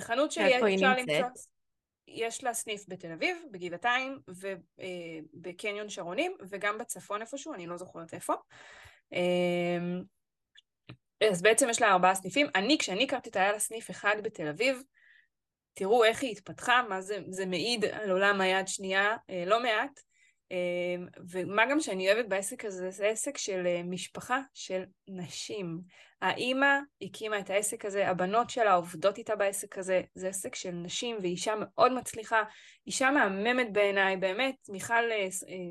חנות 0.00 0.32
שאפשר 0.32 0.94
למצוא... 0.96 1.53
יש 2.08 2.44
לה 2.44 2.54
סניף 2.54 2.84
בתל 2.88 3.12
אביב, 3.12 3.36
בגבעתיים, 3.50 4.18
ובקניון 4.28 5.88
שרונים, 5.88 6.36
וגם 6.50 6.78
בצפון 6.78 7.20
איפשהו, 7.20 7.54
אני 7.54 7.66
לא 7.66 7.76
זוכרת 7.76 8.14
איפה. 8.14 8.34
אז 11.30 11.42
בעצם 11.42 11.68
יש 11.70 11.82
לה 11.82 11.92
ארבעה 11.92 12.14
סניפים. 12.14 12.46
אני, 12.54 12.78
כשאני 12.78 13.04
הכרתי 13.04 13.28
אותה, 13.28 13.40
היה 13.40 13.52
לה 13.52 13.58
סניף 13.58 13.90
אחד 13.90 14.16
בתל 14.22 14.48
אביב. 14.48 14.82
תראו 15.74 16.04
איך 16.04 16.22
היא 16.22 16.32
התפתחה, 16.32 16.82
מה 16.88 17.00
זה, 17.00 17.18
זה 17.28 17.46
מעיד 17.46 17.84
על 17.84 18.10
עולם 18.10 18.40
היד 18.40 18.68
שנייה, 18.68 19.16
אה, 19.30 19.44
לא 19.46 19.62
מעט. 19.62 20.00
אה, 20.54 21.04
ומה 21.30 21.62
גם 21.70 21.80
שאני 21.80 22.12
אוהבת 22.12 22.28
בעסק 22.28 22.64
הזה, 22.64 22.90
זה 22.90 23.06
עסק 23.06 23.38
של 23.38 23.66
אה, 23.66 23.82
משפחה 23.84 24.40
של 24.54 24.82
נשים. 25.08 25.80
האימא 26.22 26.78
הקימה 27.02 27.38
את 27.38 27.50
העסק 27.50 27.84
הזה, 27.84 28.08
הבנות 28.08 28.50
שלה 28.50 28.74
עובדות 28.74 29.18
איתה 29.18 29.36
בעסק 29.36 29.78
הזה, 29.78 30.02
זה 30.14 30.28
עסק 30.28 30.54
של 30.54 30.70
נשים 30.70 31.16
ואישה 31.22 31.54
מאוד 31.58 31.92
מצליחה, 31.92 32.42
אישה 32.86 33.10
מהממת 33.10 33.72
בעיניי, 33.72 34.16
באמת, 34.16 34.54
מיכל 34.68 35.02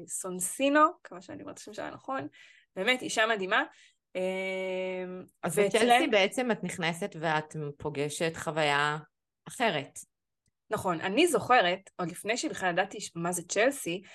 סונסינו, 0.07 0.81
כמה 1.03 1.21
שאני 1.21 1.41
אומרת 1.41 1.53
את 1.53 1.59
השם 1.59 1.73
שלה 1.73 1.89
נכון, 1.89 2.27
באמת 2.75 3.01
אישה 3.01 3.25
מדהימה. 3.27 3.63
אמ, 4.15 5.23
אז 5.43 5.59
בצ'לסי 5.59 6.07
בעצם 6.07 6.51
את 6.51 6.63
נכנסת 6.63 7.15
ואת 7.19 7.55
פוגשת 7.77 8.37
חוויה 8.37 8.97
אחרת. 9.47 9.99
נכון, 10.69 11.01
אני 11.01 11.27
זוכרת, 11.27 11.89
עוד 11.95 12.11
לפני 12.11 12.37
שבכלל 12.37 12.69
ידעתי 12.69 12.97
מה 13.15 13.31
זה 13.31 13.41
צ'לסי, 13.47 14.01
אה, 14.03 14.09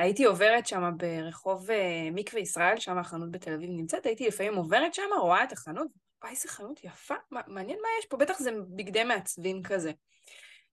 הייתי 0.00 0.24
עוברת 0.24 0.66
שם 0.66 0.90
ברחוב 0.96 1.70
אה, 1.70 2.08
מקווה 2.12 2.40
ישראל, 2.40 2.76
שם 2.76 2.98
החנות 2.98 3.30
בתל 3.30 3.52
אביב 3.52 3.70
נמצאת, 3.70 4.06
הייתי 4.06 4.26
לפעמים 4.26 4.54
עוברת 4.54 4.94
שם, 4.94 5.02
רואה 5.20 5.44
את 5.44 5.52
החנות, 5.52 5.88
וואי, 6.22 6.32
איזה 6.32 6.48
חנות 6.48 6.84
יפה, 6.84 7.14
מעניין 7.30 7.78
מה 7.82 7.88
יש 7.98 8.06
פה, 8.06 8.16
בטח 8.16 8.38
זה 8.38 8.50
בגדי 8.76 9.04
מעצבים 9.04 9.62
כזה. 9.62 9.92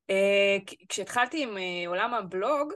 אה, 0.10 0.58
כשהתחלתי 0.90 1.44
עם 1.44 1.58
עולם 1.88 2.14
הבלוג, 2.14 2.74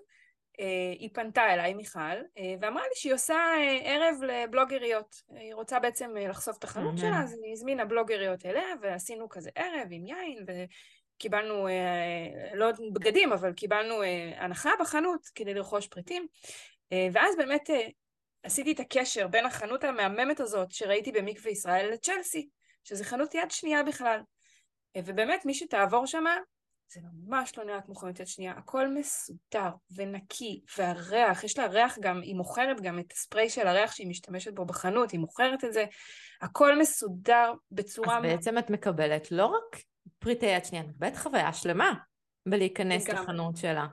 אה, 0.59 0.93
היא 0.99 1.09
פנתה 1.13 1.53
אליי, 1.53 1.73
מיכל, 1.73 1.99
אה, 1.99 2.55
ואמרה 2.61 2.83
לי 2.83 2.95
שהיא 2.95 3.13
עושה 3.13 3.35
אה, 3.35 3.79
ערב 3.83 4.15
לבלוגריות. 4.23 5.15
היא 5.29 5.53
רוצה 5.53 5.79
בעצם 5.79 6.11
לחשוף 6.29 6.57
את 6.57 6.63
החנות 6.63 6.97
שלה, 6.97 7.21
אז 7.23 7.37
היא 7.43 7.53
הזמינה 7.53 7.85
בלוגריות 7.85 8.45
אליה, 8.45 8.65
ועשינו 8.81 9.29
כזה 9.29 9.49
ערב 9.55 9.87
עם 9.91 10.05
יין, 10.05 10.45
וקיבלנו, 11.23 11.67
לא 12.53 12.67
בגדים, 12.93 13.33
אבל 13.33 13.53
קיבלנו 13.53 13.95
הנחה 14.35 14.69
בחנות 14.79 15.27
כדי 15.35 15.53
לרכוש 15.53 15.87
פריטים. 15.87 16.27
ואז 16.91 17.35
באמת 17.37 17.69
עשיתי 18.43 18.71
את 18.71 18.79
הקשר 18.79 19.27
בין 19.27 19.45
החנות 19.45 19.83
המהממת 19.83 20.39
הזאת 20.39 20.71
שראיתי 20.71 21.11
במקווה 21.11 21.51
ישראל 21.51 21.89
לצ'לסי, 21.93 22.49
שזה 22.83 23.03
חנות 23.03 23.35
יד 23.35 23.51
שנייה 23.51 23.83
בכלל. 23.83 24.19
ובאמת, 24.97 25.45
מי 25.45 25.53
שתעבור 25.53 26.05
שמה, 26.05 26.37
זה 26.87 26.99
ממש 27.13 27.57
לא 27.57 27.63
נראה 27.63 27.81
כמו 27.81 27.95
חנות 27.95 28.19
יד 28.19 28.27
שנייה, 28.27 28.53
הכל 28.57 28.87
מסודר 28.87 29.69
ונקי, 29.95 30.61
והריח, 30.77 31.43
יש 31.43 31.57
לה 31.57 31.67
ריח 31.67 31.99
גם, 31.99 32.21
היא 32.21 32.35
מוכרת 32.35 32.81
גם 32.81 32.99
את 32.99 33.11
הספרי 33.11 33.49
של 33.49 33.67
הריח 33.67 33.95
שהיא 33.95 34.07
משתמשת 34.07 34.53
בו 34.53 34.65
בחנות, 34.65 35.11
היא 35.11 35.19
מוכרת 35.19 35.63
את 35.63 35.73
זה, 35.73 35.85
הכל 36.41 36.79
מסודר 36.79 37.53
בצורה... 37.71 38.17
אז 38.17 38.23
בעצם 38.23 38.57
את 38.57 38.69
מקבלת 38.69 39.31
לא 39.31 39.45
רק 39.45 39.81
פריטי 40.19 40.45
יד 40.45 40.65
שנייה, 40.65 40.83
את 40.83 40.89
מקבלת 40.89 41.17
חוויה 41.17 41.53
שלמה 41.53 41.93
בלהיכנס 42.45 43.07
לגמרי. 43.09 43.23
לחנות 43.23 43.57
שלה. 43.57 43.87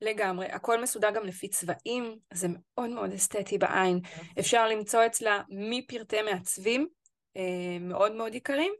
לגמרי, 0.00 0.46
הכל 0.46 0.82
מסודר 0.82 1.10
גם 1.10 1.24
לפי 1.24 1.48
צבעים, 1.48 2.18
זה 2.32 2.48
מאוד 2.50 2.90
מאוד 2.90 3.12
אסתטי 3.12 3.58
בעין. 3.58 4.00
אפשר 4.38 4.68
למצוא 4.68 5.06
אצלה 5.06 5.42
מפרטי 5.48 6.22
מעצבים 6.22 6.88
אה, 7.36 7.78
מאוד 7.80 8.12
מאוד 8.12 8.34
יקרים, 8.34 8.72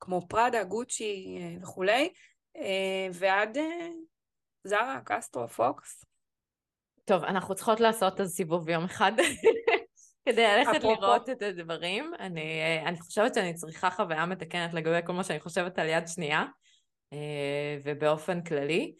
כמו 0.00 0.28
פראדה, 0.28 0.64
גוצ'י 0.64 1.38
אה, 1.40 1.62
וכולי, 1.62 2.12
אה, 2.56 3.08
ועד 3.12 3.58
זרה, 4.64 5.00
קסטרו, 5.04 5.48
פוקס. 5.48 6.04
טוב, 7.04 7.24
אנחנו 7.24 7.54
צריכות 7.54 7.80
לעשות 7.80 8.20
אז 8.20 8.30
סיבוב 8.30 8.68
יום 8.68 8.84
אחד 8.84 9.12
כדי 10.28 10.42
ללכת 10.46 10.84
לראות 10.84 11.30
את 11.30 11.42
הדברים. 11.42 12.12
אני, 12.20 12.40
אה, 12.40 12.88
אני 12.88 13.00
חושבת 13.00 13.34
שאני 13.34 13.54
צריכה 13.54 13.90
חוויה 13.90 14.26
מתקנת 14.26 14.74
לגבי 14.74 14.98
כל 15.06 15.12
מה 15.12 15.24
שאני 15.24 15.40
חושבת 15.40 15.78
על 15.78 15.88
יד 15.88 16.08
שנייה, 16.08 16.44
ובאופן 17.84 18.42
כללי. 18.42 18.94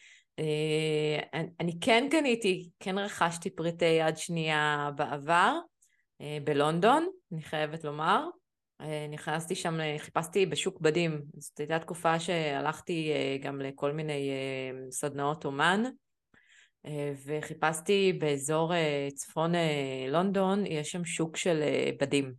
אני 1.61 1.81
כן 1.81 2.09
קניתי, 2.11 2.70
כן 2.81 2.99
רכשתי 2.99 3.51
פריטי 3.51 3.85
יד 3.85 4.16
שנייה 4.16 4.91
בעבר, 4.97 5.59
בלונדון, 6.45 7.09
אני 7.33 7.43
חייבת 7.43 7.85
לומר. 7.85 8.27
אה, 8.81 9.07
נכנסתי 9.11 9.55
שם, 9.55 9.81
אה, 9.81 9.97
חיפשתי 9.99 10.47
בשוק 10.47 10.81
בדים, 10.81 11.22
זאת 11.39 11.59
הייתה 11.59 11.79
תקופה 11.79 12.20
שהלכתי 12.20 13.12
אה, 13.12 13.37
גם 13.43 13.61
לכל 13.61 13.93
מיני 13.93 14.31
סדנאות 14.91 15.45
אומן, 15.45 15.85
וחיפשתי 17.26 18.12
באזור 18.12 18.72
צפון 19.14 19.53
לונדון, 20.09 20.66
יש 20.66 20.93
שם 20.93 21.05
שוק 21.05 21.37
של 21.37 21.62
בדים. 22.01 22.34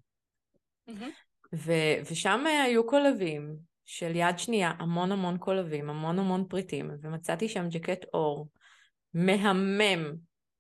Mm-hmm. 0.90 1.54
ו- 1.54 2.12
ושם 2.12 2.46
היו 2.66 2.88
קולבים 2.88 3.58
של 3.86 4.16
יד 4.16 4.40
שנייה, 4.40 4.72
המון 4.80 5.12
המון 5.12 5.38
קולבים, 5.38 5.90
המון 5.90 6.20
המון 6.20 6.46
פריטים, 6.50 6.92
ומצאתי 7.02 7.50
שם 7.50 7.68
ג'קט 7.70 8.06
עור 8.14 8.48
מהמם 9.14 10.16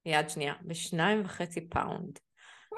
יד 0.05 0.29
שנייה, 0.29 0.53
בשניים 0.61 1.21
וחצי 1.25 1.69
פאונד. 1.69 2.19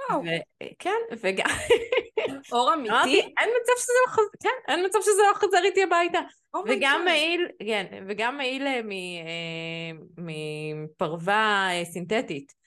וואו. 0.10 0.22
ו- 0.22 0.64
כן, 0.80 1.00
וגם... 1.24 1.46
עור 2.52 2.74
אמיתי? 2.74 3.22
אין 3.22 3.50
מצב 3.62 3.74
שזה 3.78 3.94
לא 4.08 4.12
חוזר, 4.12 4.30
כן, 4.44 4.72
אין 4.72 4.86
מצב 4.86 5.00
שזה 5.02 5.22
לא 5.30 5.34
חוזר 5.40 5.64
איתי 5.64 5.84
הביתה. 5.84 6.20
Oh 6.56 6.60
וגם 6.68 7.02
מעיל, 7.06 7.48
כן, 7.68 8.04
וגם 8.08 8.38
מעיל 8.38 8.68
אה, 8.68 8.82
אה, 8.82 10.00
מפרווה 10.18 11.70
אה, 11.72 11.86
סינתטית. 11.86 12.60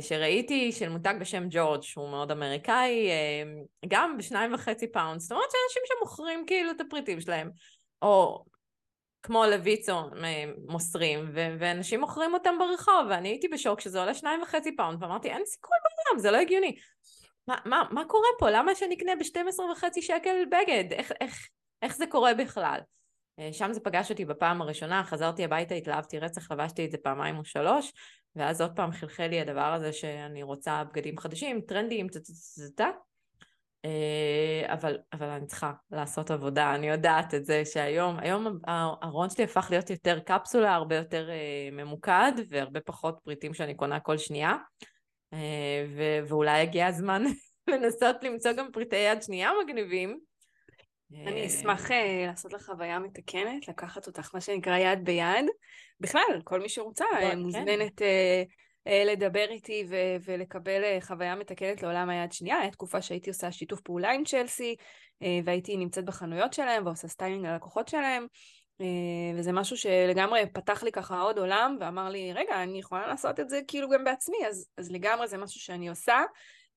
שראיתי 0.00 0.72
של 0.72 0.88
מותג 0.88 1.14
בשם 1.20 1.44
ג'ורג', 1.50 1.82
שהוא 1.82 2.10
מאוד 2.10 2.30
אמריקאי, 2.30 3.08
גם 3.88 4.16
בשניים 4.16 4.54
וחצי 4.54 4.92
פאונד. 4.92 5.20
זאת 5.20 5.32
אומרת 5.32 5.50
שאנשים 5.50 5.82
שמוכרים 5.86 6.44
כאילו 6.46 6.70
את 6.70 6.80
הפריטים 6.80 7.20
שלהם, 7.20 7.50
או 8.02 8.44
כמו 9.22 9.44
לא 9.44 9.63
יצא 9.63 10.00
מוסרים, 10.68 11.30
ו- 11.34 11.56
ואנשים 11.58 12.00
מוכרים 12.00 12.34
אותם 12.34 12.54
ברחוב, 12.58 13.06
ואני 13.10 13.28
הייתי 13.28 13.48
בשוק 13.48 13.80
שזה 13.80 14.00
עולה 14.00 14.14
שניים 14.14 14.42
וחצי 14.42 14.76
פאונד, 14.76 15.02
ואמרתי, 15.02 15.30
אין 15.30 15.42
סיכוי 15.46 15.76
בעולם, 15.84 16.22
זה 16.22 16.30
לא 16.30 16.36
הגיוני. 16.36 16.76
מה, 17.46 17.56
מה, 17.64 17.82
מה 17.90 18.04
קורה 18.04 18.28
פה? 18.38 18.50
למה 18.50 18.74
שאני 18.74 18.94
אקנה 18.94 19.12
ב-12 19.16 19.60
וחצי 19.72 20.02
שקל 20.02 20.44
בגד? 20.50 20.92
איך, 20.92 21.12
איך, 21.20 21.48
איך 21.82 21.96
זה 21.96 22.06
קורה 22.06 22.34
בכלל? 22.34 22.78
אה, 23.38 23.52
שם 23.52 23.72
זה 23.72 23.80
פגש 23.80 24.10
אותי 24.10 24.24
בפעם 24.24 24.62
הראשונה, 24.62 25.04
חזרתי 25.04 25.44
הביתה, 25.44 25.74
התלהבתי 25.74 26.18
רצח, 26.18 26.52
לבשתי 26.52 26.84
את 26.84 26.90
זה 26.90 26.98
פעמיים 26.98 27.38
או 27.38 27.44
שלוש, 27.44 27.92
ואז 28.36 28.60
עוד 28.60 28.72
פעם 28.76 28.92
חלחל 28.92 29.26
לי 29.26 29.40
הדבר 29.40 29.72
הזה 29.72 29.92
שאני 29.92 30.42
רוצה 30.42 30.84
בגדים 30.84 31.18
חדשים, 31.18 31.60
טרנדיים, 31.60 32.08
טטטטטטה. 32.08 32.84
אה, 32.84 32.90
אבל, 34.66 34.98
אבל 35.12 35.28
אני 35.28 35.46
צריכה 35.46 35.72
לעשות 35.90 36.30
עבודה, 36.30 36.74
אני 36.74 36.88
יודעת 36.88 37.34
את 37.34 37.44
זה 37.44 37.64
שהיום, 37.64 38.18
היום 38.18 38.58
הארון 38.64 39.30
שלי 39.30 39.44
הפך 39.44 39.66
להיות 39.70 39.90
יותר 39.90 40.18
קפסולה, 40.20 40.74
הרבה 40.74 40.96
יותר 40.96 41.30
אה, 41.30 41.68
ממוקד, 41.72 42.32
והרבה 42.48 42.80
פחות 42.80 43.18
פריטים 43.24 43.54
שאני 43.54 43.74
קונה 43.74 44.00
כל 44.00 44.18
שנייה. 44.18 44.56
אה, 45.32 45.86
ו- 45.96 46.28
ואולי 46.28 46.60
הגיע 46.60 46.86
הזמן 46.86 47.22
לנסות 47.70 48.16
למצוא 48.22 48.52
גם 48.52 48.68
פריטי 48.72 48.96
יד 48.96 49.22
שנייה 49.22 49.50
מגניבים. 49.64 50.18
אני 51.12 51.40
אה, 51.40 51.46
אשמח 51.46 51.90
אה, 51.90 52.24
לעשות 52.26 52.52
לך 52.52 52.62
חוויה 52.62 52.98
מתקנת, 52.98 53.68
לקחת 53.68 54.06
אותך, 54.06 54.34
מה 54.34 54.40
שנקרא 54.40 54.78
יד 54.78 55.04
ביד. 55.04 55.46
בכלל, 56.00 56.40
כל 56.44 56.60
מי 56.60 56.68
שרוצה 56.68 57.04
כן. 57.20 57.38
מוזמנת. 57.38 58.02
לדבר 58.86 59.46
איתי 59.50 59.84
ו- 59.88 60.16
ולקבל 60.24 61.00
חוויה 61.00 61.34
מתקנת 61.34 61.82
לעולם 61.82 62.10
היד 62.10 62.32
שנייה. 62.32 62.58
הייתה 62.58 62.72
תקופה 62.72 63.02
שהייתי 63.02 63.30
עושה 63.30 63.52
שיתוף 63.52 63.80
פעולה 63.80 64.10
עם 64.10 64.24
צ'לסי, 64.24 64.76
והייתי 65.44 65.76
נמצאת 65.76 66.04
בחנויות 66.04 66.52
שלהם 66.52 66.86
ועושה 66.86 67.08
סטיילינג 67.08 67.46
ללקוחות 67.46 67.88
שלהם. 67.88 68.26
אה, 68.82 69.38
וזה 69.38 69.52
משהו 69.52 69.76
שלגמרי 69.76 70.46
פתח 70.52 70.82
לי 70.82 70.92
ככה 70.92 71.20
עוד 71.20 71.38
עולם, 71.38 71.76
ואמר 71.80 72.08
לי, 72.08 72.32
רגע, 72.32 72.62
אני 72.62 72.78
יכולה 72.78 73.06
לעשות 73.06 73.40
את 73.40 73.48
זה 73.48 73.60
כאילו 73.68 73.88
גם 73.88 74.04
בעצמי, 74.04 74.36
אז, 74.48 74.68
אז 74.76 74.90
לגמרי 74.90 75.28
זה 75.28 75.38
משהו 75.38 75.60
שאני 75.60 75.88
עושה, 75.88 76.22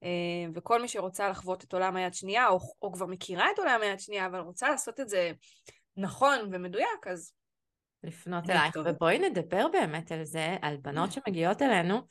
אה, 0.04 0.10
וכל 0.54 0.82
מי 0.82 0.88
שרוצה 0.88 1.30
לחוות 1.30 1.64
את 1.64 1.74
עולם 1.74 1.96
היד 1.96 2.14
שנייה, 2.14 2.48
או, 2.48 2.60
או 2.82 2.94
כבר 2.94 3.06
מכירה 3.06 3.52
את 3.54 3.60
עולם 3.60 3.82
היד 3.82 4.00
שנייה, 4.00 4.26
אבל 4.26 4.40
רוצה 4.40 4.70
לעשות 4.70 5.00
את 5.00 5.10
זה 5.10 5.32
נכון 5.98 6.40
ומדויק, 6.52 7.08
אז... 7.08 7.32
לפנות 8.06 8.50
אלייך, 8.50 8.76
ובואי 8.86 9.20
נדבר 9.20 9.68
באמת 9.74 10.12
על 10.12 10.24
זה, 10.24 10.58
על 10.62 10.78
בנות 10.82 11.12
שמגיעות 11.14 11.62
אלינו, 11.62 12.02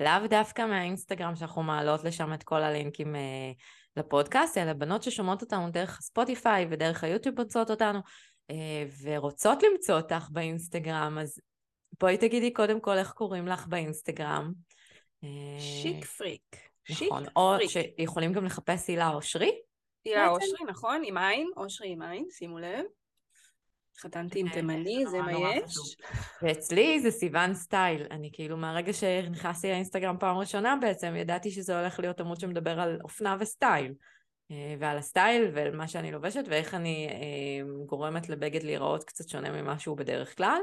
לאו 0.00 0.26
דווקא 0.30 0.66
מהאינסטגרם 0.66 1.36
שאנחנו 1.36 1.62
מעלות 1.62 2.04
לשם 2.04 2.32
את 2.32 2.42
כל 2.42 2.62
הלינקים 2.62 3.16
אה, 3.16 3.52
לפודקאסט, 3.96 4.58
אלא 4.58 4.72
בנות 4.72 5.02
ששומעות 5.02 5.42
אותנו 5.42 5.70
דרך 5.70 5.98
הספוטיפיי 5.98 6.66
ודרך 6.70 7.04
היוטיוב 7.04 7.40
מוצאות 7.40 7.70
אותנו, 7.70 8.00
אה, 8.50 8.84
ורוצות 9.02 9.62
למצוא 9.62 9.96
אותך 9.96 10.28
באינסטגרם, 10.30 11.18
אז 11.20 11.40
בואי 12.00 12.18
תגידי 12.18 12.52
קודם 12.52 12.80
כל 12.80 12.98
איך 12.98 13.12
קוראים 13.12 13.46
לך 13.46 13.66
באינסטגרם. 13.66 14.52
Chic 15.58 16.04
Freak. 16.04 16.56
Chic, 16.84 17.08
נכון, 17.08 17.24
או 17.36 17.52
פריק. 17.56 17.70
שיכולים 17.70 18.32
גם 18.32 18.44
לחפש 18.44 18.88
הילה 18.88 19.08
אושרי. 19.08 19.52
הילה? 20.04 20.28
אושרי, 20.28 20.64
נכון, 20.68 21.02
עם 21.04 21.16
עין, 21.16 21.50
אושרי 21.56 21.88
עם 21.92 22.02
עין, 22.02 22.26
שימו 22.30 22.58
לב. 22.58 22.84
התחתנתי 24.04 24.40
עם 24.40 24.48
תימני, 24.48 25.04
זה 25.06 25.22
מה 25.22 25.32
יש. 25.32 25.96
ואצלי 26.42 27.00
זה 27.00 27.10
סיוון 27.10 27.54
סטייל. 27.54 28.06
אני 28.10 28.30
כאילו 28.32 28.56
מהרגע 28.56 28.92
שנכנסתי 28.92 29.68
לאינסטגרם 29.68 30.16
פעם 30.20 30.36
ראשונה 30.36 30.76
בעצם, 30.80 31.14
ידעתי 31.16 31.50
שזה 31.50 31.80
הולך 31.80 32.00
להיות 32.00 32.20
עמוד 32.20 32.40
שמדבר 32.40 32.80
על 32.80 32.98
אופנה 33.04 33.36
וסטייל. 33.40 33.94
אה, 34.50 34.74
ועל 34.78 34.98
הסטייל 34.98 35.50
ועל 35.54 35.76
מה 35.76 35.88
שאני 35.88 36.12
לובשת 36.12 36.44
ואיך 36.48 36.74
אני 36.74 37.08
אה, 37.10 37.84
גורמת 37.86 38.28
לבגד 38.28 38.62
להיראות 38.62 39.04
קצת 39.04 39.28
שונה 39.28 39.62
ממה 39.62 39.78
שהוא 39.78 39.96
בדרך 39.96 40.36
כלל. 40.36 40.60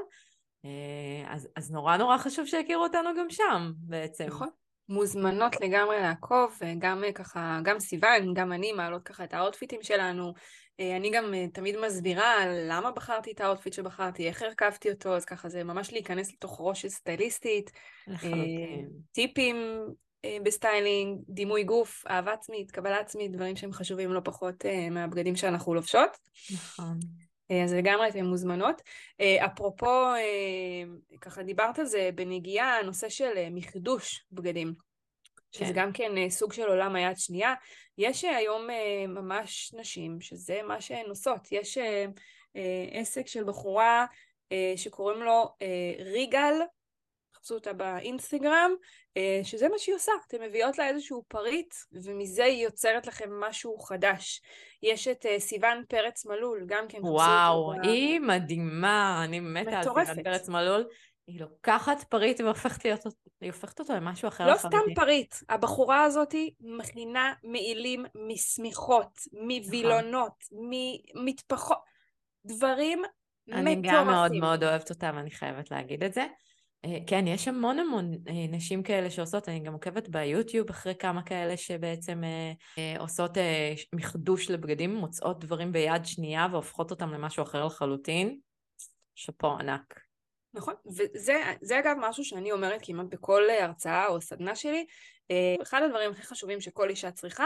אה, 0.66 1.34
אז, 1.34 1.48
אז 1.56 1.72
נורא 1.72 1.98
נורא 1.98 2.18
חשוב 2.18 2.46
שיכירו 2.46 2.84
אותנו 2.84 3.10
גם 3.18 3.30
שם 3.30 3.72
בעצם. 3.78 4.28
נכון. 4.28 4.50
מוזמנות 4.90 5.62
לגמרי 5.62 6.00
לעקוב, 6.00 6.60
גם 6.80 7.04
אה, 7.04 7.12
ככה, 7.12 7.60
גם 7.64 7.80
סיוון, 7.80 8.34
גם 8.34 8.54
אני 8.54 8.72
מעלות 8.72 9.04
ככה 9.04 9.24
את 9.24 9.34
ה 9.34 9.39
outfit 9.39 9.73
ים 9.73 9.84
שלנו. 9.84 10.34
אה, 10.80 10.96
אני 10.96 11.10
גם 11.10 11.34
אה, 11.34 11.46
תמיד 11.54 11.76
מסבירה 11.86 12.46
למה 12.48 12.92
בחרתי 12.92 13.32
את 13.32 13.42
ה 13.42 13.46
outfit 13.46 13.74
שבחרתי, 13.74 14.28
איך 14.28 14.42
הרכבתי 14.42 14.92
אותו, 14.92 15.16
אז 15.16 15.26
ככה 15.26 15.50
זה 15.50 15.64
ממש 15.64 15.94
להיכנס 15.94 16.34
לתוך 16.34 16.58
ראש 16.60 16.82
של 16.82 16.90
סטייליסטית. 16.90 17.72
לחלוטין. 18.08 18.90
טיפים 19.12 19.56
אה, 20.26 20.38
בסטיילינג, 20.44 21.20
דימוי 21.30 21.64
גוף, 21.64 22.04
אהבה 22.10 22.34
עצמית, 22.34 22.72
קבלה 22.72 23.00
עצמית, 23.00 23.32
דברים 23.32 23.56
שהם 23.56 23.74
חשובים 23.74 24.14
לא 24.14 24.22
פחות 24.24 24.66
אה, 24.66 24.90
מהבגדים 24.90 25.36
שאנחנו 25.36 25.74
לובשות. 25.74 26.18
נכון. 26.54 27.00
אה, 27.52 27.64
אז 27.64 27.74
לגמרי 27.74 28.08
אתן 28.10 28.26
מוזמנות. 28.26 28.82
אה, 29.22 29.46
אפרופו, 29.46 30.06
אה, 30.16 30.84
ככה 31.22 31.44
דיברת 31.44 31.80
על 31.80 31.86
זה 31.86 32.10
בנגיעה, 32.16 32.80
הנושא 32.80 33.10
של 33.10 33.32
אה, 33.38 33.48
מחדוש 33.52 34.26
בגדים, 34.32 34.74
שזה 35.52 35.66
כן. 35.66 35.74
גם 35.74 35.92
כן 35.94 36.18
אה, 36.18 36.30
סוג 36.30 36.54
של 36.54 36.68
עולם 36.68 36.96
היד 36.96 37.18
שנייה. 37.18 37.54
יש 37.98 38.26
אה, 38.26 38.36
היום 38.36 38.70
אה, 38.70 39.08
ממש 39.08 39.74
נשים 39.74 40.22
שזה 40.22 40.60
מה 40.68 40.82
שהן 40.82 41.10
עושות. 41.10 41.52
יש 41.52 41.78
עסק 42.92 43.28
של 43.28 43.44
בחורה 43.44 44.06
שקוראים 44.76 45.22
לו 45.22 45.56
ריגל, 46.00 46.54
חפשו 47.36 47.54
אותה 47.54 47.74
באינסטגרם, 47.74 48.72
שזה 49.44 49.70
מה 49.70 49.78
שהיא 49.78 49.96
עושה. 49.96 50.12
אתן 50.28 50.42
מביאות 50.42 50.78
לה 50.78 50.90
איזשהו 50.90 51.24
פריט, 51.28 51.74
ומזה 52.04 52.44
היא 52.44 52.64
יוצרת 52.64 53.08
לכם 53.08 53.40
משהו 53.40 53.78
חדש. 53.78 54.42
יש 54.84 55.08
את 55.08 55.26
סיוון 55.38 55.84
פרץ 55.90 56.26
מלול, 56.26 56.64
גם 56.68 56.86
כן 56.90 56.98
חפשו 56.98 57.08
וואו, 57.12 57.68
אותה. 57.68 57.82
ב- 57.82 57.86
היא 57.86 58.20
מדהימה, 58.20 59.22
אני 59.24 59.40
מתה 59.40 59.78
על. 59.78 59.84
סיוון 59.84 60.24
פרץ 60.24 60.50
מלול. 60.50 60.88
היא 61.28 61.40
לוקחת 61.42 62.04
פריט 62.04 62.42
והופכת 62.42 62.86
להיות, 62.86 63.04
היא 63.42 63.52
הופכת 63.52 63.80
אותו 63.80 63.94
למשהו 63.94 64.28
אחר 64.28 64.52
לא 64.52 64.58
סתם. 64.58 64.78
פריט, 64.96 65.36
הבחורה 65.50 66.04
הזאת 66.04 66.36
מכינה 66.60 67.34
מעילים 67.44 68.06
משמיכות, 68.28 69.20
מווילונות, 69.34 70.44
ממטפחות, 70.52 71.78
דברים 72.46 73.02
אני 73.52 73.76
מטורפים. 73.76 74.00
גם 74.00 74.08
מאוד 74.08 74.32
מאוד 74.32 74.64
אוהבת 74.64 74.90
אותה, 74.90 75.12
ואני 75.16 75.32
חייבת 75.32 75.72
להגיד 75.72 76.04
את 76.04 76.14
זה. 76.14 76.26
אה, 76.86 76.98
כן, 77.08 77.28
יש 77.28 77.48
המון 77.48 77.80
המון 77.80 78.12
אה, 78.14 78.48
נשים 78.50 78.84
כאלה 78.84 79.10
שעושות, 79.10 79.50
אני 79.50 79.60
גם 79.60 79.74
עוקבת 79.74 80.10
ביוטיוב 80.10 80.70
אחרי 80.70 80.96
כמה 80.96 81.24
כאלה 81.24 81.58
שבעצם 81.58 82.24
אה, 82.78 83.00
עושות 83.00 83.38
מחדוש 83.96 84.52
לבגדים, 84.52 84.96
מוצאות 84.96 85.40
דברים 85.40 85.72
ביד 85.72 86.06
שנייה 86.06 86.48
והופכות 86.52 86.92
אותם 86.92 87.14
למשהו 87.14 87.44
אחר 87.44 87.66
לחלוטין. 87.66 88.40
שאפו 89.16 89.52
ענק. 89.60 90.07
נכון, 90.54 90.74
וזה 90.98 91.44
זה 91.62 91.80
אגב 91.80 91.96
משהו 92.00 92.26
שאני 92.26 92.52
אומרת 92.52 92.80
כמעט 92.84 93.06
בכל 93.10 93.50
אה, 93.50 93.64
הרצאה 93.66 94.08
או 94.08 94.22
סדנה 94.22 94.56
שלי, 94.56 94.86
אה, 95.32 95.56
אחד 95.62 95.82
הדברים 95.84 96.12
הכי 96.12 96.22
חשובים 96.22 96.62
שכל 96.62 96.90
אישה 96.90 97.12
צריכה 97.12 97.46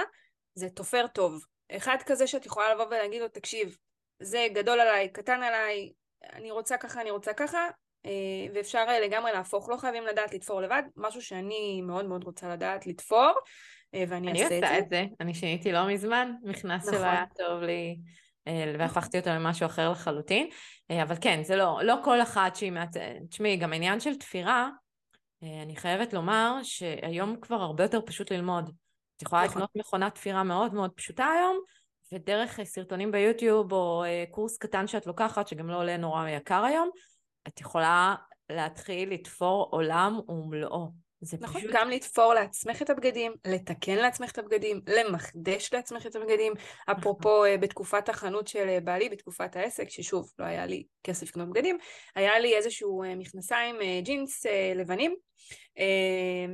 זה 0.53 0.69
תופר 0.69 1.07
טוב. 1.07 1.45
אחד 1.71 1.97
כזה 2.05 2.27
שאת 2.27 2.45
יכולה 2.45 2.73
לבוא 2.73 2.85
ולהגיד 2.85 3.21
לו, 3.21 3.27
תקשיב, 3.27 3.77
זה 4.19 4.47
גדול 4.53 4.79
עליי, 4.79 5.09
קטן 5.09 5.43
עליי, 5.43 5.91
אני 6.33 6.51
רוצה 6.51 6.77
ככה, 6.77 7.01
אני 7.01 7.11
רוצה 7.11 7.33
ככה, 7.33 7.67
אה, 8.05 8.11
ואפשר 8.53 8.85
אה, 8.87 8.99
לגמרי 8.99 9.31
להפוך, 9.31 9.69
לא 9.69 9.77
חייבים 9.77 10.05
לדעת 10.05 10.33
לתפור 10.33 10.61
לבד, 10.61 10.83
משהו 10.95 11.21
שאני 11.21 11.81
מאוד 11.81 12.05
מאוד 12.05 12.23
רוצה 12.23 12.49
לדעת 12.49 12.87
לתפור, 12.87 13.31
ואני 13.93 14.31
אני 14.31 14.43
אעשה 14.43 14.57
את 14.57 14.63
עושה 14.63 14.73
זה. 14.73 14.79
את 14.79 14.89
זה, 14.89 15.05
אני 15.19 15.33
שיניתי 15.33 15.71
לא 15.71 15.87
מזמן, 15.87 16.31
מכנס 16.43 16.85
שלא 16.85 16.93
נכון. 16.93 17.07
היה 17.07 17.25
טוב 17.37 17.61
לי, 17.61 17.97
והפכתי 18.79 19.19
אותו 19.19 19.29
למשהו 19.29 19.65
אחר 19.65 19.91
לחלוטין. 19.91 20.49
אה, 20.91 21.03
אבל 21.03 21.15
כן, 21.21 21.43
זה 21.43 21.55
לא, 21.55 21.79
לא 21.83 21.95
כל 22.03 22.21
אחת 22.21 22.55
שהיא 22.55 22.71
מעצ... 22.71 22.93
תשמעי, 23.29 23.57
גם 23.57 23.73
העניין 23.73 23.99
של 23.99 24.15
תפירה, 24.15 24.69
אה, 25.43 25.61
אני 25.61 25.75
חייבת 25.75 26.13
לומר 26.13 26.59
שהיום 26.63 27.35
כבר 27.41 27.61
הרבה 27.61 27.83
יותר 27.83 27.99
פשוט 28.05 28.31
ללמוד. 28.31 28.71
את 29.17 29.21
יכולה 29.21 29.45
נכון. 29.45 29.61
לקנות 29.61 29.69
מכונת 29.75 30.15
תפירה 30.15 30.43
מאוד 30.43 30.73
מאוד 30.73 30.91
פשוטה 30.91 31.25
היום, 31.25 31.59
ודרך 32.13 32.59
אה, 32.59 32.65
סרטונים 32.65 33.11
ביוטיוב 33.11 33.73
או 33.73 34.03
אה, 34.03 34.23
קורס 34.31 34.57
קטן 34.57 34.87
שאת 34.87 35.07
לוקחת, 35.07 35.47
שגם 35.47 35.69
לא 35.69 35.77
עולה 35.77 35.97
נורא 35.97 36.27
יקר 36.27 36.63
היום, 36.63 36.89
את 37.47 37.61
יכולה 37.61 38.15
להתחיל 38.49 39.13
לתפור 39.13 39.67
עולם 39.71 40.19
ומלואו. 40.29 41.00
זה 41.21 41.37
נכון, 41.39 41.61
פשוט... 41.61 41.71
גם 41.73 41.89
לתפור 41.89 42.33
לעצמך 42.33 42.81
את 42.81 42.89
הבגדים, 42.89 43.33
לתקן 43.45 43.95
לעצמך 43.95 44.31
את 44.31 44.37
הבגדים, 44.37 44.81
למחדש 44.87 45.73
לעצמך 45.73 46.05
את 46.05 46.15
הבגדים. 46.15 46.53
אפרופו 46.91 47.45
אה, 47.45 47.57
בתקופת 47.57 48.09
החנות 48.09 48.47
של 48.47 48.69
אה, 48.69 48.79
בעלי, 48.79 49.09
בתקופת 49.09 49.55
העסק, 49.55 49.89
ששוב, 49.89 50.31
לא 50.39 50.45
היה 50.45 50.65
לי 50.65 50.83
כסף 51.03 51.27
לקנות 51.27 51.49
בגדים, 51.49 51.77
היה 52.15 52.39
לי 52.39 52.55
איזשהו 52.55 53.03
אה, 53.03 53.15
מכנסיים 53.15 53.75
ג'ינס 54.03 54.45
לבנים, 54.75 55.15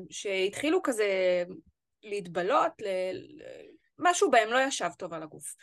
שהתחילו 0.10 0.84
כזה 0.84 1.44
להתבלות, 2.04 2.72
ל- 2.82 3.42
משהו 4.00 4.32
בהם 4.32 4.50
לא 4.50 4.60
ישב 4.68 4.90
טוב 4.98 5.14
על 5.14 5.24
הגוף. 5.24 5.56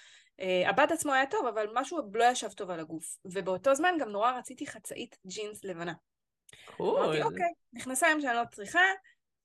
הבד 0.67 0.87
עצמו 0.93 1.13
היה 1.13 1.27
טוב, 1.27 1.47
אבל 1.47 1.67
משהו 1.75 1.99
לא 2.15 2.25
ישב 2.25 2.49
טוב 2.49 2.71
על 2.71 2.81
הגוף. 2.81 3.17
ובאותו 3.25 3.75
זמן 3.75 3.95
גם 4.01 4.09
נורא 4.09 4.33
רציתי 4.33 4.67
חצאית 4.67 5.17
ג'ינס 5.27 5.65
לבנה. 5.65 5.93
אמרתי. 6.81 7.23
אוקיי, 7.23 7.53
מכנסיים 7.73 8.21
שאני 8.21 8.37
לא 8.37 8.43
צריכה, 8.53 8.81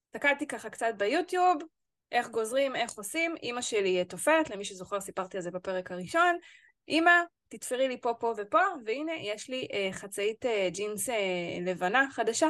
הסתכלתי 0.05 0.47
ככה 0.47 0.69
קצת 0.69 0.93
ביוטיוב, 0.97 1.61
איך 2.11 2.27
גוזרים, 2.29 2.75
איך 2.75 2.91
עושים, 2.91 3.35
אימא 3.43 3.61
שלי 3.61 4.05
תופרת, 4.05 4.49
למי 4.49 4.65
שזוכר 4.65 5.01
סיפרתי 5.01 5.37
על 5.37 5.43
זה 5.43 5.51
בפרק 5.51 5.91
הראשון, 5.91 6.37
אימא, 6.87 7.21
תתפרי 7.47 7.87
לי 7.87 8.01
פה, 8.01 8.13
פה 8.19 8.33
ופה, 8.37 8.61
והנה 8.85 9.11
יש 9.21 9.49
לי 9.49 9.67
אה, 9.73 9.89
חצאית 9.91 10.45
אה, 10.45 10.69
ג'ינס 10.71 11.09
אה, 11.09 11.15
לבנה 11.61 12.05
חדשה, 12.11 12.47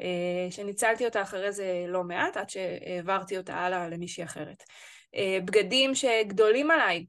אה, 0.00 0.50
שניצלתי 0.50 1.04
אותה 1.04 1.22
אחרי 1.22 1.52
זה 1.52 1.84
לא 1.88 2.04
מעט, 2.04 2.36
עד 2.36 2.50
שהעברתי 2.50 3.38
אותה 3.38 3.54
הלאה 3.54 3.88
למישהי 3.88 4.24
אחרת. 4.24 4.62
אה, 5.14 5.38
בגדים 5.44 5.94
שגדולים 5.94 6.70
עליי, 6.70 7.04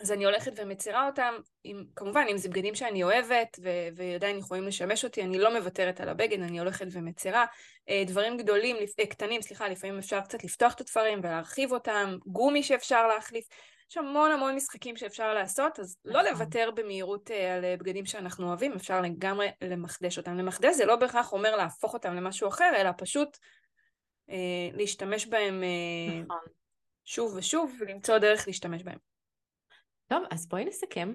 אז 0.00 0.12
אני 0.12 0.24
הולכת 0.24 0.52
ומצירה 0.56 1.06
אותם, 1.06 1.34
עם, 1.64 1.84
כמובן, 1.96 2.24
אם 2.30 2.36
זה 2.36 2.48
בגדים 2.48 2.74
שאני 2.74 3.02
אוהבת 3.02 3.58
ו- 3.62 3.88
ועדיין 3.94 4.38
יכולים 4.38 4.64
לשמש 4.64 5.04
אותי, 5.04 5.22
אני 5.22 5.38
לא 5.38 5.58
מוותרת 5.58 6.00
על 6.00 6.08
הבגד, 6.08 6.40
אני 6.40 6.58
הולכת 6.58 6.86
ומצירה. 6.90 7.44
אה, 7.88 8.02
דברים 8.06 8.36
גדולים, 8.36 8.76
אה, 9.00 9.06
קטנים, 9.06 9.42
סליחה, 9.42 9.68
לפעמים 9.68 9.98
אפשר 9.98 10.20
קצת 10.20 10.44
לפתוח 10.44 10.74
את 10.74 10.80
התפרים 10.80 11.18
ולהרחיב 11.22 11.72
אותם, 11.72 12.16
גומי 12.26 12.62
שאפשר 12.62 13.06
להחליף. 13.06 13.48
יש 13.90 13.96
המון 13.96 14.30
המון 14.30 14.54
משחקים 14.54 14.96
שאפשר 14.96 15.34
לעשות, 15.34 15.80
אז 15.80 15.96
לא 16.04 16.22
נכון. 16.22 16.32
לוותר 16.32 16.70
במהירות 16.74 17.30
אה, 17.30 17.54
על 17.54 17.76
בגדים 17.76 18.06
שאנחנו 18.06 18.48
אוהבים, 18.48 18.72
אפשר 18.72 19.00
לגמרי 19.00 19.48
למחדש 19.62 20.18
אותם. 20.18 20.38
למחדש 20.38 20.76
זה 20.76 20.86
לא 20.86 20.96
בהכרח 20.96 21.32
אומר 21.32 21.56
להפוך 21.56 21.94
אותם 21.94 22.14
למשהו 22.14 22.48
אחר, 22.48 22.72
אלא 22.76 22.90
פשוט 22.98 23.38
אה, 24.30 24.68
להשתמש 24.72 25.26
בהם 25.26 25.62
אה, 25.62 26.20
נכון. 26.20 26.38
שוב 27.04 27.34
ושוב, 27.36 27.76
ולמצוא 27.80 28.18
דרך 28.18 28.46
להשתמש 28.46 28.82
בהם. 28.82 28.98
טוב, 30.08 30.22
אז 30.30 30.48
בואי 30.48 30.64
נסכם. 30.64 31.12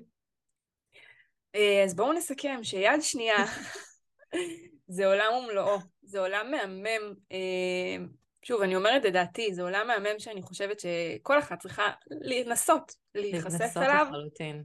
אה, 1.56 1.84
אז 1.84 1.96
בואו 1.96 2.14
נסכם 2.14 2.60
שיד 2.64 3.02
שנייה 3.02 3.38
זה 4.96 5.06
עולם 5.06 5.34
ומלואו, 5.34 5.78
זה 6.02 6.20
עולם 6.20 6.52
מהמם. 6.52 7.14
אה, 7.32 8.06
שוב, 8.44 8.62
אני 8.62 8.76
אומרת 8.76 9.06
את 9.06 9.14
דעתי, 9.14 9.54
זה 9.54 9.62
עולם 9.62 9.88
מהמם 9.88 10.20
שאני 10.20 10.42
חושבת 10.42 10.80
שכל 10.80 11.40
אחת 11.40 11.60
צריכה 11.60 11.92
לנסות 12.10 12.96
להיחשף 13.16 13.78
אליו. 13.78 14.06
לחלוטין. 14.10 14.64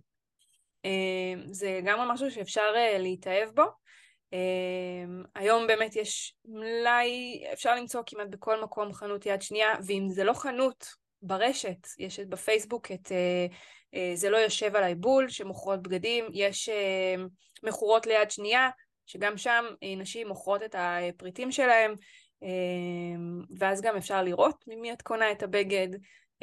אה, 0.85 1.35
זה 1.51 1.81
גם 1.85 1.99
משהו 1.99 2.31
שאפשר 2.31 2.73
אה, 2.77 2.99
להתאהב 2.99 3.49
בו. 3.55 3.65
היום 5.35 5.67
באמת 5.67 5.97
יש 5.97 6.37
מלאי, 6.45 7.45
אפשר 7.53 7.75
למצוא 7.75 8.03
כמעט 8.07 8.29
בכל 8.31 8.63
מקום 8.63 8.93
חנות 8.93 9.27
יד 9.27 9.43
שנייה, 9.43 9.75
ואם 9.87 10.09
זה 10.09 10.25
לא 10.25 10.33
חנות 10.33 10.87
ברשת, 11.23 11.87
יש 11.99 12.21
בפייסבוק 12.21 12.93
את 12.93 13.13
אה, 13.13 13.47
זה 14.15 14.31
לא 14.31 14.37
יושב 14.37 14.77
עליי 14.77 14.95
בול, 14.95 15.29
שמוכרות 15.29 15.83
בגדים, 15.83 16.25
יש 16.33 16.69
אה, 16.69 17.15
מכורות 17.63 18.07
ליד 18.07 18.31
שנייה, 18.31 18.71
שגם 19.07 19.37
שם 19.37 19.65
אה, 19.83 19.95
נשים 19.97 20.29
מוכרות 20.29 20.63
את 20.63 20.75
הפריטים 20.79 21.53
שלהם, 21.53 21.95
אה, 22.43 22.49
ואז 23.59 23.81
גם 23.81 23.97
אפשר 23.97 24.23
לראות 24.23 24.65
ממי 24.67 24.93
את 24.93 25.03
קונה 25.03 25.33
את 25.33 25.43
הבגד, 25.43 25.89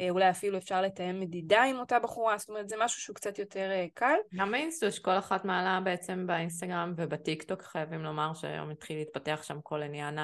אה, 0.00 0.10
אולי 0.10 0.30
אפילו 0.30 0.58
אפשר 0.58 0.82
לתאם 0.82 1.20
מדידה 1.20 1.62
עם 1.62 1.78
אותה 1.78 1.98
בחורה, 1.98 2.38
זאת 2.38 2.48
אומרת 2.48 2.68
זה 2.68 2.76
משהו 2.80 3.00
שהוא 3.00 3.16
קצת 3.16 3.38
יותר 3.38 3.70
אה, 3.70 3.86
קל. 3.94 4.16
גם 4.34 4.50
באינסטוש, 4.50 4.98
כל 4.98 5.18
אחת 5.18 5.44
מעלה 5.44 5.80
בעצם 5.84 6.26
באינסטגרם 6.26 6.94
ובטיקטוק, 6.96 7.62
חייבים 7.62 8.04
לומר 8.04 8.34
שהיום 8.34 8.70
התחיל 8.70 8.98
להתפתח 8.98 9.40
שם 9.42 9.60
כל 9.62 9.82
עניין 9.82 10.18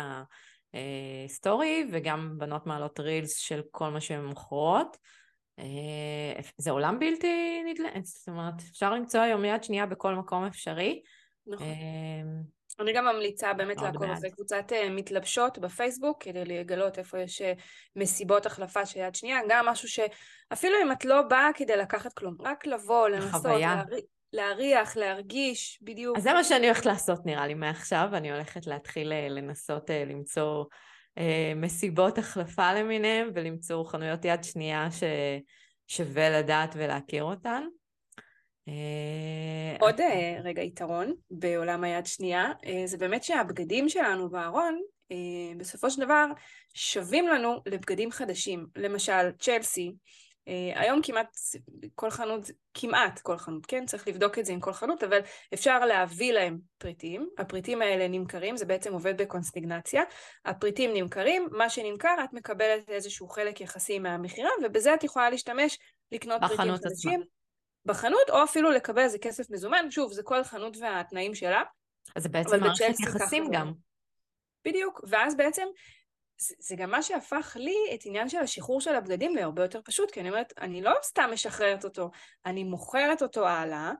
אה, 0.74 1.24
story, 1.28 1.86
וגם 1.92 2.34
בנות 2.38 2.66
מעלות 2.66 3.00
reels 3.00 3.36
של 3.36 3.62
כל 3.70 3.88
מה 3.88 4.00
שהן 4.00 4.24
מוכרות. 4.24 4.96
אה, 5.58 6.42
זה 6.56 6.70
עולם 6.70 6.98
בלתי 6.98 7.62
נדלה, 7.66 7.88
זאת 8.02 8.28
אומרת, 8.28 8.54
אפשר 8.70 8.90
למצוא 8.90 9.20
היום 9.20 9.44
יד 9.44 9.64
שנייה 9.64 9.86
בכל 9.86 10.14
מקום 10.14 10.44
אפשרי. 10.44 11.02
נכון. 11.46 11.66
אה, 11.66 12.22
אני 12.80 12.92
גם 12.92 13.04
ממליצה 13.04 13.52
באמת 13.52 13.82
לעקוב 13.82 14.10
אחרי 14.10 14.30
קבוצת 14.30 14.72
אה, 14.72 14.90
מתלבשות 14.90 15.58
בפייסבוק 15.58 16.22
כדי 16.22 16.44
לגלות 16.44 16.98
איפה 16.98 17.20
יש 17.20 17.42
מסיבות 17.96 18.46
החלפה 18.46 18.86
של 18.86 19.00
יד 19.00 19.14
שנייה, 19.14 19.38
גם 19.48 19.66
משהו 19.66 19.88
שאפילו 19.88 20.74
אם 20.82 20.92
את 20.92 21.04
לא 21.04 21.22
באה 21.22 21.50
כדי 21.54 21.76
לקחת 21.76 22.12
כלום, 22.12 22.36
רק 22.40 22.66
לבוא, 22.66 23.08
לנסות, 23.08 23.44
להריח, 23.44 23.84
להריח, 24.32 24.96
להרגיש, 24.96 25.78
בדיוק. 25.82 26.16
אז 26.16 26.22
זה 26.22 26.32
מה 26.32 26.44
שאני 26.44 26.66
הולכת 26.66 26.86
לעשות 26.86 27.26
נראה 27.26 27.46
לי 27.46 27.54
מעכשיו, 27.54 28.08
אני 28.12 28.32
הולכת 28.32 28.66
להתחיל 28.66 29.12
לנסות 29.28 29.90
למצוא 29.90 30.64
מסיבות 31.56 32.18
החלפה 32.18 32.72
למיניהם 32.72 33.30
ולמצוא 33.34 33.84
חנויות 33.84 34.24
יד 34.24 34.44
שנייה 34.44 34.88
ששווה 35.88 36.40
לדעת 36.40 36.74
ולהכיר 36.76 37.24
אותן. 37.24 37.62
אה, 38.68 39.76
עוד 39.80 40.00
אה, 40.00 40.36
רגע 40.44 40.62
יתרון 40.62 41.12
בעולם 41.30 41.84
היד 41.84 42.06
שנייה, 42.06 42.52
אה, 42.66 42.82
זה 42.86 42.98
באמת 42.98 43.24
שהבגדים 43.24 43.88
שלנו 43.88 44.30
בארון, 44.30 44.80
בסופו 45.56 45.90
של 45.90 46.00
דבר 46.00 46.26
שווים 46.74 47.28
לנו 47.28 47.60
לבגדים 47.66 48.10
חדשים. 48.10 48.66
למשל, 48.76 49.30
צ'לסי, 49.38 49.92
היום 50.74 51.00
כמעט 51.02 51.36
כל 51.94 52.10
חנות, 52.10 52.40
כמעט 52.74 53.20
כל 53.20 53.38
חנות, 53.38 53.66
כן? 53.66 53.86
צריך 53.86 54.08
לבדוק 54.08 54.38
את 54.38 54.46
זה 54.46 54.52
עם 54.52 54.60
כל 54.60 54.72
חנות, 54.72 55.02
אבל 55.02 55.20
אפשר 55.54 55.84
להביא 55.84 56.32
להם 56.32 56.58
פריטים. 56.78 57.28
הפריטים 57.38 57.82
האלה 57.82 58.08
נמכרים, 58.08 58.56
זה 58.56 58.64
בעצם 58.64 58.92
עובד 58.92 59.22
בקונסטיגנציה. 59.22 60.02
הפריטים 60.44 60.90
נמכרים, 60.94 61.48
מה 61.52 61.70
שנמכר, 61.70 62.14
את 62.24 62.32
מקבלת 62.32 62.90
איזשהו 62.90 63.28
חלק 63.28 63.60
יחסי 63.60 63.98
מהמכירה, 63.98 64.50
ובזה 64.64 64.94
את 64.94 65.04
יכולה 65.04 65.30
להשתמש 65.30 65.78
לקנות 66.12 66.40
פריטים 66.40 66.76
חדשים. 66.76 67.20
עצמה. 67.20 67.24
בחנות, 67.84 68.30
או 68.30 68.44
אפילו 68.44 68.70
לקבל 68.70 69.02
איזה 69.02 69.18
כסף 69.18 69.50
מזומן, 69.50 69.90
שוב, 69.90 70.12
זה 70.12 70.22
כל 70.22 70.44
חנות 70.44 70.76
והתנאים 70.80 71.34
שלה. 71.34 71.62
אז 72.16 72.22
זה 72.22 72.28
בעצם 72.28 72.60
מערכת 72.60 73.00
יחסים 73.00 73.50
גם. 73.52 73.72
בדיוק, 74.64 75.00
ואז 75.08 75.36
בעצם 75.36 75.66
זה, 76.42 76.54
זה 76.58 76.76
גם 76.76 76.90
מה 76.90 77.02
שהפך 77.02 77.56
לי 77.60 77.76
את 77.94 78.00
עניין 78.04 78.28
של 78.28 78.38
השחרור 78.38 78.80
של 78.80 78.94
הבגדים 78.94 79.36
להרבה 79.36 79.62
יותר 79.62 79.80
פשוט, 79.84 80.10
כי 80.10 80.20
אני 80.20 80.28
אומרת, 80.28 80.52
אני 80.60 80.82
לא 80.82 80.92
סתם 81.02 81.30
משחררת 81.32 81.84
אותו, 81.84 82.10
אני 82.46 82.64
מוכרת 82.64 83.22
אותו 83.22 83.48
הלאה, 83.48 83.92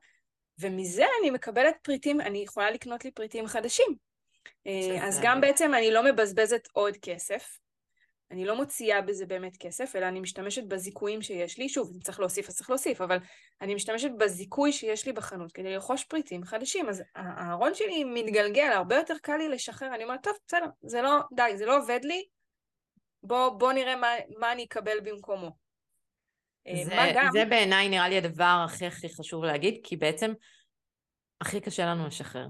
ומזה 0.59 1.05
אני 1.21 1.31
מקבלת 1.31 1.75
פריטים, 1.83 2.21
אני 2.21 2.39
יכולה 2.39 2.71
לקנות 2.71 3.05
לי 3.05 3.11
פריטים 3.11 3.47
חדשים. 3.47 3.97
אה, 4.67 5.09
אז 5.09 5.21
גם 5.23 5.41
בעצם 5.41 5.75
אני 5.75 5.91
לא 5.91 6.05
מבזבזת 6.05 6.69
עוד 6.73 6.97
כסף, 7.03 7.59
אני 8.33 8.45
לא 8.45 8.57
מוציאה 8.57 9.01
בזה 9.01 9.27
באמת 9.27 9.57
כסף, 9.57 9.97
אלא 9.97 10.09
אני 10.09 10.21
משתמשת 10.21 10.65
בזיכויים 10.65 11.23
שיש 11.23 11.59
לי, 11.59 11.69
שוב, 11.69 11.91
אם 11.95 12.01
צריך 12.01 12.21
להוסיף 12.21 12.49
אז 12.49 12.57
צריך 12.57 12.71
להוסיף, 12.71 13.01
אבל 13.01 13.19
אני 13.61 13.75
משתמשת 13.75 14.11
בזיכוי 14.19 14.73
שיש 14.73 15.07
לי 15.07 15.13
בחנות 15.13 15.53
כדי 15.53 15.73
לרכוש 15.73 16.05
פריטים 16.05 16.45
חדשים, 16.45 16.89
אז 16.89 17.03
הארון 17.15 17.75
שלי 17.75 18.05
מתגלגל, 18.05 18.71
הרבה 18.75 18.97
יותר 18.97 19.15
קל 19.23 19.37
לי 19.37 19.49
לשחרר, 19.49 19.95
אני 19.95 20.05
אומרת, 20.05 20.23
טוב, 20.23 20.33
בסדר, 20.47 20.67
זה 20.83 21.03
לא, 21.03 21.19
די, 21.33 21.57
זה 21.57 21.67
לא 21.67 21.79
עובד 21.79 22.01
לי, 22.03 22.25
בוא, 23.23 23.49
בוא 23.49 23.73
נראה 23.73 23.97
מה, 23.97 24.09
מה 24.39 24.53
אני 24.53 24.65
אקבל 24.65 25.01
במקומו. 25.01 25.51
אה, 26.67 26.85
זה, 26.85 26.95
גם... 27.15 27.29
זה 27.33 27.45
בעיניי 27.45 27.89
נראה 27.89 28.09
לי 28.09 28.17
הדבר 28.17 28.65
הכי 28.65 28.87
הכי 28.87 29.09
חשוב 29.09 29.45
להגיד, 29.45 29.81
כי 29.85 29.97
בעצם 29.97 30.33
הכי 31.41 31.61
קשה 31.61 31.87
לנו 31.87 32.07
לשחרר. 32.07 32.47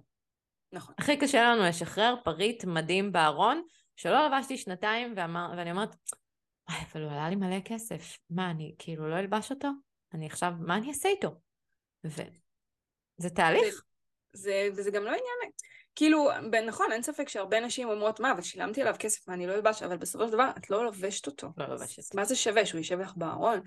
נכון. 0.72 0.94
הכי 0.98 1.16
קשה 1.16 1.42
לנו 1.42 1.62
לשחרר 1.62 2.14
פריט 2.24 2.64
מדהים 2.64 3.12
בארון, 3.12 3.62
שלא 3.96 4.26
לבשתי 4.26 4.56
שנתיים, 4.56 5.14
ואמר, 5.16 5.54
ואני 5.56 5.70
אומרת, 5.70 5.96
וואי, 6.68 6.80
אבל 6.92 7.02
הוא 7.02 7.10
עלה 7.10 7.28
לי 7.28 7.36
מלא 7.36 7.60
כסף. 7.64 8.18
מה, 8.30 8.50
אני 8.50 8.74
כאילו 8.78 9.10
לא 9.10 9.18
אלבש 9.18 9.50
אותו? 9.50 9.68
אני 10.14 10.26
עכשיו, 10.26 10.52
מה 10.60 10.76
אני 10.76 10.88
אעשה 10.88 11.08
איתו? 11.08 11.40
וזה 12.04 13.30
תהליך. 13.34 13.82
זה, 14.32 14.68
וזה 14.76 14.90
גם 14.90 15.04
לא 15.04 15.08
עניין, 15.08 15.52
כאילו, 15.94 16.28
נכון, 16.66 16.92
אין 16.92 17.02
ספק 17.02 17.28
שהרבה 17.28 17.60
נשים 17.60 17.88
אומרות, 17.88 18.20
מה, 18.20 18.32
אבל 18.32 18.42
שילמתי 18.42 18.82
עליו 18.82 18.94
כסף 18.98 19.28
ואני 19.28 19.46
לא 19.46 19.54
אלבש, 19.54 19.82
אבל 19.82 19.96
בסופו 19.96 20.26
של 20.26 20.32
דבר 20.32 20.50
את 20.58 20.70
לא 20.70 20.84
לובשת 20.84 21.26
אותו. 21.26 21.48
לא 21.56 21.66
לובשת. 21.66 22.14
מה 22.14 22.24
זה 22.24 22.36
שווה? 22.36 22.66
שהוא 22.66 22.78
יישב 22.78 23.00
לך 23.00 23.12
בארון? 23.16 23.60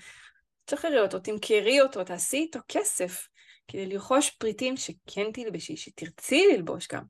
תשחררי 0.66 1.00
אותו, 1.00 1.20
תמכרי 1.20 1.82
אותו, 1.82 2.04
תעשי 2.04 2.38
איתו 2.38 2.60
כסף. 2.68 3.28
כדי 3.68 3.86
לרכוש 3.86 4.30
פריטים 4.30 4.78
שכן 4.78 5.32
תלבשי, 5.34 5.78
שתרצי 5.78 6.48
ללבוש 6.54 6.88
גם. 6.88 7.04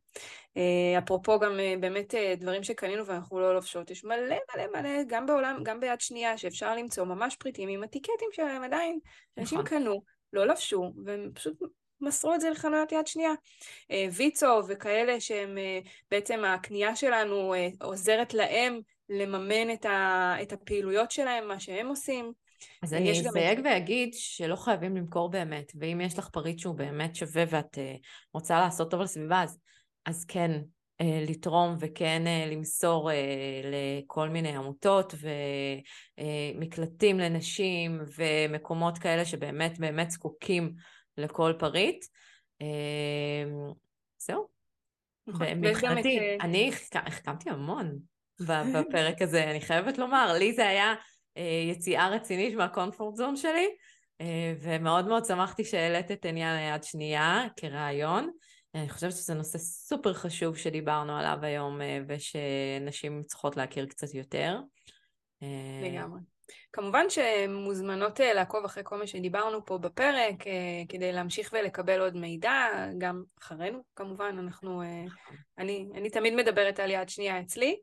Uh, 0.53 1.03
אפרופו 1.03 1.39
גם 1.39 1.51
uh, 1.51 1.79
באמת 1.79 2.13
uh, 2.13 2.39
דברים 2.39 2.63
שקנינו 2.63 3.05
ואנחנו 3.05 3.39
לא 3.39 3.53
לובשות, 3.55 3.91
יש 3.91 4.03
מלא 4.03 4.35
מלא 4.55 4.67
מלא, 4.73 5.03
גם 5.07 5.25
בעולם, 5.25 5.59
גם 5.63 5.79
ביד 5.79 6.01
שנייה, 6.01 6.37
שאפשר 6.37 6.75
למצוא 6.75 7.03
ממש 7.03 7.35
פריטים 7.35 7.69
עם 7.69 7.83
הטיקטים 7.83 8.29
שלהם 8.31 8.63
עדיין. 8.63 8.99
אנשים 9.37 9.59
נכון. 9.59 9.79
קנו, 9.79 10.01
לא 10.33 10.47
לבשו, 10.47 10.93
והם 11.05 11.29
פשוט 11.33 11.53
מסרו 12.01 12.33
את 12.33 12.41
זה 12.41 12.49
לחנויות 12.49 12.91
יד 12.91 13.07
שנייה. 13.07 13.31
ויצו 14.11 14.61
וכאלה 14.67 15.19
שהם 15.19 15.57
בעצם 16.11 16.45
הקנייה 16.45 16.95
שלנו 16.95 17.53
עוזרת 17.81 18.33
להם 18.33 18.79
לממן 19.09 19.73
את, 19.73 19.85
ה, 19.85 20.35
את 20.41 20.53
הפעילויות 20.53 21.11
שלהם, 21.11 21.47
מה 21.47 21.59
שהם 21.59 21.87
עושים. 21.87 22.33
אז 22.83 22.93
אני 22.93 23.11
אסייג 23.11 23.57
גם... 23.57 23.65
ואגיד 23.65 24.13
שלא 24.13 24.55
חייבים 24.55 24.97
למכור 24.97 25.29
באמת, 25.29 25.71
ואם 25.79 26.01
יש 26.01 26.19
לך 26.19 26.29
פריט 26.29 26.59
שהוא 26.59 26.75
באמת 26.75 27.15
שווה 27.15 27.43
ואת 27.49 27.75
uh, 27.75 28.07
רוצה 28.33 28.59
לעשות 28.59 28.91
טוב 28.91 29.01
לסביבה, 29.01 29.43
אז, 29.43 29.59
אז 30.05 30.25
כן, 30.25 30.61
uh, 31.01 31.05
לתרום 31.29 31.75
וכן 31.79 32.23
למסור 32.51 33.09
לכל 33.63 34.29
מיני 34.29 34.55
עמותות 34.55 35.13
ומקלטים 36.17 37.19
לנשים 37.19 38.01
ומקומות 38.17 38.97
כאלה 38.97 39.25
שבאמת 39.25 39.79
באמת 39.79 40.11
זקוקים 40.11 40.73
לכל 41.17 41.53
פריט. 41.59 42.05
זהו. 44.17 44.47
נכון. 45.27 45.47
מבחינתי, 45.47 46.37
אני 46.41 46.71
החכמתי 46.93 47.49
המון 47.49 47.97
בפרק 48.39 49.21
הזה, 49.23 49.51
אני 49.51 49.61
חייבת 49.61 49.97
לומר, 49.97 50.33
לי 50.39 50.53
זה 50.53 50.67
היה... 50.67 50.93
אה, 51.37 51.71
יציאה 51.71 52.09
רצינית 52.09 52.55
מהקונפורט 52.55 53.15
זון 53.15 53.35
שלי, 53.35 53.67
אה, 54.21 54.53
ומאוד 54.61 55.07
מאוד 55.07 55.25
שמחתי 55.25 55.63
שהעלית 55.63 56.11
את 56.11 56.25
עניין 56.25 56.55
היד 56.55 56.83
שנייה 56.83 57.47
כרעיון. 57.57 58.31
אני 58.75 58.89
חושבת 58.89 59.11
שזה 59.11 59.33
נושא 59.33 59.57
סופר 59.57 60.13
חשוב 60.13 60.57
שדיברנו 60.57 61.17
עליו 61.17 61.37
היום, 61.41 61.81
אה, 61.81 61.99
ושנשים 62.07 63.23
צריכות 63.23 63.57
להכיר 63.57 63.85
קצת 63.85 64.13
יותר. 64.13 64.59
לגמרי. 65.83 66.19
כמובן 66.73 67.05
שמוזמנות 67.09 68.19
לעקוב 68.19 68.65
אחרי 68.65 68.83
כל 68.85 68.97
מה 68.97 69.07
שדיברנו 69.07 69.65
פה 69.65 69.77
בפרק, 69.77 70.35
כדי 70.89 71.11
להמשיך 71.11 71.53
ולקבל 71.53 72.01
עוד 72.01 72.17
מידע, 72.17 72.53
גם 72.97 73.23
אחרינו 73.41 73.83
כמובן, 73.95 74.35
אנחנו, 74.39 74.83
נכון. 75.05 75.35
אני, 75.57 75.87
אני 75.95 76.09
תמיד 76.09 76.33
מדברת 76.33 76.79
על 76.79 76.91
יד 76.91 77.09
שנייה 77.09 77.41
אצלי. 77.41 77.77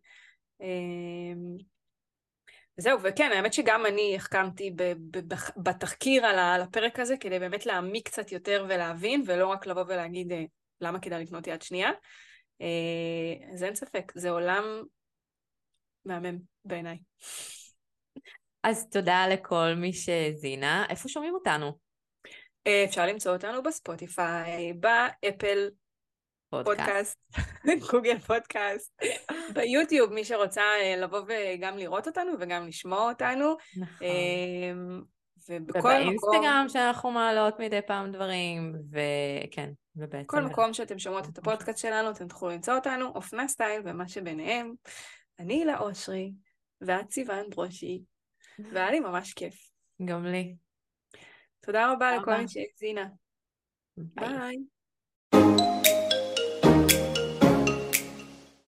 זהו, 2.76 2.98
וכן, 3.02 3.30
האמת 3.34 3.52
שגם 3.52 3.86
אני 3.86 4.16
החכמתי 4.16 4.74
בתחקיר 5.56 6.26
על 6.26 6.60
הפרק 6.60 6.98
הזה, 6.98 7.16
כדי 7.16 7.38
באמת 7.38 7.66
להעמיק 7.66 8.08
קצת 8.08 8.32
יותר 8.32 8.66
ולהבין, 8.68 9.22
ולא 9.26 9.46
רק 9.46 9.66
לבוא 9.66 9.82
ולהגיד 9.82 10.32
אה, 10.32 10.44
למה 10.80 11.00
כדאי 11.00 11.22
לקנות 11.22 11.46
יד 11.46 11.62
שנייה. 11.62 11.90
אה, 12.60 13.52
אז 13.54 13.64
אין 13.64 13.74
ספק, 13.74 14.12
זה 14.14 14.30
עולם 14.30 14.64
מהמם 16.04 16.38
בעיניי. 16.64 16.98
אז 18.62 18.88
תודה 18.90 19.26
לכל 19.28 19.74
מי 19.76 19.92
שהאזינה. 19.92 20.86
איפה 20.88 21.08
שומעים 21.08 21.34
אותנו? 21.34 21.78
אה, 22.66 22.84
אפשר 22.84 23.06
למצוא 23.06 23.32
אותנו 23.32 23.62
בספוטיפיי, 23.62 24.72
באפל 24.72 25.68
פודקאסט, 26.64 27.18
גוגל 27.92 28.18
פודקאסט, 28.18 29.03
ביוטיוב, 29.55 30.12
מי 30.12 30.24
שרוצה 30.24 30.62
אה, 30.80 30.96
לבוא 30.96 31.20
וגם 31.28 31.78
לראות 31.78 32.07
אותנו 32.07 32.32
וגם 32.40 32.66
לשמוע 32.66 33.09
אותנו. 33.09 33.57
נכון. 33.76 34.07
אמ, 34.07 35.03
ובכל 35.48 35.78
מקום... 35.78 35.90
ובאינסטגרם 35.90 36.66
שאנחנו 36.68 37.11
מעלות 37.11 37.61
מדי 37.61 37.80
פעם 37.86 38.12
דברים, 38.12 38.74
וכן, 38.90 39.70
ובעצם... 39.96 40.26
כל 40.26 40.42
מקום 40.42 40.74
שאתם 40.74 40.98
שומעות 40.98 41.28
את 41.28 41.38
הפודקאסט 41.38 41.78
שלנו, 41.78 42.11
אתם 42.11 42.28
תוכלו 42.28 42.48
למצוא 42.48 42.74
אותנו, 42.74 43.07
אופנה 43.14 43.48
סטייל 43.48 43.82
ומה 43.84 44.09
שביניהם. 44.09 44.74
אני 45.38 45.55
הילה 45.55 45.78
אושרי, 45.78 46.32
ואת 46.80 47.11
סיוון 47.11 47.50
ברושי, 47.50 48.03
והיה 48.59 48.90
לי 48.90 49.00
ממש 49.00 49.32
כיף. 49.32 49.55
גם 50.05 50.26
לי. 50.26 50.57
תודה 51.61 51.92
רבה 51.92 52.16
לכל 52.16 52.36
מי 52.36 52.48
שהאזינה. 52.48 53.09
ביי. 53.96 54.57